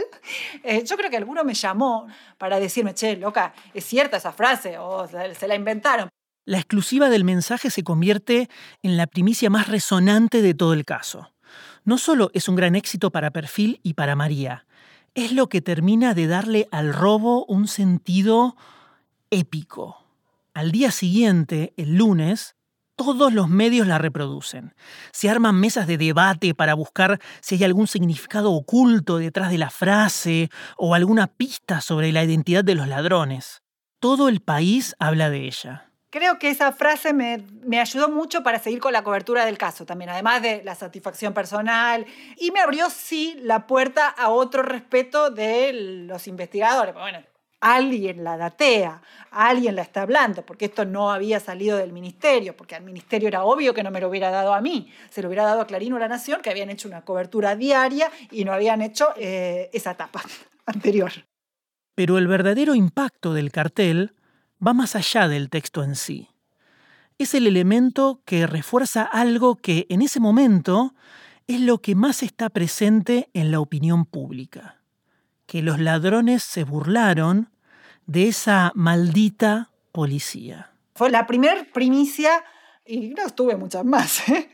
Eh, 0.63 0.83
yo 0.83 0.97
creo 0.97 1.11
que 1.11 1.17
alguno 1.17 1.43
me 1.43 1.53
llamó 1.53 2.07
para 2.39 2.59
decirme, 2.59 2.95
che, 2.95 3.15
loca, 3.15 3.53
es 3.75 3.85
cierta 3.85 4.17
esa 4.17 4.31
frase 4.31 4.79
o 4.79 5.07
se 5.07 5.47
la 5.47 5.53
inventaron. 5.53 6.09
La 6.45 6.57
exclusiva 6.57 7.09
del 7.09 7.23
mensaje 7.23 7.69
se 7.69 7.83
convierte 7.83 8.49
en 8.81 8.97
la 8.97 9.05
primicia 9.05 9.51
más 9.51 9.67
resonante 9.67 10.41
de 10.41 10.55
todo 10.55 10.73
el 10.73 10.83
caso. 10.83 11.31
No 11.83 11.97
solo 11.97 12.31
es 12.33 12.47
un 12.49 12.55
gran 12.55 12.75
éxito 12.75 13.11
para 13.11 13.31
Perfil 13.31 13.79
y 13.83 13.93
para 13.93 14.15
María, 14.15 14.65
es 15.15 15.31
lo 15.31 15.49
que 15.49 15.61
termina 15.61 16.13
de 16.13 16.27
darle 16.27 16.67
al 16.71 16.93
robo 16.93 17.45
un 17.45 17.67
sentido 17.67 18.55
épico. 19.31 19.97
Al 20.53 20.71
día 20.71 20.91
siguiente, 20.91 21.73
el 21.77 21.95
lunes, 21.95 22.55
todos 22.95 23.33
los 23.33 23.47
medios 23.47 23.87
la 23.87 23.97
reproducen. 23.97 24.75
Se 25.11 25.29
arman 25.29 25.55
mesas 25.55 25.87
de 25.87 25.97
debate 25.97 26.53
para 26.53 26.73
buscar 26.73 27.19
si 27.41 27.55
hay 27.55 27.63
algún 27.63 27.87
significado 27.87 28.51
oculto 28.51 29.17
detrás 29.17 29.51
de 29.51 29.57
la 29.57 29.69
frase 29.69 30.49
o 30.77 30.93
alguna 30.95 31.27
pista 31.27 31.81
sobre 31.81 32.11
la 32.11 32.23
identidad 32.23 32.63
de 32.63 32.75
los 32.75 32.87
ladrones. 32.87 33.61
Todo 33.99 34.27
el 34.27 34.41
país 34.41 34.95
habla 34.99 35.29
de 35.29 35.47
ella. 35.47 35.88
Creo 36.11 36.39
que 36.39 36.49
esa 36.49 36.71
frase 36.71 37.13
me, 37.13 37.79
ayudó 37.79 38.09
mucho 38.09 38.41
para 38.41 38.57
seguir 38.57 38.79
con 38.79 38.93
la 38.93 39.03
cobertura 39.03 39.45
del 39.45 39.59
caso 39.59 39.85
también, 39.85 40.09
además 40.09 40.41
de 40.41 40.63
la 40.63 40.73
satisfacción 40.73 41.33
personal. 41.33 42.03
Y 42.37 42.49
me 42.49 42.61
abrió, 42.61 42.89
sí, 42.89 43.37
la 43.43 43.67
puerta 43.67 44.07
a 44.07 44.29
otro 44.29 44.63
respeto 44.63 45.29
de 45.29 45.71
los 46.07 46.27
investigadores. 46.27 46.95
Bueno, 46.95 47.19
alguien 47.61 48.23
la 48.23 48.37
datea, 48.37 49.03
alguien 49.29 49.75
la 49.75 49.83
está 49.83 50.01
hablando, 50.01 50.43
porque 50.43 50.65
esto 50.65 50.83
no 50.83 51.11
había 51.11 51.39
salido 51.39 51.77
del 51.77 51.93
ministerio, 51.93 52.57
porque 52.57 52.73
al 52.73 52.83
ministerio 52.83 53.27
era 53.27 53.43
obvio 53.43 53.75
que 53.75 53.83
no 53.83 53.91
me 53.91 54.01
lo 54.01 54.09
hubiera 54.09 54.31
dado 54.31 54.55
a 54.55 54.61
mí, 54.61 54.91
se 55.11 55.21
lo 55.21 55.27
hubiera 55.27 55.43
dado 55.43 55.61
a 55.61 55.67
Clarino 55.67 55.97
o 55.97 55.99
La 55.99 56.07
Nación, 56.07 56.41
que 56.41 56.49
habían 56.49 56.71
hecho 56.71 56.87
una 56.87 57.05
cobertura 57.05 57.55
diaria 57.55 58.09
y 58.31 58.45
no 58.45 58.53
habían 58.53 58.81
hecho 58.81 59.09
eh, 59.15 59.69
esa 59.73 59.91
etapa 59.91 60.23
anterior. 60.65 61.11
Pero 61.93 62.17
el 62.17 62.27
verdadero 62.27 62.73
impacto 62.73 63.33
del 63.33 63.51
cartel 63.51 64.15
va 64.65 64.73
más 64.73 64.95
allá 64.95 65.27
del 65.27 65.49
texto 65.49 65.83
en 65.83 65.95
sí. 65.95 66.29
Es 67.17 67.33
el 67.33 67.47
elemento 67.47 68.21
que 68.25 68.47
refuerza 68.47 69.03
algo 69.03 69.55
que 69.55 69.85
en 69.89 70.01
ese 70.01 70.19
momento 70.19 70.93
es 71.47 71.59
lo 71.59 71.81
que 71.81 71.95
más 71.95 72.23
está 72.23 72.49
presente 72.49 73.29
en 73.33 73.51
la 73.51 73.59
opinión 73.59 74.05
pública 74.05 74.79
que 75.49 75.63
los 75.63 75.79
ladrones 75.79 76.43
se 76.43 76.63
burlaron 76.63 77.49
de 78.05 78.27
esa 78.27 78.71
maldita 78.75 79.71
policía. 79.91 80.69
Fue 80.93 81.09
la 81.09 81.25
primera 81.25 81.65
primicia, 81.73 82.43
y 82.85 83.09
no 83.09 83.25
estuve 83.25 83.55
muchas 83.55 83.83
más, 83.83 84.29
¿eh? 84.29 84.47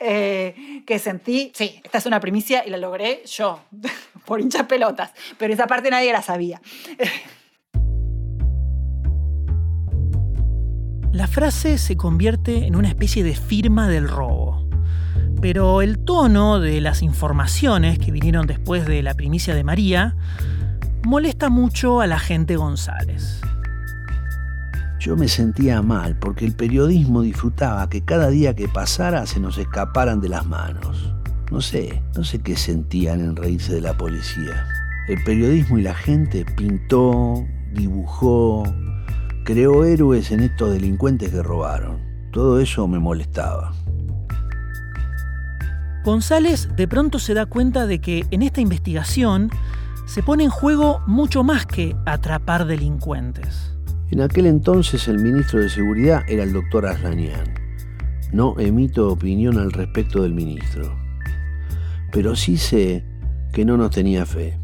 Eh, 0.00 0.82
que 0.86 0.98
sentí, 0.98 1.50
sí, 1.54 1.80
esta 1.82 1.96
es 1.96 2.04
una 2.04 2.20
primicia 2.20 2.62
y 2.66 2.68
la 2.68 2.76
logré 2.76 3.22
yo, 3.24 3.60
por 4.26 4.38
hinchas 4.38 4.66
pelotas, 4.66 5.12
pero 5.38 5.54
esa 5.54 5.66
parte 5.66 5.90
nadie 5.90 6.12
la 6.12 6.20
sabía. 6.20 6.60
La 11.12 11.26
frase 11.26 11.76
se 11.76 11.94
convierte 11.94 12.66
en 12.66 12.74
una 12.74 12.88
especie 12.88 13.22
de 13.22 13.34
firma 13.34 13.86
del 13.86 14.08
robo. 14.08 14.66
Pero 15.42 15.82
el 15.82 15.98
tono 15.98 16.58
de 16.58 16.80
las 16.80 17.02
informaciones 17.02 17.98
que 17.98 18.10
vinieron 18.10 18.46
después 18.46 18.86
de 18.86 19.02
la 19.02 19.12
primicia 19.12 19.54
de 19.54 19.62
María 19.62 20.16
molesta 21.04 21.50
mucho 21.50 22.00
a 22.00 22.06
la 22.06 22.18
gente 22.18 22.56
González. 22.56 23.42
Yo 25.00 25.14
me 25.14 25.28
sentía 25.28 25.82
mal 25.82 26.18
porque 26.18 26.46
el 26.46 26.54
periodismo 26.54 27.20
disfrutaba 27.20 27.90
que 27.90 28.02
cada 28.02 28.30
día 28.30 28.56
que 28.56 28.68
pasara 28.68 29.26
se 29.26 29.38
nos 29.38 29.58
escaparan 29.58 30.22
de 30.22 30.30
las 30.30 30.46
manos. 30.46 31.12
No 31.50 31.60
sé, 31.60 32.02
no 32.16 32.24
sé 32.24 32.38
qué 32.38 32.56
sentían 32.56 33.20
en 33.20 33.36
reírse 33.36 33.74
de 33.74 33.82
la 33.82 33.98
policía. 33.98 34.66
El 35.08 35.22
periodismo 35.24 35.76
y 35.76 35.82
la 35.82 35.94
gente 35.94 36.46
pintó, 36.56 37.44
dibujó, 37.74 38.62
creó 39.44 39.84
héroes 39.84 40.30
en 40.30 40.40
estos 40.40 40.72
delincuentes 40.72 41.30
que 41.30 41.42
robaron. 41.42 41.98
Todo 42.30 42.60
eso 42.60 42.86
me 42.88 42.98
molestaba. 42.98 43.72
González 46.04 46.68
de 46.74 46.88
pronto 46.88 47.18
se 47.18 47.34
da 47.34 47.46
cuenta 47.46 47.86
de 47.86 48.00
que 48.00 48.24
en 48.30 48.42
esta 48.42 48.60
investigación 48.60 49.50
se 50.06 50.22
pone 50.22 50.44
en 50.44 50.50
juego 50.50 51.00
mucho 51.06 51.44
más 51.44 51.64
que 51.66 51.94
atrapar 52.06 52.66
delincuentes. 52.66 53.72
En 54.10 54.20
aquel 54.20 54.46
entonces 54.46 55.08
el 55.08 55.18
ministro 55.18 55.60
de 55.60 55.68
Seguridad 55.68 56.22
era 56.28 56.42
el 56.42 56.52
doctor 56.52 56.86
Aslanian. 56.86 57.54
No 58.32 58.58
emito 58.58 59.10
opinión 59.10 59.58
al 59.58 59.72
respecto 59.72 60.22
del 60.22 60.34
ministro. 60.34 60.98
Pero 62.10 62.34
sí 62.34 62.56
sé 62.56 63.04
que 63.52 63.64
no 63.64 63.76
nos 63.76 63.90
tenía 63.90 64.26
fe. 64.26 64.58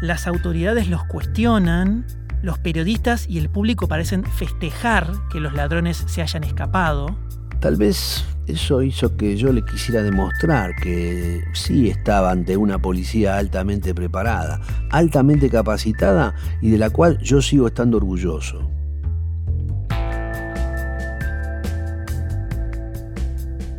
Las 0.00 0.26
autoridades 0.26 0.88
los 0.88 1.04
cuestionan, 1.04 2.06
los 2.42 2.58
periodistas 2.58 3.26
y 3.28 3.38
el 3.38 3.48
público 3.48 3.88
parecen 3.88 4.24
festejar 4.24 5.10
que 5.30 5.40
los 5.40 5.54
ladrones 5.54 6.04
se 6.06 6.22
hayan 6.22 6.44
escapado. 6.44 7.16
Tal 7.60 7.76
vez 7.76 8.24
eso 8.46 8.82
hizo 8.82 9.16
que 9.16 9.36
yo 9.36 9.52
le 9.52 9.64
quisiera 9.64 10.02
demostrar 10.02 10.74
que 10.76 11.42
sí 11.52 11.88
estaba 11.88 12.30
ante 12.30 12.56
una 12.56 12.78
policía 12.78 13.36
altamente 13.36 13.94
preparada, 13.94 14.60
altamente 14.90 15.50
capacitada 15.50 16.34
y 16.62 16.70
de 16.70 16.78
la 16.78 16.90
cual 16.90 17.18
yo 17.18 17.42
sigo 17.42 17.66
estando 17.66 17.96
orgulloso. 17.96 18.70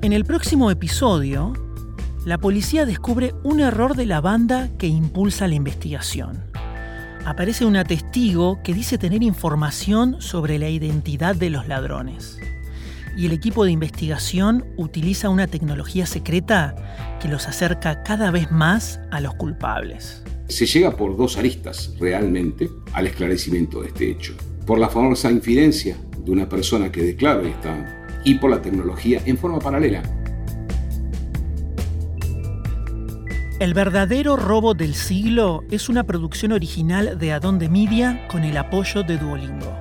En 0.01 0.13
el 0.13 0.23
próximo 0.23 0.71
episodio, 0.71 1.53
la 2.25 2.37
policía 2.37 2.85
descubre 2.85 3.33
un 3.43 3.59
error 3.59 3.95
de 3.95 4.05
la 4.05 4.21
banda 4.21 4.69
que 4.77 4.87
impulsa 4.87 5.47
la 5.47 5.55
investigación. 5.55 6.48
Aparece 7.29 7.63
una 7.63 7.83
testigo 7.83 8.59
que 8.63 8.73
dice 8.73 8.97
tener 8.97 9.21
información 9.21 10.19
sobre 10.19 10.57
la 10.57 10.67
identidad 10.67 11.35
de 11.35 11.51
los 11.51 11.67
ladrones 11.67 12.39
y 13.15 13.27
el 13.27 13.33
equipo 13.33 13.65
de 13.65 13.71
investigación 13.71 14.65
utiliza 14.77 15.29
una 15.29 15.45
tecnología 15.45 16.07
secreta 16.07 16.75
que 17.21 17.27
los 17.27 17.47
acerca 17.47 18.01
cada 18.01 18.31
vez 18.31 18.49
más 18.49 18.99
a 19.11 19.21
los 19.21 19.35
culpables. 19.35 20.23
Se 20.47 20.65
llega 20.65 20.97
por 20.97 21.17
dos 21.17 21.37
aristas 21.37 21.93
realmente 21.99 22.67
al 22.93 23.05
esclarecimiento 23.05 23.83
de 23.83 23.89
este 23.89 24.09
hecho. 24.09 24.33
Por 24.65 24.79
la 24.79 24.89
famosa 24.89 25.29
infidencia 25.29 25.97
de 26.25 26.31
una 26.31 26.49
persona 26.49 26.91
que 26.91 27.03
declara 27.03 27.47
esta 27.47 28.21
y 28.25 28.39
por 28.39 28.49
la 28.49 28.63
tecnología 28.63 29.21
en 29.27 29.37
forma 29.37 29.59
paralela. 29.59 30.01
El 33.59 33.73
verdadero 33.73 34.37
robo 34.37 34.73
del 34.73 34.95
siglo 34.95 35.65
es 35.69 35.89
una 35.89 36.05
producción 36.05 36.53
original 36.53 37.19
de 37.19 37.33
Adonde 37.33 37.67
Media 37.67 38.25
con 38.29 38.45
el 38.45 38.55
apoyo 38.55 39.03
de 39.03 39.17
Duolingo. 39.17 39.77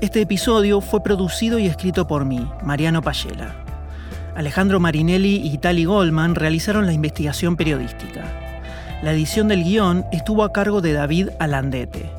Este 0.00 0.22
episodio 0.22 0.80
fue 0.80 1.02
producido 1.02 1.58
y 1.58 1.66
escrito 1.66 2.06
por 2.06 2.24
mí, 2.24 2.48
Mariano 2.62 3.02
Payela. 3.02 3.54
Alejandro 4.34 4.80
Marinelli 4.80 5.36
y 5.44 5.58
Tali 5.58 5.84
Goldman 5.84 6.34
realizaron 6.34 6.86
la 6.86 6.94
investigación 6.94 7.56
periodística. 7.56 8.24
La 9.02 9.12
edición 9.12 9.48
del 9.48 9.64
guion 9.64 10.06
estuvo 10.10 10.42
a 10.42 10.54
cargo 10.54 10.80
de 10.80 10.94
David 10.94 11.28
Alandete. 11.38 12.10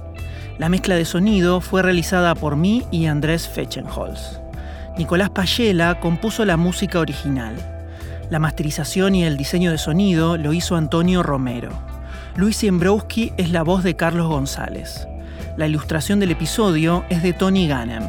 La 0.59 0.69
mezcla 0.69 0.93
de 0.93 1.05
sonido 1.05 1.61
fue 1.61 1.81
realizada 1.81 2.35
por 2.35 2.55
mí 2.55 2.83
y 2.91 3.07
Andrés 3.07 3.49
Fechenholz. 3.49 4.39
Nicolás 4.99 5.31
Payela 5.31 5.99
compuso 5.99 6.45
la 6.45 6.57
música 6.57 6.99
original. 6.99 7.78
La 8.29 8.39
masterización 8.39 9.15
y 9.15 9.23
el 9.23 9.37
diseño 9.37 9.71
de 9.71 9.79
sonido 9.79 10.37
lo 10.37 10.53
hizo 10.53 10.75
Antonio 10.75 11.23
Romero. 11.23 11.71
Luis 12.35 12.57
Siembrowski 12.57 13.33
es 13.37 13.49
la 13.49 13.63
voz 13.63 13.83
de 13.83 13.95
Carlos 13.95 14.27
González. 14.27 15.07
La 15.57 15.65
ilustración 15.65 16.19
del 16.19 16.29
episodio 16.31 17.05
es 17.09 17.23
de 17.23 17.33
Tony 17.33 17.67
Gannem. 17.67 18.03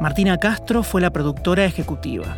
Martina 0.00 0.36
Castro 0.36 0.82
fue 0.82 1.00
la 1.00 1.10
productora 1.10 1.64
ejecutiva. 1.64 2.36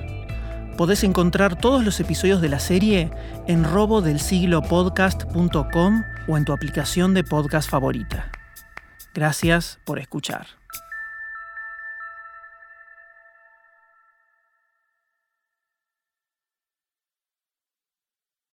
Podés 0.76 1.02
encontrar 1.02 1.56
todos 1.56 1.84
los 1.84 1.98
episodios 1.98 2.40
de 2.40 2.48
la 2.48 2.60
serie 2.60 3.10
en 3.48 3.64
robodelsiglopodcast.com 3.64 6.04
o 6.28 6.36
en 6.36 6.44
tu 6.44 6.52
aplicación 6.52 7.12
de 7.12 7.24
podcast 7.24 7.68
favorita. 7.68 8.30
Gracias 9.12 9.80
por 9.84 9.98
escuchar. 9.98 10.59